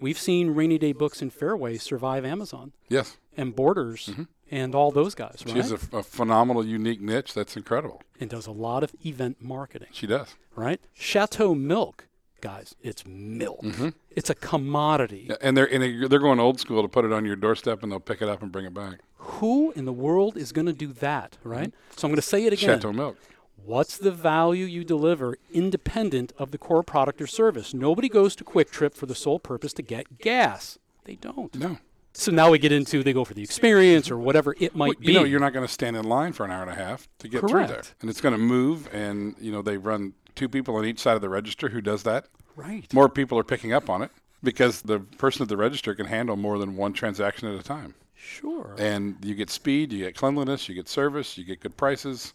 We've 0.00 0.18
seen 0.18 0.50
Rainy 0.54 0.78
Day 0.78 0.92
Books 0.92 1.20
and 1.20 1.30
Fairway 1.32 1.76
survive 1.76 2.24
Amazon 2.24 2.72
Yes. 2.88 3.18
and 3.36 3.54
Borders 3.54 4.10
and 4.50 4.74
all 4.74 4.90
those 4.90 5.14
guys, 5.14 5.42
right? 5.46 5.54
Mm-hmm. 5.54 5.54
She 5.54 5.58
has 5.60 5.72
a, 5.92 5.96
a 5.98 6.02
phenomenal, 6.02 6.64
unique 6.66 7.00
niche 7.00 7.34
that's 7.34 7.56
incredible. 7.56 8.02
and 8.20 8.28
does 8.30 8.46
a 8.46 8.52
lot 8.52 8.82
of 8.82 8.92
event 9.04 9.36
marketing. 9.40 9.88
She 9.92 10.06
does. 10.06 10.34
right? 10.56 10.80
Shatto 10.94 11.54
milk, 11.54 12.06
guys, 12.40 12.74
it's 12.82 13.04
milk. 13.06 13.64
It's 14.10 14.28
a 14.30 14.34
commodity. 14.34 15.22
Mm-hmm. 15.28 15.30
Yeah, 15.32 15.36
And 15.48 15.56
they're 15.56 15.72
and 15.72 15.82
they- 15.82 16.06
they're 16.08 16.18
going 16.18 16.40
old 16.40 16.58
school 16.60 16.82
to 16.82 16.88
put 16.88 17.04
it 17.04 17.12
on 17.12 17.24
your 17.24 17.36
doorstep, 17.36 17.82
and 17.82 17.90
they'll 17.92 18.00
pick 18.00 18.20
it 18.22 18.28
up 18.28 18.42
and 18.42 18.50
bring 18.52 18.64
it 18.66 18.74
back. 18.74 18.98
Who 19.18 19.70
in 19.72 19.84
the 19.84 19.92
world 19.92 20.36
is 20.36 20.50
going 20.52 20.66
to 20.66 20.72
do 20.72 20.92
that, 20.94 21.36
right? 21.44 21.72
So 21.96 22.06
I'm 22.06 22.10
going 22.12 22.16
to 22.16 22.22
say 22.22 22.44
it 22.46 22.52
again. 22.52 22.80
Shatto 22.80 22.92
Milk. 22.94 23.16
What's 23.62 23.98
the 23.98 24.10
value 24.10 24.64
you 24.64 24.84
deliver 24.84 25.36
independent 25.52 26.32
of 26.38 26.50
the 26.50 26.58
core 26.58 26.82
product 26.82 27.20
or 27.20 27.26
service? 27.26 27.72
Nobody 27.74 28.08
goes 28.08 28.34
to 28.36 28.44
QuikTrip 28.44 28.94
for 28.94 29.04
the 29.06 29.14
sole 29.14 29.38
purpose 29.38 29.72
to 29.74 29.82
get 29.82 30.18
gas. 30.18 30.78
They 31.04 31.16
don't. 31.16 31.54
No. 31.54 31.78
So 32.12 32.32
now 32.32 32.50
we 32.50 32.58
get 32.58 32.72
into 32.72 33.02
they 33.02 33.12
go 33.12 33.24
for 33.24 33.34
the 33.34 33.42
experience 33.42 34.10
or 34.10 34.18
whatever 34.18 34.54
it 34.58 34.74
might 34.74 34.88
Well, 34.88 34.94
be. 35.00 35.06
you 35.06 35.18
know, 35.18 35.24
you're 35.24 35.40
not 35.40 35.52
going 35.52 35.66
to 35.66 35.72
stand 35.72 35.96
in 35.96 36.04
line 36.04 36.32
for 36.32 36.44
an 36.44 36.50
hour 36.50 36.62
and 36.62 36.70
a 36.70 36.74
half 36.74 37.08
to 37.20 37.28
get 37.28 37.40
through 37.40 37.66
there, 37.68 37.82
and 38.00 38.10
it's 38.10 38.20
going 38.20 38.32
to 38.34 38.38
move. 38.40 38.88
And 38.92 39.36
you 39.40 39.52
know, 39.52 39.62
they 39.62 39.76
run 39.76 40.12
two 40.34 40.48
people 40.48 40.76
on 40.76 40.84
each 40.84 40.98
side 40.98 41.14
of 41.14 41.20
the 41.22 41.28
register 41.28 41.68
who 41.68 41.80
does 41.80 42.02
that. 42.04 42.26
right. 42.56 42.92
More 42.92 43.08
people 43.08 43.38
are 43.38 43.44
picking 43.44 43.72
up 43.72 43.88
on 43.88 44.02
it 44.02 44.10
because 44.42 44.82
the 44.82 44.98
person 45.00 45.42
at 45.42 45.48
the 45.48 45.56
register 45.56 45.94
can 45.94 46.06
handle 46.06 46.36
more 46.36 46.58
than 46.58 46.76
one 46.76 46.92
transaction 46.92 47.48
at 47.48 47.58
a 47.58 47.62
time. 47.62 47.94
Sure. 48.14 48.74
And 48.78 49.16
you 49.24 49.34
get 49.34 49.48
speed, 49.50 49.92
you 49.92 50.04
get 50.04 50.14
cleanliness, 50.16 50.68
you 50.68 50.74
get 50.74 50.88
service, 50.88 51.38
you 51.38 51.44
get 51.44 51.60
good 51.60 51.76
prices, 51.76 52.34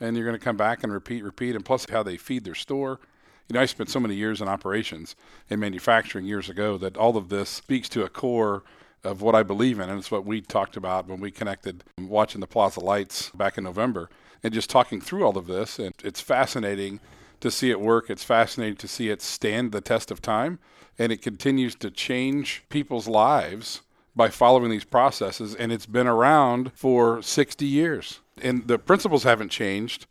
and 0.00 0.16
you're 0.16 0.24
going 0.26 0.38
to 0.38 0.42
come 0.44 0.56
back 0.56 0.82
and 0.82 0.92
repeat, 0.92 1.22
repeat. 1.24 1.54
And 1.56 1.64
plus, 1.64 1.86
how 1.90 2.02
they 2.02 2.16
feed 2.16 2.44
their 2.44 2.54
store. 2.54 3.00
You 3.48 3.54
know, 3.54 3.60
I 3.60 3.66
spent 3.66 3.90
so 3.90 4.00
many 4.00 4.14
years 4.14 4.40
in 4.40 4.48
operations 4.48 5.14
and 5.50 5.60
manufacturing 5.60 6.24
years 6.26 6.48
ago 6.48 6.78
that 6.78 6.96
all 6.96 7.16
of 7.16 7.28
this 7.28 7.48
speaks 7.48 7.88
to 7.90 8.02
a 8.04 8.08
core 8.08 8.62
of 9.06 9.22
what 9.22 9.34
I 9.34 9.42
believe 9.42 9.78
in, 9.78 9.88
and 9.88 9.98
it's 9.98 10.10
what 10.10 10.24
we 10.24 10.40
talked 10.40 10.76
about 10.76 11.08
when 11.08 11.20
we 11.20 11.30
connected 11.30 11.84
um, 11.98 12.08
watching 12.08 12.40
the 12.40 12.46
Plaza 12.46 12.80
Lights 12.80 13.30
back 13.30 13.56
in 13.58 13.64
November, 13.64 14.10
and 14.42 14.52
just 14.52 14.70
talking 14.70 15.00
through 15.00 15.24
all 15.24 15.38
of 15.38 15.46
this. 15.46 15.78
And 15.78 15.94
it's 16.04 16.20
fascinating 16.20 17.00
to 17.40 17.50
see 17.50 17.70
it 17.70 17.80
work. 17.80 18.10
It's 18.10 18.24
fascinating 18.24 18.76
to 18.76 18.88
see 18.88 19.08
it 19.10 19.22
stand 19.22 19.72
the 19.72 19.80
test 19.80 20.10
of 20.10 20.20
time, 20.20 20.58
and 20.98 21.12
it 21.12 21.22
continues 21.22 21.74
to 21.76 21.90
change 21.90 22.64
people's 22.68 23.08
lives 23.08 23.82
by 24.16 24.30
following 24.30 24.70
these 24.70 24.84
processes, 24.84 25.54
and 25.54 25.70
it's 25.70 25.86
been 25.86 26.06
around 26.06 26.72
for 26.72 27.20
60 27.20 27.66
years. 27.66 28.20
And 28.42 28.66
the 28.66 28.78
principles 28.78 29.24
haven't 29.24 29.50
changed, 29.50 30.06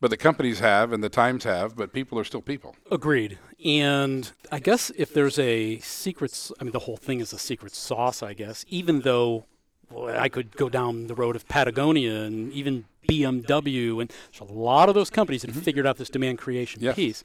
but 0.00 0.10
the 0.10 0.16
companies 0.16 0.60
have, 0.60 0.92
and 0.92 1.04
the 1.04 1.08
times 1.08 1.44
have, 1.44 1.76
but 1.76 1.92
people 1.92 2.18
are 2.18 2.24
still 2.24 2.42
people. 2.42 2.74
Agreed. 2.90 3.38
And 3.64 4.30
I 4.50 4.58
guess 4.58 4.90
if 4.96 5.12
there's 5.12 5.38
a 5.38 5.78
secret, 5.78 6.50
I 6.58 6.64
mean, 6.64 6.72
the 6.72 6.80
whole 6.80 6.96
thing 6.96 7.20
is 7.20 7.32
a 7.32 7.38
secret 7.38 7.74
sauce, 7.74 8.22
I 8.22 8.32
guess, 8.32 8.64
even 8.68 9.00
though 9.00 9.44
well, 9.90 10.18
I 10.18 10.28
could 10.28 10.56
go 10.56 10.68
down 10.68 11.08
the 11.08 11.14
road 11.14 11.36
of 11.36 11.46
Patagonia 11.48 12.22
and 12.22 12.52
even 12.52 12.84
BMW, 13.08 14.00
and 14.00 14.10
there's 14.10 14.48
a 14.48 14.52
lot 14.52 14.88
of 14.88 14.94
those 14.94 15.10
companies 15.10 15.42
that 15.42 15.50
mm-hmm. 15.50 15.60
figured 15.60 15.86
out 15.86 15.96
this 15.96 16.10
demand 16.10 16.38
creation 16.38 16.80
Yes. 16.82 16.96
piece. 16.96 17.24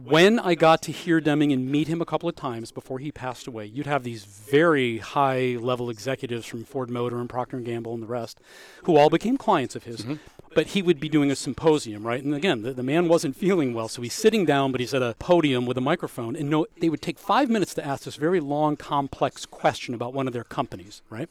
When 0.00 0.38
I 0.38 0.54
got 0.54 0.80
to 0.82 0.92
hear 0.92 1.20
Deming 1.20 1.52
and 1.52 1.68
meet 1.68 1.88
him 1.88 2.00
a 2.00 2.04
couple 2.04 2.28
of 2.28 2.36
times 2.36 2.70
before 2.70 3.00
he 3.00 3.10
passed 3.10 3.48
away, 3.48 3.66
you'd 3.66 3.86
have 3.86 4.04
these 4.04 4.24
very 4.24 4.98
high-level 4.98 5.90
executives 5.90 6.46
from 6.46 6.62
Ford 6.62 6.88
Motor 6.88 7.18
and 7.18 7.28
Procter 7.28 7.56
and 7.56 7.66
Gamble 7.66 7.94
and 7.94 8.02
the 8.04 8.06
rest, 8.06 8.40
who 8.84 8.96
all 8.96 9.10
became 9.10 9.36
clients 9.36 9.74
of 9.74 9.82
his. 9.82 10.02
Mm-hmm. 10.02 10.14
But 10.54 10.68
he 10.68 10.82
would 10.82 11.00
be 11.00 11.08
doing 11.08 11.32
a 11.32 11.36
symposium, 11.36 12.06
right? 12.06 12.22
And 12.22 12.32
again, 12.32 12.62
the, 12.62 12.72
the 12.72 12.84
man 12.84 13.08
wasn't 13.08 13.34
feeling 13.34 13.74
well, 13.74 13.88
so 13.88 14.00
he's 14.00 14.14
sitting 14.14 14.44
down, 14.44 14.70
but 14.70 14.80
he's 14.80 14.94
at 14.94 15.02
a 15.02 15.16
podium 15.18 15.66
with 15.66 15.76
a 15.76 15.80
microphone. 15.80 16.36
And 16.36 16.48
no, 16.48 16.66
they 16.80 16.88
would 16.88 17.02
take 17.02 17.18
five 17.18 17.50
minutes 17.50 17.74
to 17.74 17.84
ask 17.84 18.04
this 18.04 18.14
very 18.14 18.38
long, 18.38 18.76
complex 18.76 19.46
question 19.46 19.94
about 19.94 20.14
one 20.14 20.28
of 20.28 20.32
their 20.32 20.44
companies, 20.44 21.02
right? 21.10 21.28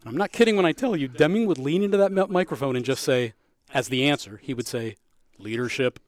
And 0.00 0.08
I'm 0.08 0.16
not 0.16 0.32
kidding 0.32 0.56
when 0.56 0.64
I 0.64 0.72
tell 0.72 0.96
you, 0.96 1.06
Deming 1.06 1.46
would 1.46 1.58
lean 1.58 1.82
into 1.82 1.98
that 1.98 2.30
microphone 2.30 2.76
and 2.76 2.84
just 2.84 3.02
say, 3.04 3.34
as 3.74 3.88
the 3.88 4.08
answer, 4.08 4.40
he 4.42 4.54
would 4.54 4.66
say, 4.66 4.96
leadership. 5.38 6.00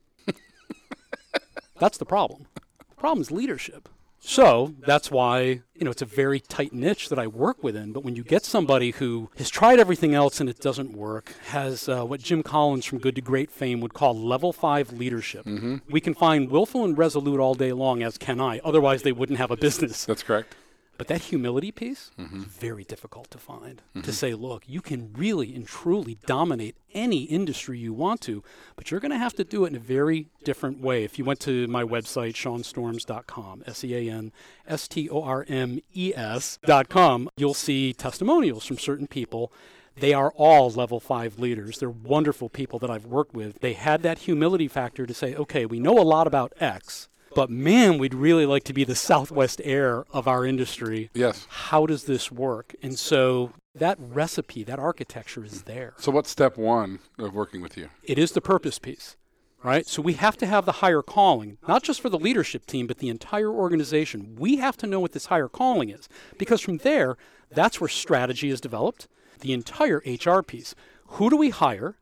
That's 1.79 1.99
the 1.99 2.05
problem. 2.05 2.47
The 2.89 2.95
problem 2.97 3.23
is 3.23 3.31
leadership. 3.31 3.89
So 4.25 4.75
that's 4.87 5.11
why, 5.11 5.41
you 5.75 5.85
know, 5.85 5.91
it's 5.91 6.01
a 6.01 6.07
very 6.07 6.39
tight 6.39 6.73
niche 6.73 7.09
that 7.09 7.19
I 7.19 7.27
work 7.27 7.65
within. 7.65 7.93
But 7.93 8.05
when 8.05 8.15
you 8.15 8.23
get 8.23 8.45
somebody 8.45 8.93
who 8.93 9.31
has 9.37 9.51
tried 9.51 9.81
everything 9.81 10.15
else 10.15 10.39
and 10.39 10.49
it 10.49 10.61
doesn't 10.61 10.93
work, 10.97 11.35
has 11.49 11.89
uh, 11.89 12.05
what 12.05 12.21
Jim 12.21 12.45
Collins 12.45 12.85
from 12.85 12.99
Good 12.99 13.17
to 13.17 13.21
Great 13.21 13.51
fame 13.51 13.81
would 13.81 13.95
call 13.95 14.17
level 14.17 14.53
five 14.53 14.93
leadership, 14.93 15.45
we 15.91 16.01
can 16.01 16.15
find 16.15 16.51
willful 16.51 16.85
and 16.85 16.97
resolute 16.97 17.41
all 17.41 17.55
day 17.55 17.73
long, 17.73 18.05
as 18.05 18.17
can 18.17 18.41
I. 18.41 18.61
Otherwise, 18.63 19.03
they 19.03 19.11
wouldn't 19.11 19.41
have 19.41 19.51
a 19.51 19.57
business. 19.57 20.05
That's 20.05 20.23
correct. 20.23 20.55
But 20.98 21.09
that 21.09 21.22
humility 21.22 21.72
piece 21.72 22.12
is 22.18 22.44
very 22.44 22.85
difficult 22.85 23.31
to 23.33 23.38
find. 23.38 23.83
To 23.94 24.00
mm-hmm. 24.00 24.11
say, 24.12 24.35
look, 24.35 24.62
you 24.68 24.81
can 24.81 25.12
really 25.14 25.52
and 25.55 25.66
truly 25.66 26.16
dominate 26.26 26.76
any 26.94 27.22
industry 27.24 27.78
you 27.78 27.92
want 27.92 28.20
to, 28.22 28.44
but 28.76 28.90
you're 28.90 29.00
going 29.00 29.11
to 29.11 29.18
have 29.18 29.35
to 29.35 29.44
do 29.44 29.64
it 29.64 29.68
in 29.68 29.76
a 29.76 29.81
very 29.81 30.28
different 30.44 30.81
way. 30.81 31.02
If 31.02 31.18
you 31.18 31.24
went 31.24 31.40
to 31.40 31.66
my 31.66 31.83
website, 31.83 32.35
seanstormes.com, 32.35 33.64
S 33.66 33.83
E 33.83 33.94
A 33.96 34.12
N 34.12 34.33
S 34.68 34.87
T 34.87 35.09
O 35.11 35.22
R 35.22 35.44
M 35.48 35.81
E 35.94 36.12
S.com, 36.14 37.31
you'll 37.37 37.55
see 37.55 37.92
testimonials 37.92 38.64
from 38.64 38.78
certain 38.78 39.09
people 39.09 39.52
They 39.96 40.14
are 40.14 40.33
all 40.37 40.70
level 40.70 41.00
five 41.00 41.38
leaders. 41.38 41.78
They're 41.78 41.90
wonderful 41.90 42.48
people 42.48 42.78
that 42.78 42.90
I've 42.90 43.07
worked 43.07 43.35
with. 43.35 43.61
They 43.61 43.74
had 43.74 44.02
that 44.02 44.20
humility 44.20 44.68
factor 44.68 45.07
to 45.07 45.14
say, 45.14 45.35
okay, 45.35 45.66
we 45.66 45.81
know 45.81 45.98
a 45.98 46.02
lot 46.02 46.26
about 46.26 46.52
X, 46.61 47.09
but 47.35 47.51
man, 47.51 47.99
we'd 47.99 48.14
really 48.14 48.47
like 48.47 48.64
to 48.64 48.73
be 48.73 48.85
the 48.85 48.95
Southwest 48.95 49.61
Air 49.64 50.05
of 50.12 50.29
our 50.29 50.45
industry. 50.45 51.11
Yes. 51.14 51.47
How 51.49 51.87
does 51.87 52.05
this 52.05 52.31
work? 52.31 52.75
And 52.83 52.99
so 52.99 53.53
that 53.75 53.99
recipe, 53.99 54.64
that 54.64 54.79
architecture 54.79 55.45
is 55.45 55.62
there. 55.62 55.95
So, 55.99 56.12
what's 56.12 56.31
step 56.31 56.57
one 56.57 56.99
of 57.18 57.35
working 57.35 57.61
with 57.61 57.77
you? 57.77 57.88
It 58.03 58.18
is 58.18 58.33
the 58.33 58.40
purpose 58.40 58.79
piece, 58.79 59.16
right? 59.62 59.87
So 59.87 60.03
we 60.03 60.14
have 60.14 60.37
to 60.38 60.47
have 60.47 60.66
the 60.66 60.73
higher 60.73 61.03
calling, 61.03 61.59
not 61.66 61.83
just 61.83 62.01
for 62.01 62.11
the 62.11 62.18
leadership 62.18 62.66
team, 62.66 62.87
but 62.87 62.99
the 62.99 63.09
entire 63.09 63.51
organization. 63.51 64.37
We 64.38 64.57
have 64.57 64.77
to 64.79 64.87
know 64.87 65.01
what 65.01 65.12
this 65.12 65.27
higher 65.27 65.49
calling 65.49 65.88
is 65.88 66.09
because 66.38 66.61
from 66.61 66.79
there, 66.79 67.16
that's 67.51 67.81
where 67.81 67.88
strategy 67.88 68.51
is 68.51 68.61
developed, 68.61 69.09
the 69.40 69.53
entire 69.53 70.03
HR 70.07 70.42
piece. 70.42 70.75
Who 71.07 71.31
do 71.31 71.37
we 71.37 71.51
hire? 71.51 71.97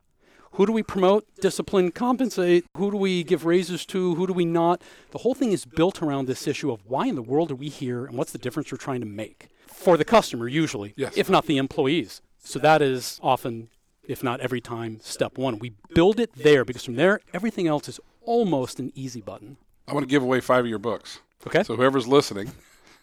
Who 0.55 0.67
do 0.67 0.73
we 0.73 0.83
promote, 0.83 1.27
discipline, 1.41 1.91
compensate? 1.93 2.65
Who 2.77 2.91
do 2.91 2.97
we 2.97 3.23
give 3.23 3.45
raises 3.45 3.87
to? 3.87 4.15
Who 4.17 4.27
do 4.27 4.33
we 4.33 4.45
not? 4.45 4.83
The 5.13 5.19
whole 5.19 5.35
thing 5.35 5.53
is 5.53 5.65
built 5.65 6.03
around 6.03 6.27
this 6.27 6.47
issue 6.47 6.71
of 6.73 6.81
why 6.87 7.07
in 7.07 7.15
the 7.15 7.23
world 7.23 7.51
are 7.53 7.55
we 7.57 7.69
here 7.69 8.05
and 8.05 8.17
what's 8.19 8.33
the 8.33 8.39
difference 8.39 8.71
we're 8.73 8.79
trying 8.79 9.01
to 9.01 9.07
make 9.07 9.49
for 9.69 9.97
the 9.97 10.05
customer, 10.05 10.49
usually, 10.49 10.93
Yes. 10.97 11.17
if 11.17 11.31
not 11.31 11.47
the 11.47 11.57
employees. 11.57 12.21
So 12.43 12.59
that 12.59 12.83
is 12.83 13.19
often, 13.23 13.69
if 14.07 14.23
not 14.23 14.41
every 14.41 14.61
time, 14.61 14.99
step 15.03 15.39
one. 15.39 15.59
We 15.59 15.73
build 15.95 16.19
it 16.21 16.33
there 16.35 16.65
because 16.65 16.85
from 16.85 16.97
there, 16.97 17.21
everything 17.33 17.67
else 17.67 17.89
is 17.89 18.01
almost 18.23 18.79
an 18.81 18.93
easy 18.95 19.21
button. 19.21 19.57
I 19.87 19.95
want 19.95 20.05
to 20.05 20.11
give 20.11 20.23
away 20.23 20.41
five 20.41 20.65
of 20.65 20.69
your 20.69 20.79
books. 20.79 21.21
Okay? 21.47 21.63
So 21.63 21.77
whoever's 21.77 22.07
listening, 22.09 22.53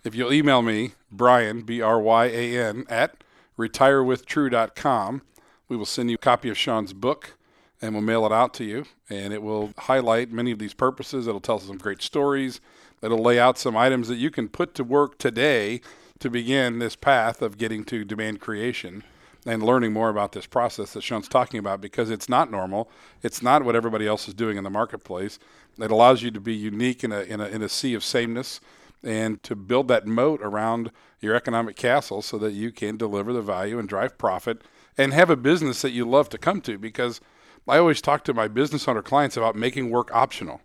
if 0.03 0.13
you'll 0.13 0.33
email 0.33 0.61
me, 0.61 0.91
Brian, 1.11 1.61
B 1.61 1.81
R 1.81 1.99
Y 1.99 2.25
A 2.25 2.57
N, 2.67 2.85
at 2.89 3.23
retirewithtrue.com, 3.57 5.21
we 5.69 5.75
will 5.77 5.85
send 5.85 6.09
you 6.09 6.15
a 6.15 6.19
copy 6.19 6.49
of 6.49 6.57
Sean's 6.57 6.93
book 6.93 7.36
and 7.81 7.93
we'll 7.93 8.01
mail 8.01 8.25
it 8.25 8.31
out 8.31 8.53
to 8.55 8.63
you. 8.63 8.85
And 9.09 9.33
it 9.33 9.41
will 9.41 9.73
highlight 9.77 10.31
many 10.31 10.51
of 10.51 10.59
these 10.59 10.73
purposes. 10.73 11.27
It'll 11.27 11.39
tell 11.39 11.59
some 11.59 11.77
great 11.77 12.01
stories. 12.01 12.59
It'll 13.01 13.21
lay 13.21 13.39
out 13.39 13.57
some 13.57 13.77
items 13.77 14.07
that 14.07 14.15
you 14.15 14.31
can 14.31 14.49
put 14.49 14.73
to 14.75 14.83
work 14.83 15.17
today 15.17 15.81
to 16.19 16.29
begin 16.29 16.79
this 16.79 16.95
path 16.95 17.41
of 17.41 17.57
getting 17.57 17.83
to 17.85 18.03
demand 18.03 18.41
creation 18.41 19.03
and 19.45 19.63
learning 19.63 19.93
more 19.93 20.09
about 20.09 20.31
this 20.31 20.45
process 20.45 20.93
that 20.93 21.03
Sean's 21.03 21.27
talking 21.27 21.59
about 21.59 21.79
because 21.79 22.09
it's 22.09 22.27
not 22.27 22.51
normal. 22.51 22.89
It's 23.21 23.41
not 23.41 23.63
what 23.63 23.75
everybody 23.75 24.07
else 24.07 24.27
is 24.27 24.33
doing 24.33 24.57
in 24.57 24.63
the 24.63 24.69
marketplace. 24.69 25.39
It 25.79 25.91
allows 25.91 26.23
you 26.23 26.31
to 26.31 26.39
be 26.39 26.55
unique 26.55 27.03
in 27.03 27.11
a, 27.11 27.21
in 27.21 27.39
a, 27.39 27.45
in 27.45 27.61
a 27.61 27.69
sea 27.69 27.93
of 27.93 28.03
sameness 28.03 28.59
and 29.03 29.41
to 29.43 29.55
build 29.55 29.87
that 29.89 30.07
moat 30.07 30.41
around 30.41 30.91
your 31.21 31.35
economic 31.35 31.75
castle 31.75 32.21
so 32.21 32.37
that 32.39 32.53
you 32.53 32.71
can 32.71 32.97
deliver 32.97 33.31
the 33.31 33.41
value 33.41 33.77
and 33.79 33.87
drive 33.87 34.17
profit 34.17 34.61
and 34.97 35.13
have 35.13 35.29
a 35.29 35.37
business 35.37 35.81
that 35.81 35.91
you 35.91 36.03
love 36.03 36.29
to 36.29 36.37
come 36.37 36.61
to 36.61 36.77
because 36.77 37.21
I 37.67 37.77
always 37.77 38.01
talk 38.01 38.23
to 38.25 38.33
my 38.33 38.47
business 38.47 38.87
owner 38.87 39.01
clients 39.01 39.37
about 39.37 39.55
making 39.55 39.89
work 39.89 40.13
optional. 40.13 40.61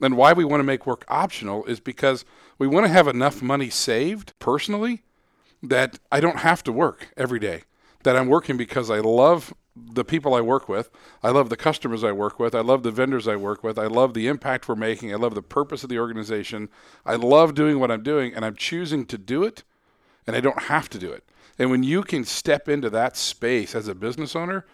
And 0.00 0.16
why 0.16 0.32
we 0.32 0.44
want 0.44 0.60
to 0.60 0.64
make 0.64 0.86
work 0.86 1.04
optional 1.08 1.64
is 1.64 1.80
because 1.80 2.24
we 2.58 2.68
want 2.68 2.86
to 2.86 2.92
have 2.92 3.08
enough 3.08 3.42
money 3.42 3.70
saved 3.70 4.32
personally 4.38 5.02
that 5.62 5.98
I 6.12 6.20
don't 6.20 6.38
have 6.38 6.62
to 6.64 6.72
work 6.72 7.12
every 7.16 7.40
day. 7.40 7.64
That 8.04 8.16
I'm 8.16 8.28
working 8.28 8.56
because 8.56 8.90
I 8.90 9.00
love 9.00 9.52
the 9.74 10.04
people 10.04 10.34
I 10.34 10.40
work 10.40 10.68
with. 10.68 10.90
I 11.22 11.30
love 11.30 11.50
the 11.50 11.56
customers 11.56 12.04
I 12.04 12.12
work 12.12 12.38
with. 12.38 12.54
I 12.54 12.60
love 12.60 12.82
the 12.82 12.90
vendors 12.90 13.26
I 13.26 13.36
work 13.36 13.62
with. 13.64 13.78
I 13.78 13.86
love 13.86 14.14
the 14.14 14.28
impact 14.28 14.68
we're 14.68 14.76
making. 14.76 15.12
I 15.12 15.16
love 15.16 15.34
the 15.34 15.42
purpose 15.42 15.82
of 15.82 15.88
the 15.88 15.98
organization. 15.98 16.68
I 17.04 17.16
love 17.16 17.54
doing 17.54 17.80
what 17.80 17.90
I'm 17.90 18.02
doing 18.02 18.34
and 18.34 18.44
I'm 18.44 18.56
choosing 18.56 19.04
to 19.06 19.18
do 19.18 19.42
it 19.42 19.64
and 20.26 20.36
I 20.36 20.40
don't 20.40 20.64
have 20.64 20.88
to 20.90 20.98
do 20.98 21.10
it. 21.12 21.24
And 21.58 21.70
when 21.70 21.82
you 21.82 22.02
can 22.02 22.24
step 22.24 22.68
into 22.68 22.90
that 22.90 23.16
space 23.16 23.74
as 23.74 23.88
a 23.88 23.94
business 23.94 24.36
owner, 24.36 24.64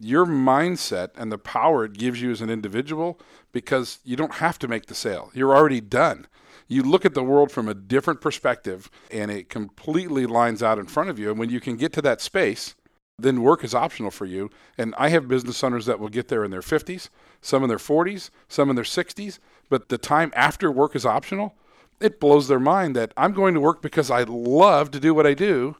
your 0.00 0.26
mindset 0.26 1.10
and 1.16 1.32
the 1.32 1.38
power 1.38 1.84
it 1.84 1.94
gives 1.94 2.20
you 2.20 2.30
as 2.30 2.40
an 2.40 2.50
individual 2.50 3.18
because 3.52 3.98
you 4.04 4.16
don't 4.16 4.34
have 4.34 4.58
to 4.60 4.68
make 4.68 4.86
the 4.86 4.94
sale. 4.94 5.30
You're 5.34 5.54
already 5.54 5.80
done. 5.80 6.26
You 6.68 6.82
look 6.82 7.04
at 7.04 7.14
the 7.14 7.24
world 7.24 7.50
from 7.50 7.68
a 7.68 7.74
different 7.74 8.20
perspective 8.20 8.90
and 9.10 9.30
it 9.30 9.48
completely 9.48 10.26
lines 10.26 10.62
out 10.62 10.78
in 10.78 10.86
front 10.86 11.10
of 11.10 11.18
you. 11.18 11.30
And 11.30 11.38
when 11.38 11.50
you 11.50 11.60
can 11.60 11.76
get 11.76 11.92
to 11.94 12.02
that 12.02 12.20
space, 12.20 12.74
then 13.18 13.42
work 13.42 13.64
is 13.64 13.74
optional 13.74 14.10
for 14.10 14.26
you. 14.26 14.50
And 14.76 14.94
I 14.96 15.08
have 15.08 15.26
business 15.26 15.64
owners 15.64 15.86
that 15.86 15.98
will 15.98 16.08
get 16.08 16.28
there 16.28 16.44
in 16.44 16.50
their 16.50 16.60
50s, 16.60 17.08
some 17.40 17.62
in 17.62 17.68
their 17.68 17.78
40s, 17.78 18.30
some 18.48 18.70
in 18.70 18.76
their 18.76 18.84
60s. 18.84 19.38
But 19.68 19.88
the 19.88 19.98
time 19.98 20.32
after 20.36 20.70
work 20.70 20.94
is 20.94 21.04
optional, 21.04 21.54
it 22.00 22.20
blows 22.20 22.46
their 22.46 22.60
mind 22.60 22.94
that 22.94 23.12
I'm 23.16 23.32
going 23.32 23.54
to 23.54 23.60
work 23.60 23.82
because 23.82 24.10
I 24.10 24.22
love 24.22 24.90
to 24.92 25.00
do 25.00 25.14
what 25.14 25.26
I 25.26 25.34
do. 25.34 25.76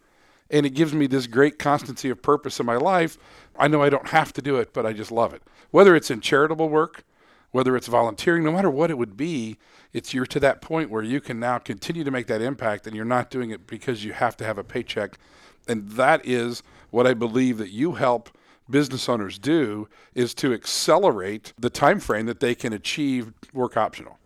And 0.51 0.65
it 0.65 0.71
gives 0.71 0.95
me 0.95 1.07
this 1.07 1.27
great 1.27 1.59
constancy 1.59 2.09
of 2.11 2.23
purpose 2.23 2.59
in 2.59 2.67
my 2.67 2.77
life. 2.77 3.19
I 3.59 3.69
know 3.69 3.83
I 3.83 3.91
don't 3.91 4.09
have 4.09 4.33
to 4.35 4.43
do 4.43 4.57
it, 4.57 4.73
but 4.73 4.87
I 4.87 4.93
just 4.93 5.13
love 5.13 5.35
it. 5.35 5.43
Whether 5.71 5.95
it's 5.95 6.11
in 6.11 6.21
charitable 6.21 6.69
work, 6.69 7.05
whether 7.51 7.77
it's 7.77 7.87
volunteering, 7.87 8.45
no 8.45 8.53
matter 8.53 8.71
what 8.71 8.91
it 8.91 8.99
would 8.99 9.17
be, 9.17 9.59
it's 9.93 10.13
you're 10.13 10.27
to 10.27 10.41
that 10.41 10.61
point 10.61 10.91
where 10.91 11.03
you 11.03 11.21
can 11.21 11.41
now 11.41 11.59
continue 11.59 12.05
to 12.05 12.11
make 12.11 12.27
that 12.27 12.43
impact 12.43 12.87
and 12.87 12.95
you're 12.95 13.05
not 13.05 13.31
doing 13.31 13.51
it 13.51 13.67
because 13.67 14.05
you 14.05 14.13
have 14.13 14.37
to 14.37 14.45
have 14.45 14.59
a 14.59 14.65
paycheck. 14.65 15.19
And 15.67 15.89
that 15.93 16.25
is 16.27 16.63
what 16.91 17.07
I 17.07 17.15
believe 17.15 17.59
that 17.59 17.71
you 17.71 17.93
help 17.93 18.31
business 18.71 19.09
owners 19.09 19.39
do 19.39 19.89
is 20.15 20.35
to 20.35 20.53
accelerate 20.53 21.53
the 21.59 21.71
time 21.71 22.01
frame 22.01 22.27
that 22.27 22.41
they 22.41 22.55
can 22.55 22.73
achieve 22.73 23.33
work 23.53 23.77
optional. 23.77 24.19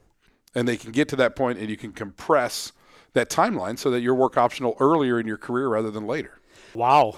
And 0.54 0.66
they 0.66 0.76
can 0.76 0.92
get 0.92 1.08
to 1.10 1.16
that 1.16 1.36
point 1.36 1.58
and 1.58 1.70
you 1.70 1.76
can 1.76 1.92
compress 1.92 2.72
that 3.14 3.30
timeline 3.30 3.78
so 3.78 3.90
that 3.90 4.00
you're 4.00 4.14
work 4.14 4.36
optional 4.36 4.76
earlier 4.80 5.20
in 5.20 5.26
your 5.26 5.36
career 5.38 5.68
rather 5.68 5.90
than 5.90 6.06
later. 6.06 6.40
Wow. 6.74 7.16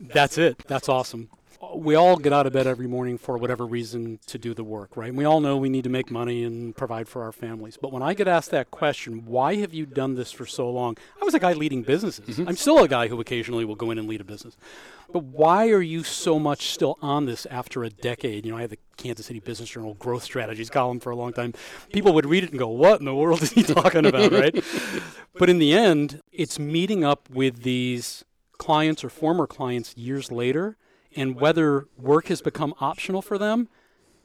That's 0.00 0.38
it. 0.38 0.58
That's 0.66 0.88
awesome. 0.88 1.28
We 1.74 1.96
all 1.96 2.16
get 2.16 2.32
out 2.32 2.46
of 2.46 2.52
bed 2.52 2.68
every 2.68 2.86
morning 2.86 3.18
for 3.18 3.36
whatever 3.36 3.66
reason 3.66 4.20
to 4.26 4.38
do 4.38 4.54
the 4.54 4.62
work, 4.62 4.96
right? 4.96 5.08
And 5.08 5.18
we 5.18 5.24
all 5.24 5.40
know 5.40 5.56
we 5.56 5.68
need 5.68 5.84
to 5.84 5.90
make 5.90 6.08
money 6.08 6.44
and 6.44 6.76
provide 6.76 7.08
for 7.08 7.22
our 7.22 7.32
families. 7.32 7.76
But 7.76 7.92
when 7.92 8.02
I 8.02 8.14
get 8.14 8.28
asked 8.28 8.50
that 8.52 8.70
question, 8.70 9.24
why 9.26 9.56
have 9.56 9.74
you 9.74 9.84
done 9.84 10.14
this 10.14 10.30
for 10.30 10.46
so 10.46 10.70
long? 10.70 10.96
I 11.20 11.24
was 11.24 11.34
a 11.34 11.40
guy 11.40 11.54
leading 11.54 11.82
businesses. 11.82 12.36
Mm-hmm. 12.36 12.48
I'm 12.48 12.56
still 12.56 12.82
a 12.84 12.88
guy 12.88 13.08
who 13.08 13.20
occasionally 13.20 13.64
will 13.64 13.74
go 13.74 13.90
in 13.90 13.98
and 13.98 14.08
lead 14.08 14.20
a 14.20 14.24
business. 14.24 14.56
But 15.12 15.24
why 15.24 15.70
are 15.70 15.82
you 15.82 16.04
so 16.04 16.38
much 16.38 16.70
still 16.70 16.96
on 17.02 17.26
this 17.26 17.44
after 17.46 17.82
a 17.82 17.90
decade? 17.90 18.46
You 18.46 18.52
know, 18.52 18.58
I 18.58 18.62
had 18.62 18.70
the 18.70 18.78
Kansas 18.96 19.26
City 19.26 19.40
Business 19.40 19.68
Journal 19.68 19.94
growth 19.94 20.22
strategies 20.22 20.70
column 20.70 21.00
for 21.00 21.10
a 21.10 21.16
long 21.16 21.32
time. 21.32 21.54
People 21.92 22.12
would 22.12 22.26
read 22.26 22.44
it 22.44 22.50
and 22.50 22.58
go, 22.58 22.68
What 22.68 23.00
in 23.00 23.06
the 23.06 23.14
world 23.14 23.42
is 23.42 23.50
he 23.50 23.62
talking 23.64 24.06
about, 24.06 24.32
right? 24.32 24.64
But 25.34 25.48
in 25.48 25.60
the 25.60 25.72
end, 25.72 26.20
it's 26.32 26.58
meeting 26.58 27.04
up 27.04 27.30
with 27.30 27.62
these 27.62 28.24
clients 28.58 29.04
or 29.04 29.08
former 29.08 29.46
clients 29.46 29.96
years 29.96 30.32
later, 30.32 30.76
and 31.16 31.36
whether 31.36 31.86
work 31.96 32.28
has 32.28 32.42
become 32.42 32.74
optional 32.80 33.22
for 33.22 33.38
them, 33.38 33.68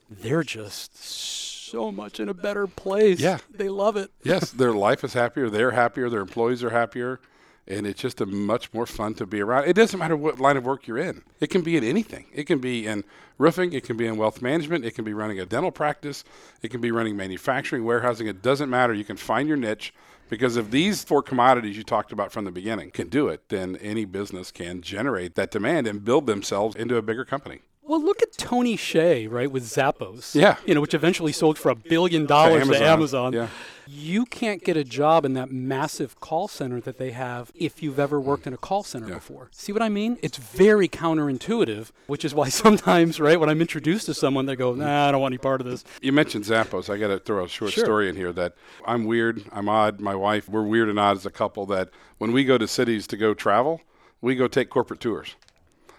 they're 0.10 0.44
just 0.44 0.98
so 0.98 1.92
much 1.92 2.20
in 2.20 2.30
a 2.30 2.34
better 2.34 2.68
place. 2.68 3.20
Yeah. 3.20 3.40
They 3.50 3.70
love 3.70 3.98
it. 3.98 4.12
yes, 4.24 4.52
their 4.52 4.74
life 4.74 5.04
is 5.04 5.14
happier, 5.14 5.50
they're 5.50 5.72
happier, 5.72 6.10
their 6.10 6.22
employees 6.22 6.64
are 6.64 6.70
happier, 6.70 7.20
and 7.68 7.88
it's 7.88 8.02
just 8.02 8.22
a 8.22 8.26
much 8.26 8.74
more 8.74 8.86
fun 8.86 9.14
to 9.16 9.26
be 9.26 9.42
around. 9.42 9.68
It 9.68 9.74
doesn't 9.74 9.98
matter 9.98 10.16
what 10.16 10.40
line 10.40 10.58
of 10.58 10.66
work 10.66 10.86
you're 10.86 10.98
in. 10.98 11.24
It 11.40 11.48
can 11.48 11.62
be 11.62 11.78
in 11.78 11.84
anything. 11.84 12.26
It 12.34 12.44
can 12.44 12.60
be 12.60 12.86
in 12.86 13.04
roofing, 13.38 13.74
it 13.74 13.84
can 13.84 13.98
be 13.98 14.06
in 14.06 14.18
wealth 14.18 14.42
management, 14.42 14.86
it 14.86 14.92
can 14.92 15.06
be 15.06 15.14
running 15.14 15.40
a 15.40 15.46
dental 15.46 15.72
practice, 15.72 16.24
it 16.62 16.70
can 16.70 16.82
be 16.82 16.92
running 16.92 17.16
manufacturing, 17.18 17.86
warehousing. 17.86 18.28
It 18.28 18.42
doesn't 18.42 18.70
matter. 18.70 18.94
You 18.94 19.06
can 19.06 19.18
find 19.18 19.48
your 19.48 19.58
niche 19.58 19.94
because 20.30 20.58
if 20.58 20.72
these 20.72 21.04
four 21.04 21.22
commodities 21.22 21.78
you 21.78 21.84
talked 21.84 22.12
about 22.12 22.32
from 22.32 22.46
the 22.46 22.52
beginning 22.52 22.92
can 22.92 23.10
do 23.10 23.28
it, 23.28 23.50
then 23.50 23.76
any 23.78 24.06
business 24.06 24.52
can 24.52 24.82
generate 24.82 25.36
that 25.36 25.52
demand 25.52 25.88
and 25.88 26.04
build 26.04 26.26
themselves 26.28 26.76
into 26.76 26.96
a 26.98 27.02
bigger 27.02 27.26
company. 27.26 27.62
Well, 27.86 28.02
look 28.02 28.22
at 28.24 28.32
Tony 28.38 28.78
Hsieh, 28.78 29.30
right, 29.30 29.52
with 29.52 29.64
Zappos. 29.64 30.34
Yeah. 30.34 30.56
You 30.66 30.74
know, 30.74 30.82
which 30.82 30.94
eventually 30.94 31.34
sold 31.34 31.58
for 31.60 31.70
a 31.70 31.76
billion 31.76 32.26
dollars 32.26 32.68
to 32.70 32.76
Amazon. 32.78 32.88
Amazon. 32.88 33.34
Yeah. 33.34 33.48
You 33.86 34.26
can't 34.26 34.64
get 34.64 34.78
a 34.78 34.86
job 34.86 35.26
in 35.26 35.34
that 35.34 35.52
massive 35.52 36.18
call 36.22 36.48
center 36.48 36.80
that 36.80 36.98
they 36.98 37.12
have 37.12 37.52
if 37.54 37.84
you've 37.84 38.00
ever 38.00 38.22
worked 38.22 38.48
in 38.48 38.54
a 38.54 38.58
call 38.58 38.84
center 38.84 39.10
Yeah. 39.10 39.16
before. 39.16 39.50
See 39.52 39.74
what 39.74 39.82
I 39.82 39.90
mean? 39.90 40.18
It's 40.22 40.38
very 40.38 40.88
counterintuitive, 40.88 41.92
which 42.08 42.24
is 42.24 42.34
why 42.34 42.48
sometimes, 42.64 43.20
right, 43.20 43.38
when 43.38 43.50
I'm 43.50 43.60
introduced 43.60 44.06
to 44.06 44.14
someone, 44.14 44.46
they 44.46 44.56
go, 44.56 44.74
nah, 44.74 45.10
I 45.10 45.12
don't 45.12 45.20
want 45.20 45.34
any 45.34 45.38
part 45.40 45.60
of 45.60 45.68
this. 45.68 45.84
You 46.02 46.14
mentioned 46.14 46.46
Zappos. 46.46 46.90
I 46.90 46.98
got 46.98 47.10
to 47.10 47.20
throw 47.20 47.44
a 47.44 47.50
short 47.50 47.74
Sure. 47.74 47.84
story 47.84 48.08
in 48.08 48.16
here 48.16 48.32
that 48.32 48.56
I'm 48.86 49.04
weird. 49.04 49.44
I'm 49.52 49.68
odd. 49.68 50.00
My 50.00 50.16
wife, 50.16 50.48
we're 50.48 50.64
weird 50.64 50.88
and 50.88 50.98
odd 50.98 51.18
as 51.18 51.26
a 51.26 51.32
couple 51.32 51.66
that 51.66 51.90
when 52.18 52.32
we 52.32 52.46
go 52.46 52.58
to 52.58 52.68
cities 52.68 53.06
to 53.08 53.18
go 53.18 53.34
travel, 53.34 53.82
we 54.22 54.36
go 54.36 54.48
take 54.48 54.70
corporate 54.70 55.02
tours. 55.02 55.36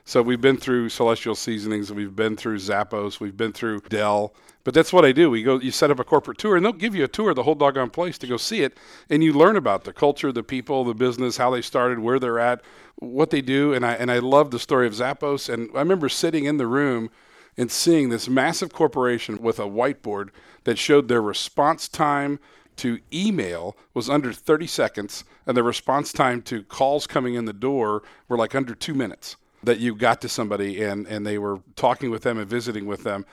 So 0.07 0.21
we've 0.21 0.41
been 0.41 0.59
through 0.59 0.91
Celestial 0.91 1.35
Seasonings, 1.35 1.91
we've 1.91 2.15
been 2.15 2.37
through 2.37 2.59
Zappos, 2.59 3.21
we've 3.21 3.39
been 3.39 3.55
through 3.55 3.81
Dell. 3.89 4.35
But 4.63 4.75
that's 4.75 4.93
what 4.93 5.07
I 5.07 5.13
do. 5.13 5.31
We 5.31 5.43
go, 5.43 5.59
you 5.59 5.71
set 5.71 5.91
up 5.91 5.99
a 5.99 6.05
corporate 6.05 6.37
tour, 6.37 6.57
and 6.57 6.65
they'll 6.65 6.75
give 6.75 6.95
you 6.95 7.05
a 7.05 7.09
tour 7.09 7.31
of 7.31 7.37
the 7.37 7.43
whole 7.43 7.55
doggone 7.55 7.89
place 7.89 8.19
to 8.19 8.27
go 8.27 8.37
see 8.37 8.63
it, 8.63 8.77
and 9.09 9.25
you 9.25 9.33
learn 9.33 9.57
about 9.57 9.85
the 9.85 9.95
culture, 9.95 10.31
the 10.31 10.43
people, 10.43 10.85
the 10.85 10.95
business, 10.95 11.39
how 11.39 11.51
they 11.51 11.63
started, 11.63 12.01
where 12.01 12.19
they're 12.19 12.39
at, 12.39 12.61
what 12.97 13.31
they 13.31 13.41
do, 13.41 13.73
and 13.73 13.85
I 13.85 13.95
and 13.95 14.11
I 14.11 14.19
love 14.19 14.51
the 14.51 14.59
story 14.59 14.87
of 14.87 14.93
Zappos. 14.93 15.53
And 15.53 15.71
I 15.75 15.79
remember 15.79 16.11
sitting 16.11 16.45
in 16.45 16.59
the 16.59 16.67
room 16.67 17.09
and 17.57 17.71
seeing 17.71 18.11
this 18.11 18.29
massive 18.29 18.75
corporation 18.75 19.41
with 19.41 19.59
a 19.59 19.63
whiteboard 19.63 20.29
that 20.65 20.77
showed 20.77 21.09
their 21.09 21.23
response 21.23 21.89
time 21.89 22.41
to 22.77 22.99
email 23.11 23.75
was 23.95 24.11
under 24.11 24.35
30 24.35 24.67
seconds, 24.67 25.25
and 25.47 25.57
the 25.57 25.63
response 25.63 26.13
time 26.13 26.43
to 26.43 26.63
calls 26.63 27.07
coming 27.07 27.35
in 27.35 27.47
the 27.47 27.55
door 27.55 28.03
were 28.29 28.37
like 28.37 28.55
under 28.55 28.75
two 28.75 28.95
minutes. 28.95 29.37
That 29.65 29.79
you 29.79 29.95
got 29.95 30.21
to 30.23 30.29
somebody 30.29 30.83
and, 30.83 31.07
and 31.07 31.27
they 31.27 31.39
were 31.39 31.61
talking 31.77 32.11
with 32.11 32.23
them 32.23 32.39
and 32.39 32.49
visiting 32.49 32.87
with 32.87 33.05
them, 33.05 33.25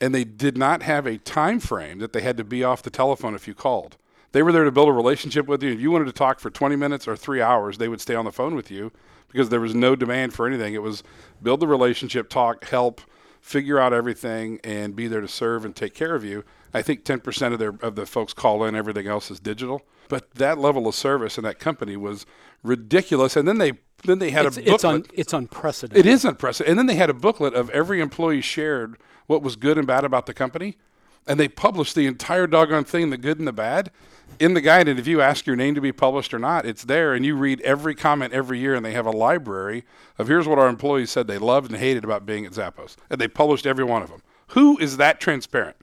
and 0.00 0.14
they 0.14 0.24
did 0.24 0.56
not 0.56 0.82
have 0.82 1.06
a 1.06 1.18
time 1.18 1.60
frame 1.60 1.98
that 1.98 2.12
they 2.12 2.20
had 2.20 2.36
to 2.36 2.44
be 2.44 2.64
off 2.64 2.82
the 2.82 2.90
telephone 2.90 3.34
if 3.34 3.46
you 3.46 3.54
called. 3.54 3.96
They 4.32 4.42
were 4.42 4.52
there 4.52 4.64
to 4.64 4.72
build 4.72 4.88
a 4.88 4.92
relationship 4.92 5.46
with 5.46 5.62
you. 5.62 5.72
If 5.72 5.80
you 5.80 5.90
wanted 5.90 6.06
to 6.06 6.12
talk 6.12 6.38
for 6.38 6.50
20 6.50 6.76
minutes 6.76 7.08
or 7.08 7.16
three 7.16 7.42
hours, 7.42 7.78
they 7.78 7.88
would 7.88 8.00
stay 8.00 8.14
on 8.14 8.24
the 8.24 8.32
phone 8.32 8.54
with 8.54 8.70
you 8.70 8.92
because 9.28 9.48
there 9.48 9.60
was 9.60 9.74
no 9.74 9.96
demand 9.96 10.32
for 10.32 10.46
anything. 10.46 10.74
It 10.74 10.82
was 10.82 11.02
build 11.42 11.60
the 11.60 11.66
relationship, 11.66 12.28
talk, 12.28 12.64
help, 12.64 13.00
figure 13.40 13.78
out 13.78 13.92
everything, 13.92 14.60
and 14.62 14.94
be 14.94 15.08
there 15.08 15.20
to 15.20 15.28
serve 15.28 15.64
and 15.64 15.74
take 15.74 15.94
care 15.94 16.14
of 16.14 16.24
you. 16.24 16.44
I 16.72 16.82
think 16.82 17.04
10% 17.04 17.52
of 17.52 17.58
their 17.58 17.74
of 17.82 17.96
the 17.96 18.06
folks 18.06 18.32
call 18.32 18.64
in. 18.64 18.74
Everything 18.74 19.08
else 19.08 19.30
is 19.30 19.40
digital. 19.40 19.82
But 20.08 20.32
that 20.34 20.58
level 20.58 20.86
of 20.86 20.94
service 20.94 21.38
in 21.38 21.44
that 21.44 21.58
company 21.58 21.96
was 21.96 22.26
ridiculous. 22.62 23.36
And 23.36 23.46
then 23.46 23.58
they 23.58 23.74
then 24.04 24.18
they 24.18 24.30
had 24.30 24.46
it's, 24.46 24.56
a 24.56 24.60
booklet. 24.60 24.74
It's, 24.74 24.84
un, 24.84 25.04
it's 25.14 25.32
unprecedented. 25.32 26.06
It 26.06 26.08
is 26.08 26.24
unprecedented. 26.24 26.70
And 26.70 26.78
then 26.78 26.86
they 26.86 26.94
had 26.94 27.10
a 27.10 27.14
booklet 27.14 27.54
of 27.54 27.70
every 27.70 28.00
employee 28.00 28.40
shared 28.40 28.96
what 29.26 29.42
was 29.42 29.56
good 29.56 29.78
and 29.78 29.86
bad 29.86 30.04
about 30.04 30.26
the 30.26 30.34
company, 30.34 30.76
and 31.26 31.38
they 31.38 31.48
published 31.48 31.94
the 31.94 32.06
entire 32.06 32.46
doggone 32.46 32.84
thing, 32.84 33.10
the 33.10 33.18
good 33.18 33.38
and 33.38 33.46
the 33.46 33.52
bad, 33.52 33.90
in 34.38 34.54
the 34.54 34.60
guide. 34.60 34.88
And 34.88 34.98
if 34.98 35.06
you 35.06 35.20
ask 35.20 35.46
your 35.46 35.56
name 35.56 35.74
to 35.74 35.80
be 35.80 35.92
published 35.92 36.34
or 36.34 36.38
not, 36.38 36.66
it's 36.66 36.84
there, 36.84 37.14
and 37.14 37.24
you 37.24 37.36
read 37.36 37.60
every 37.60 37.94
comment 37.94 38.32
every 38.32 38.58
year. 38.58 38.74
And 38.74 38.84
they 38.84 38.92
have 38.92 39.06
a 39.06 39.12
library 39.12 39.84
of 40.18 40.28
here's 40.28 40.48
what 40.48 40.58
our 40.58 40.68
employees 40.68 41.10
said 41.10 41.26
they 41.26 41.38
loved 41.38 41.70
and 41.70 41.78
hated 41.78 42.04
about 42.04 42.26
being 42.26 42.44
at 42.46 42.52
Zappos, 42.52 42.96
and 43.08 43.20
they 43.20 43.28
published 43.28 43.66
every 43.66 43.84
one 43.84 44.02
of 44.02 44.10
them. 44.10 44.22
Who 44.48 44.78
is 44.78 44.96
that 44.96 45.20
transparent? 45.20 45.76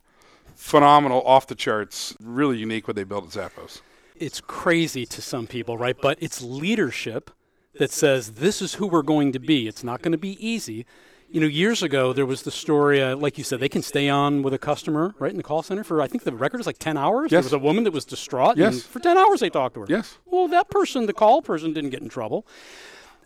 Phenomenal, 0.55 1.21
off 1.21 1.47
the 1.47 1.55
charts, 1.55 2.17
really 2.19 2.57
unique 2.57 2.87
what 2.87 2.95
they 2.95 3.03
built 3.03 3.25
at 3.37 3.51
Zappos. 3.53 3.81
It's 4.15 4.41
crazy 4.41 5.05
to 5.05 5.21
some 5.21 5.47
people, 5.47 5.77
right? 5.77 5.95
But 6.01 6.17
it's 6.19 6.41
leadership 6.41 7.31
that 7.79 7.91
says 7.91 8.33
this 8.33 8.61
is 8.61 8.75
who 8.75 8.87
we're 8.87 9.01
going 9.01 9.31
to 9.33 9.39
be. 9.39 9.67
It's 9.67 9.83
not 9.83 10.01
going 10.01 10.11
to 10.11 10.17
be 10.17 10.37
easy. 10.45 10.85
You 11.29 11.41
know, 11.41 11.47
years 11.47 11.83
ago 11.83 12.13
there 12.13 12.25
was 12.25 12.43
the 12.43 12.51
story, 12.51 13.01
uh, 13.01 13.15
like 13.15 13.37
you 13.37 13.43
said, 13.43 13.59
they 13.59 13.67
can 13.69 13.81
stay 13.81 14.07
on 14.07 14.43
with 14.43 14.53
a 14.53 14.57
customer 14.57 15.13
right 15.19 15.31
in 15.31 15.37
the 15.37 15.43
call 15.43 15.61
center 15.61 15.83
for 15.83 16.01
I 16.01 16.07
think 16.07 16.23
the 16.23 16.31
record 16.31 16.61
is 16.61 16.65
like 16.67 16.79
ten 16.79 16.97
hours. 16.97 17.31
Yes. 17.31 17.43
There 17.43 17.43
was 17.43 17.53
a 17.53 17.59
woman 17.59 17.83
that 17.83 17.91
was 17.91 18.05
distraught. 18.05 18.57
Yes. 18.57 18.73
And 18.73 18.83
for 18.83 18.99
ten 18.99 19.17
hours 19.17 19.41
they 19.41 19.49
talked 19.49 19.75
to 19.75 19.81
her. 19.81 19.87
Yes. 19.89 20.17
Well, 20.25 20.47
that 20.47 20.69
person, 20.69 21.05
the 21.05 21.13
call 21.13 21.41
person, 21.41 21.73
didn't 21.73 21.89
get 21.89 22.01
in 22.01 22.09
trouble. 22.09 22.47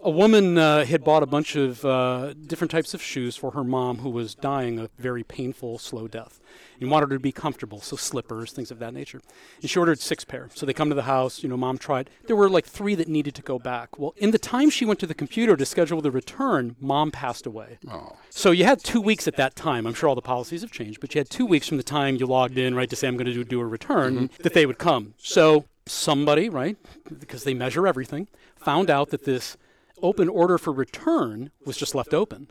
A 0.03 0.09
woman 0.09 0.57
uh, 0.57 0.83
had 0.85 1.03
bought 1.03 1.21
a 1.21 1.27
bunch 1.27 1.55
of 1.55 1.85
uh, 1.85 2.33
different 2.33 2.71
types 2.71 2.95
of 2.95 3.01
shoes 3.03 3.35
for 3.35 3.51
her 3.51 3.63
mom 3.63 3.99
who 3.99 4.09
was 4.09 4.33
dying 4.33 4.79
a 4.79 4.89
very 4.97 5.23
painful, 5.23 5.77
slow 5.77 6.07
death 6.07 6.39
and 6.79 6.89
wanted 6.89 7.11
her 7.11 7.17
to 7.17 7.21
be 7.21 7.31
comfortable, 7.31 7.79
so 7.81 7.95
slippers, 7.95 8.51
things 8.51 8.71
of 8.71 8.79
that 8.79 8.95
nature. 8.95 9.21
And 9.61 9.69
she 9.69 9.77
ordered 9.77 9.99
six 9.99 10.25
pair. 10.25 10.49
So 10.55 10.65
they 10.65 10.73
come 10.73 10.89
to 10.89 10.95
the 10.95 11.03
house, 11.03 11.43
you 11.43 11.49
know, 11.49 11.55
mom 11.55 11.77
tried. 11.77 12.09
There 12.25 12.35
were 12.35 12.49
like 12.49 12.65
three 12.65 12.95
that 12.95 13.07
needed 13.07 13.35
to 13.35 13.43
go 13.43 13.59
back. 13.59 13.99
Well, 13.99 14.15
in 14.17 14.31
the 14.31 14.39
time 14.39 14.71
she 14.71 14.85
went 14.85 14.99
to 15.01 15.05
the 15.05 15.13
computer 15.13 15.55
to 15.55 15.65
schedule 15.65 16.01
the 16.01 16.09
return, 16.09 16.75
mom 16.79 17.11
passed 17.11 17.45
away. 17.45 17.77
Oh. 17.87 18.13
So 18.31 18.49
you 18.49 18.65
had 18.65 18.83
two 18.83 18.99
weeks 19.01 19.27
at 19.27 19.35
that 19.35 19.55
time. 19.55 19.85
I'm 19.85 19.93
sure 19.93 20.09
all 20.09 20.15
the 20.15 20.21
policies 20.23 20.61
have 20.61 20.71
changed, 20.71 20.99
but 20.99 21.13
you 21.13 21.19
had 21.19 21.29
two 21.29 21.45
weeks 21.45 21.67
from 21.67 21.77
the 21.77 21.83
time 21.83 22.15
you 22.15 22.25
logged 22.25 22.57
in, 22.57 22.73
right, 22.73 22.89
to 22.89 22.95
say 22.95 23.07
I'm 23.07 23.17
going 23.17 23.27
to 23.27 23.33
do, 23.33 23.43
do 23.43 23.61
a 23.61 23.65
return, 23.65 24.15
Mm-hmm. 24.15 24.41
that 24.41 24.55
they 24.55 24.65
would 24.65 24.79
come. 24.79 25.13
So 25.19 25.65
somebody, 25.85 26.49
right, 26.49 26.75
because 27.19 27.43
they 27.43 27.53
measure 27.53 27.85
everything, 27.85 28.27
found 28.57 28.89
out 28.89 29.11
that 29.11 29.25
this 29.25 29.57
open 30.01 30.29
order 30.29 30.57
for 30.57 30.71
return 30.71 31.51
was 31.65 31.77
just 31.77 31.95
left 31.95 32.13
open. 32.13 32.49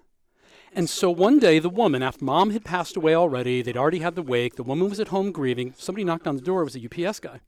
And 0.72 0.88
so 0.88 1.10
one 1.10 1.38
day, 1.38 1.58
the 1.58 1.68
woman, 1.68 2.02
after 2.02 2.24
mom 2.24 2.50
had 2.50 2.64
passed 2.64 2.96
away 2.96 3.14
already, 3.14 3.60
they'd 3.60 3.76
already 3.76 3.98
had 3.98 4.14
the 4.14 4.22
wake, 4.22 4.54
the 4.54 4.62
woman 4.62 4.88
was 4.88 5.00
at 5.00 5.08
home 5.08 5.32
grieving. 5.32 5.74
Somebody 5.76 6.04
knocked 6.04 6.28
on 6.28 6.36
the 6.36 6.42
door, 6.42 6.62
it 6.62 6.64
was 6.64 6.76
a 6.76 7.06
UPS 7.08 7.18
guy. 7.18 7.40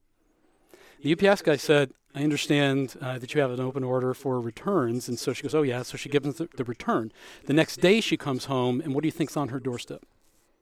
The 1.02 1.12
UPS 1.12 1.42
guy 1.42 1.56
said, 1.56 1.92
I 2.14 2.22
understand 2.22 2.96
uh, 3.00 3.18
that 3.18 3.34
you 3.34 3.40
have 3.40 3.50
an 3.50 3.60
open 3.60 3.84
order 3.84 4.12
for 4.12 4.40
returns. 4.40 5.08
And 5.08 5.18
so 5.18 5.32
she 5.32 5.42
goes, 5.42 5.54
Oh, 5.54 5.62
yeah. 5.62 5.82
So 5.82 5.96
she 5.96 6.08
gives 6.08 6.36
the, 6.36 6.48
the 6.56 6.64
return. 6.64 7.12
The 7.46 7.52
next 7.52 7.80
day, 7.80 8.00
she 8.00 8.16
comes 8.16 8.44
home, 8.46 8.80
and 8.80 8.94
what 8.94 9.02
do 9.02 9.08
you 9.08 9.12
think's 9.12 9.36
on 9.36 9.48
her 9.48 9.58
doorstep? 9.58 10.04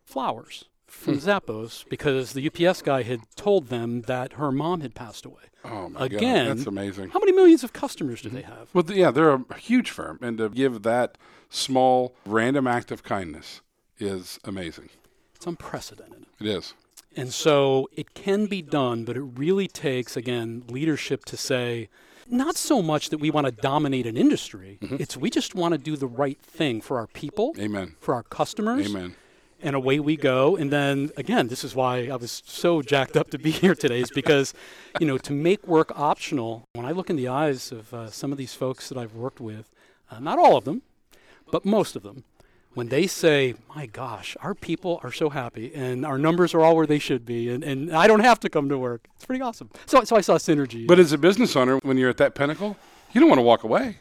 Flowers 0.04 0.66
from 0.90 1.14
hmm. 1.14 1.28
Zappos 1.28 1.88
because 1.88 2.32
the 2.32 2.50
UPS 2.50 2.82
guy 2.82 3.02
had 3.02 3.20
told 3.36 3.68
them 3.68 4.02
that 4.02 4.34
her 4.34 4.52
mom 4.52 4.80
had 4.80 4.94
passed 4.94 5.24
away. 5.24 5.44
Oh 5.64 5.88
my 5.90 6.06
Again, 6.06 6.46
God, 6.46 6.56
that's 6.56 6.66
amazing. 6.66 7.10
How 7.10 7.18
many 7.18 7.32
millions 7.32 7.62
of 7.64 7.72
customers 7.72 8.22
do 8.22 8.28
they 8.30 8.42
mm-hmm. 8.42 8.52
have? 8.52 8.68
Well, 8.72 8.84
yeah, 8.88 9.10
they're 9.10 9.30
a 9.30 9.58
huge 9.58 9.90
firm, 9.90 10.18
and 10.22 10.38
to 10.38 10.48
give 10.48 10.82
that 10.82 11.18
small 11.48 12.14
random 12.24 12.66
act 12.66 12.90
of 12.90 13.02
kindness 13.02 13.60
is 13.98 14.38
amazing. 14.44 14.88
It's 15.34 15.46
unprecedented. 15.46 16.26
It 16.40 16.46
is. 16.46 16.74
And 17.16 17.32
so 17.32 17.88
it 17.92 18.14
can 18.14 18.46
be 18.46 18.62
done, 18.62 19.04
but 19.04 19.16
it 19.16 19.22
really 19.22 19.66
takes, 19.66 20.16
again, 20.16 20.64
leadership 20.68 21.24
to 21.26 21.36
say, 21.36 21.88
not 22.28 22.56
so 22.56 22.80
much 22.82 23.10
that 23.10 23.18
we 23.18 23.30
want 23.30 23.46
to 23.46 23.52
dominate 23.52 24.06
an 24.06 24.16
industry, 24.16 24.78
mm-hmm. 24.80 24.96
it's 25.00 25.16
we 25.16 25.30
just 25.30 25.54
want 25.54 25.72
to 25.72 25.78
do 25.78 25.96
the 25.96 26.06
right 26.06 26.40
thing 26.40 26.80
for 26.80 26.98
our 26.98 27.08
people, 27.08 27.54
Amen. 27.58 27.96
for 28.00 28.14
our 28.14 28.22
customers. 28.22 28.88
Amen. 28.88 29.16
And 29.62 29.76
away 29.76 30.00
we 30.00 30.16
go. 30.16 30.56
And 30.56 30.70
then 30.70 31.10
again, 31.16 31.48
this 31.48 31.64
is 31.64 31.74
why 31.74 32.08
I 32.08 32.16
was 32.16 32.42
so 32.46 32.82
jacked 32.82 33.16
up 33.16 33.30
to 33.30 33.38
be 33.38 33.50
here 33.62 33.74
today, 33.74 34.00
is 34.00 34.10
because, 34.10 34.54
you 34.98 35.06
know, 35.06 35.18
to 35.18 35.32
make 35.32 35.66
work 35.66 35.92
optional, 35.98 36.64
when 36.72 36.86
I 36.86 36.92
look 36.92 37.10
in 37.10 37.16
the 37.16 37.28
eyes 37.28 37.72
of 37.72 37.92
uh, 37.92 38.10
some 38.10 38.32
of 38.32 38.38
these 38.38 38.54
folks 38.54 38.88
that 38.88 38.98
I've 38.98 39.14
worked 39.14 39.40
with, 39.40 39.70
uh, 40.10 40.18
not 40.18 40.38
all 40.38 40.56
of 40.56 40.64
them, 40.64 40.82
but 41.50 41.64
most 41.64 41.96
of 41.96 42.02
them, 42.02 42.24
when 42.74 42.88
they 42.88 43.06
say, 43.06 43.54
my 43.74 43.86
gosh, 43.86 44.36
our 44.42 44.54
people 44.54 45.00
are 45.02 45.10
so 45.12 45.30
happy 45.30 45.74
and 45.74 46.06
our 46.06 46.18
numbers 46.18 46.54
are 46.54 46.60
all 46.60 46.76
where 46.76 46.86
they 46.86 46.98
should 46.98 47.26
be, 47.26 47.50
and, 47.50 47.64
and 47.64 47.92
I 47.92 48.06
don't 48.06 48.20
have 48.20 48.38
to 48.40 48.48
come 48.48 48.68
to 48.68 48.78
work, 48.78 49.08
it's 49.16 49.26
pretty 49.26 49.42
awesome. 49.42 49.70
So, 49.86 50.04
so 50.04 50.16
I 50.16 50.20
saw 50.20 50.36
synergy. 50.36 50.86
But 50.86 50.98
as 50.98 51.12
a 51.12 51.18
business 51.18 51.56
owner, 51.56 51.78
when 51.78 51.98
you're 51.98 52.10
at 52.10 52.16
that 52.18 52.34
pinnacle, 52.34 52.76
you 53.12 53.20
don't 53.20 53.28
want 53.28 53.38
to 53.38 53.44
walk 53.44 53.64
away. 53.64 53.96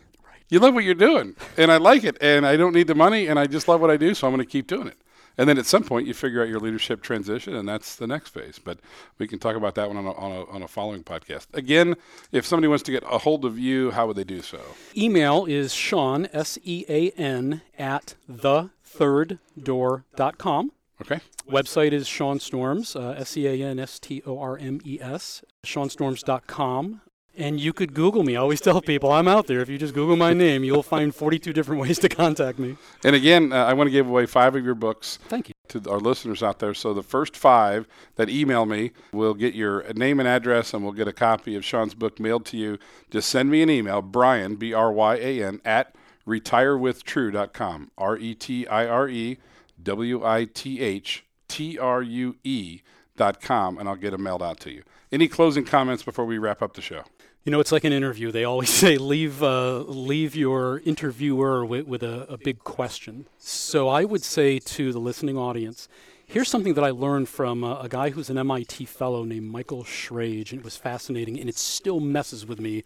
You 0.50 0.60
love 0.60 0.74
what 0.74 0.84
you're 0.84 0.96
doing, 0.96 1.36
and 1.58 1.72
I 1.72 1.78
like 1.78 2.04
it, 2.04 2.18
and 2.22 2.46
I 2.46 2.58
don't 2.58 2.74
need 2.74 2.88
the 2.88 2.96
money, 2.96 3.28
and 3.28 3.38
I 3.38 3.46
just 3.46 3.68
love 3.68 3.82
what 3.82 3.92
I 3.92 3.98
do, 3.98 4.16
so 4.16 4.28
I'm 4.28 4.34
going 4.34 4.46
to 4.46 4.52
keep 4.52 4.66
doing 4.66 4.88
it. 4.88 4.98
And 5.40 5.48
then 5.48 5.58
at 5.58 5.66
some 5.66 5.84
point, 5.86 6.06
you 6.06 6.14
figure 6.14 6.42
out 6.42 6.50
your 6.50 6.60
leadership 6.60 7.02
transition, 7.02 7.56
and 7.56 7.66
that's 7.66 7.96
the 7.96 8.08
next 8.08 8.34
phase. 8.34 8.60
But 8.60 8.80
we 9.20 9.26
can 9.26 9.40
talk 9.40 9.56
about 9.56 9.76
that 9.76 9.88
one 9.88 9.96
on 9.96 10.06
a, 10.06 10.12
on 10.12 10.32
a, 10.34 10.44
on 10.48 10.64
a 10.64 10.68
following 10.68 11.02
podcast. 11.02 11.48
Again, 11.54 11.96
if 12.34 12.46
somebody 12.46 12.68
wants 12.68 12.84
to 12.84 12.92
get 12.92 13.06
a 13.10 13.20
hold 13.20 13.46
of 13.46 13.58
you, 13.58 13.92
how 13.92 14.06
would 14.06 14.18
they 14.18 14.26
do 14.26 14.42
so? 14.42 14.60
Email 14.98 15.46
is 15.46 15.74
Sean, 15.74 16.28
S 16.34 16.60
E 16.66 16.84
A 16.90 17.12
N, 17.12 17.62
at 17.78 18.16
thethirddoor.com. 18.30 20.72
Okay. 21.02 21.22
Website 21.50 21.94
is 21.94 22.06
Sean 22.06 22.40
Stormes, 22.40 22.98
uh, 22.98 23.12
S 23.12 23.38
E 23.38 23.48
A 23.48 23.66
N 23.66 23.80
S 23.80 23.98
T 23.98 24.22
O 24.26 24.40
R 24.40 24.58
M 24.58 24.82
E 24.84 25.00
S, 25.02 25.42
SeanStormes.com. 25.64 27.00
And 27.40 27.58
you 27.58 27.72
could 27.72 27.94
Google 27.94 28.24
me. 28.24 28.36
I 28.36 28.42
always 28.42 28.60
tell 28.60 28.82
people 28.82 29.12
I'm 29.14 29.28
out 29.28 29.48
there. 29.48 29.62
If 29.62 29.70
you 29.70 29.78
just 29.78 29.94
Google 29.94 30.18
my 30.18 30.34
name, 30.34 30.66
you'll 30.66 30.84
find 30.84 31.16
42 31.16 31.54
different 31.54 31.82
ways 31.82 31.98
to 32.00 32.10
contact 32.10 32.60
me. 32.60 32.76
And 33.06 33.16
again, 33.16 33.54
uh, 33.54 33.64
I 33.64 33.74
want 33.74 33.88
to 33.88 33.92
give 33.92 34.08
away 34.10 34.26
five 34.26 34.56
of 34.56 34.66
your 34.66 34.76
books. 34.76 35.20
Thank 35.30 35.48
you. 35.48 35.54
to 35.70 35.90
our 35.90 36.00
listeners 36.00 36.44
out 36.44 36.60
there. 36.60 36.74
So 36.74 36.94
the 36.94 37.02
first 37.02 37.38
five 37.38 37.88
that 38.16 38.30
email 38.30 38.66
me 38.66 38.92
will 39.14 39.34
get 39.34 39.54
your 39.56 39.86
name 39.94 40.20
and 40.20 40.28
address, 40.28 40.74
and 40.74 40.84
we'll 40.84 40.92
get 40.92 41.08
a 41.08 41.14
copy 41.14 41.56
of 41.56 41.64
Sean's 41.64 41.94
book 41.94 42.20
mailed 42.20 42.46
to 42.48 42.58
you. 42.58 42.78
Just 43.10 43.30
send 43.30 43.50
me 43.50 43.62
an 43.62 43.70
email, 43.70 44.02
Brian 44.02 44.58
B 44.58 44.74
R 44.74 44.92
Y 44.92 45.16
A 45.16 45.44
N 45.44 45.62
at 45.64 45.96
retirewithtrue.com. 46.28 47.92
R 47.98 48.18
E 48.18 48.36
T 48.36 48.68
I 48.68 48.86
R 48.86 49.08
E 49.08 49.38
W 49.82 50.26
I 50.26 50.46
T 50.46 50.82
H 50.82 51.24
T 51.48 51.78
R 51.80 52.02
U 52.02 52.36
E 52.44 52.82
dot 53.16 53.42
com, 53.42 53.78
and 53.78 53.88
I'll 53.88 53.96
get 53.96 54.12
them 54.12 54.24
mailed 54.24 54.44
out 54.44 54.60
to 54.62 54.72
you. 54.72 54.84
Any 55.12 55.28
closing 55.28 55.66
comments 55.66 56.04
before 56.04 56.26
we 56.26 56.38
wrap 56.38 56.62
up 56.62 56.74
the 56.74 56.82
show? 56.82 57.04
You 57.46 57.54
know, 57.54 57.62
it's 57.62 57.72
like 57.72 57.86
an 57.86 57.94
interview. 57.94 58.32
They 58.32 58.44
always 58.44 58.70
say 58.84 58.98
leave 58.98 59.42
uh, 59.42 59.80
leave 59.80 60.36
your 60.36 60.80
interviewer 60.80 61.66
with, 61.66 61.88
with 61.88 62.04
a, 62.04 62.26
a 62.32 62.38
big 62.38 62.60
question. 62.60 63.28
So 63.38 63.88
I 63.88 64.04
would 64.04 64.24
say 64.24 64.60
to 64.60 64.92
the 64.92 65.00
listening 65.00 65.38
audience, 65.38 65.88
here's 66.26 66.50
something 66.50 66.74
that 66.74 66.84
I 66.84 66.90
learned 66.90 67.30
from 67.30 67.64
a, 67.64 67.80
a 67.84 67.90
guy 67.90 68.10
who's 68.10 68.30
an 68.30 68.38
MIT 68.38 68.86
fellow 68.86 69.24
named 69.24 69.50
Michael 69.50 69.84
Schrage, 69.84 70.52
and 70.52 70.60
it 70.60 70.64
was 70.66 70.76
fascinating, 70.76 71.40
and 71.40 71.48
it 71.48 71.58
still 71.58 72.02
messes 72.02 72.46
with 72.46 72.60
me 72.60 72.84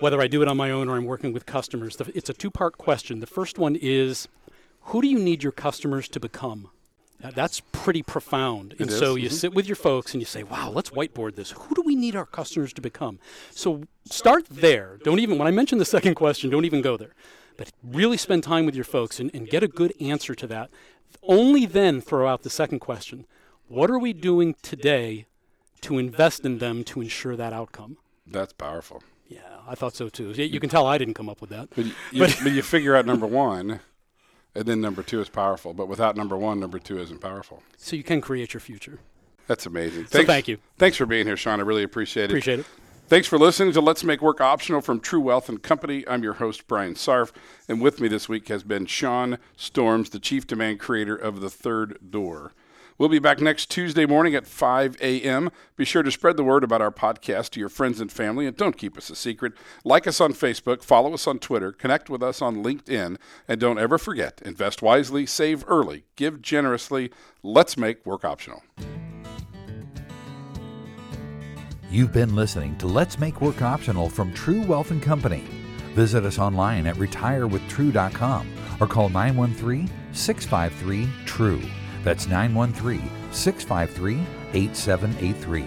whether 0.00 0.20
I 0.20 0.26
do 0.26 0.42
it 0.42 0.48
on 0.48 0.56
my 0.56 0.70
own 0.70 0.88
or 0.88 0.96
I'm 0.96 1.04
working 1.04 1.32
with 1.32 1.46
customers. 1.46 1.96
It's 2.14 2.30
a 2.30 2.34
two-part 2.34 2.78
question. 2.78 3.20
The 3.20 3.26
first 3.26 3.58
one 3.58 3.76
is, 3.76 4.28
who 4.84 5.02
do 5.02 5.08
you 5.08 5.18
need 5.18 5.42
your 5.42 5.52
customers 5.52 6.08
to 6.08 6.20
become? 6.20 6.70
That's 7.22 7.60
pretty 7.72 8.02
profound. 8.02 8.74
And 8.78 8.90
is, 8.90 8.98
so 8.98 9.14
you 9.14 9.28
mhm. 9.28 9.32
sit 9.32 9.54
with 9.54 9.66
your 9.66 9.76
folks 9.76 10.14
and 10.14 10.20
you 10.20 10.26
say, 10.26 10.42
wow, 10.42 10.70
let's 10.70 10.90
whiteboard 10.90 11.34
this. 11.34 11.50
Who 11.52 11.74
do 11.74 11.82
we 11.82 11.94
need 11.94 12.16
our 12.16 12.26
customers 12.26 12.72
to 12.74 12.80
become? 12.80 13.18
So 13.50 13.84
start 14.06 14.46
there. 14.48 14.98
Don't 15.04 15.18
even, 15.18 15.38
when 15.38 15.46
I 15.46 15.50
mention 15.50 15.78
the 15.78 15.84
second 15.84 16.14
question, 16.14 16.50
don't 16.50 16.64
even 16.64 16.82
go 16.82 16.96
there. 16.96 17.14
But 17.56 17.72
really 17.84 18.16
spend 18.16 18.42
time 18.42 18.64
with 18.64 18.74
your 18.74 18.84
folks 18.84 19.20
and, 19.20 19.30
and 19.34 19.48
get 19.48 19.62
a 19.62 19.68
good 19.68 19.92
answer 20.00 20.34
to 20.34 20.46
that. 20.46 20.70
Only 21.22 21.66
then 21.66 22.00
throw 22.00 22.26
out 22.26 22.42
the 22.42 22.50
second 22.50 22.78
question. 22.78 23.26
What 23.68 23.90
are 23.90 23.98
we 23.98 24.12
doing 24.12 24.54
today 24.62 25.26
to 25.82 25.98
invest 25.98 26.44
in 26.44 26.58
them 26.58 26.84
to 26.84 27.00
ensure 27.00 27.36
that 27.36 27.52
outcome? 27.52 27.98
That's 28.26 28.52
powerful. 28.52 29.02
Yeah, 29.28 29.40
I 29.68 29.74
thought 29.74 29.94
so 29.94 30.08
too. 30.08 30.30
You 30.32 30.58
can 30.58 30.70
tell 30.70 30.86
I 30.86 30.98
didn't 30.98 31.14
come 31.14 31.28
up 31.28 31.40
with 31.40 31.50
that. 31.50 31.68
But 31.74 31.86
you, 31.86 31.92
you, 32.10 32.20
but 32.20 32.52
you 32.52 32.62
figure 32.62 32.96
out 32.96 33.06
number 33.06 33.26
one, 33.26 33.80
and 34.54 34.64
then 34.64 34.80
number 34.80 35.02
two 35.02 35.20
is 35.20 35.28
powerful. 35.28 35.74
But 35.74 35.88
without 35.88 36.16
number 36.16 36.36
one, 36.36 36.60
number 36.60 36.78
two 36.78 36.98
isn't 36.98 37.20
powerful. 37.20 37.62
So 37.76 37.96
you 37.96 38.02
can 38.02 38.20
create 38.20 38.54
your 38.54 38.60
future. 38.60 38.98
That's 39.46 39.66
amazing. 39.66 40.06
So 40.06 40.24
thank 40.24 40.48
you. 40.48 40.58
Thanks 40.78 40.96
for 40.96 41.06
being 41.06 41.26
here, 41.26 41.36
Sean. 41.36 41.60
I 41.60 41.64
really 41.64 41.82
appreciate 41.82 42.24
it. 42.24 42.30
Appreciate 42.30 42.60
it. 42.60 42.66
Thanks 43.08 43.26
for 43.26 43.38
listening 43.38 43.72
to 43.72 43.80
Let's 43.80 44.04
Make 44.04 44.22
Work 44.22 44.40
Optional 44.40 44.80
from 44.80 45.00
True 45.00 45.20
Wealth 45.20 45.48
and 45.48 45.60
Company. 45.60 46.04
I'm 46.06 46.22
your 46.22 46.34
host, 46.34 46.68
Brian 46.68 46.94
Sarf, 46.94 47.32
and 47.68 47.80
with 47.80 48.00
me 48.00 48.06
this 48.06 48.28
week 48.28 48.46
has 48.46 48.62
been 48.62 48.86
Sean 48.86 49.38
Stormes, 49.58 50.10
the 50.10 50.20
chief 50.20 50.46
demand 50.46 50.78
creator 50.78 51.16
of 51.16 51.40
The 51.40 51.50
Third 51.50 51.98
Door. 52.08 52.52
We'll 53.00 53.08
be 53.08 53.18
back 53.18 53.40
next 53.40 53.70
Tuesday 53.70 54.04
morning 54.04 54.34
at 54.34 54.46
5 54.46 54.98
a.m. 55.00 55.48
Be 55.74 55.86
sure 55.86 56.02
to 56.02 56.10
spread 56.10 56.36
the 56.36 56.44
word 56.44 56.62
about 56.62 56.82
our 56.82 56.90
podcast 56.90 57.48
to 57.52 57.60
your 57.60 57.70
friends 57.70 57.98
and 57.98 58.12
family, 58.12 58.46
and 58.46 58.54
don't 58.54 58.76
keep 58.76 58.98
us 58.98 59.08
a 59.08 59.16
secret. 59.16 59.54
Like 59.84 60.06
us 60.06 60.20
on 60.20 60.34
Facebook, 60.34 60.82
follow 60.82 61.14
us 61.14 61.26
on 61.26 61.38
Twitter, 61.38 61.72
connect 61.72 62.10
with 62.10 62.22
us 62.22 62.42
on 62.42 62.62
LinkedIn, 62.62 63.16
and 63.48 63.58
don't 63.58 63.78
ever 63.78 63.96
forget 63.96 64.42
invest 64.44 64.82
wisely, 64.82 65.24
save 65.24 65.64
early, 65.66 66.04
give 66.14 66.42
generously. 66.42 67.10
Let's 67.42 67.78
make 67.78 68.04
work 68.04 68.22
optional. 68.22 68.62
You've 71.90 72.12
been 72.12 72.36
listening 72.36 72.76
to 72.76 72.86
Let's 72.86 73.18
Make 73.18 73.40
Work 73.40 73.62
Optional 73.62 74.10
from 74.10 74.34
True 74.34 74.60
Wealth 74.60 74.90
and 74.90 75.02
Company. 75.02 75.46
Visit 75.94 76.26
us 76.26 76.38
online 76.38 76.86
at 76.86 76.96
retirewithtrue.com 76.96 78.56
or 78.78 78.86
call 78.86 79.08
913 79.08 79.90
653 80.12 81.08
TRUE. 81.24 81.62
That's 82.02 82.26
913 82.26 83.10
653 83.32 84.20
8783. 84.52 85.66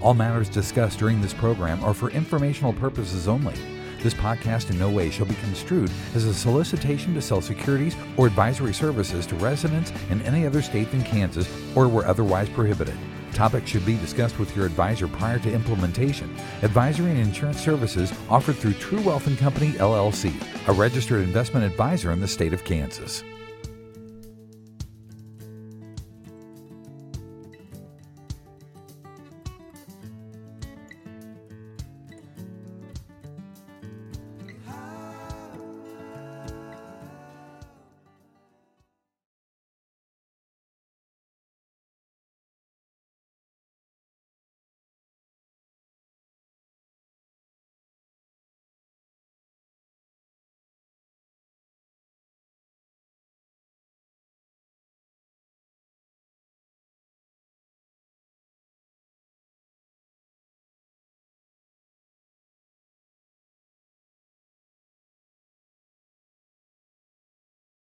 All 0.00 0.14
matters 0.14 0.48
discussed 0.48 0.98
during 0.98 1.20
this 1.20 1.34
program 1.34 1.82
are 1.82 1.94
for 1.94 2.10
informational 2.10 2.72
purposes 2.72 3.26
only. 3.26 3.54
This 4.02 4.14
podcast 4.14 4.70
in 4.70 4.78
no 4.78 4.90
way 4.90 5.10
shall 5.10 5.26
be 5.26 5.34
construed 5.36 5.90
as 6.14 6.24
a 6.24 6.32
solicitation 6.32 7.14
to 7.14 7.22
sell 7.22 7.40
securities 7.40 7.96
or 8.16 8.28
advisory 8.28 8.72
services 8.72 9.26
to 9.26 9.34
residents 9.36 9.92
in 10.10 10.22
any 10.22 10.46
other 10.46 10.62
state 10.62 10.90
than 10.92 11.02
Kansas 11.02 11.48
or 11.74 11.88
where 11.88 12.06
otherwise 12.06 12.48
prohibited. 12.48 12.96
Topics 13.32 13.70
should 13.70 13.84
be 13.84 13.96
discussed 13.98 14.38
with 14.38 14.54
your 14.56 14.66
advisor 14.66 15.08
prior 15.08 15.38
to 15.40 15.52
implementation. 15.52 16.32
Advisory 16.62 17.10
and 17.10 17.20
insurance 17.20 17.60
services 17.60 18.12
offered 18.28 18.56
through 18.56 18.74
True 18.74 19.00
Wealth 19.02 19.26
and 19.26 19.38
Company 19.38 19.72
LLC, 19.72 20.32
a 20.68 20.72
registered 20.72 21.22
investment 21.22 21.64
advisor 21.64 22.12
in 22.12 22.20
the 22.20 22.28
state 22.28 22.52
of 22.52 22.64
Kansas. 22.64 23.24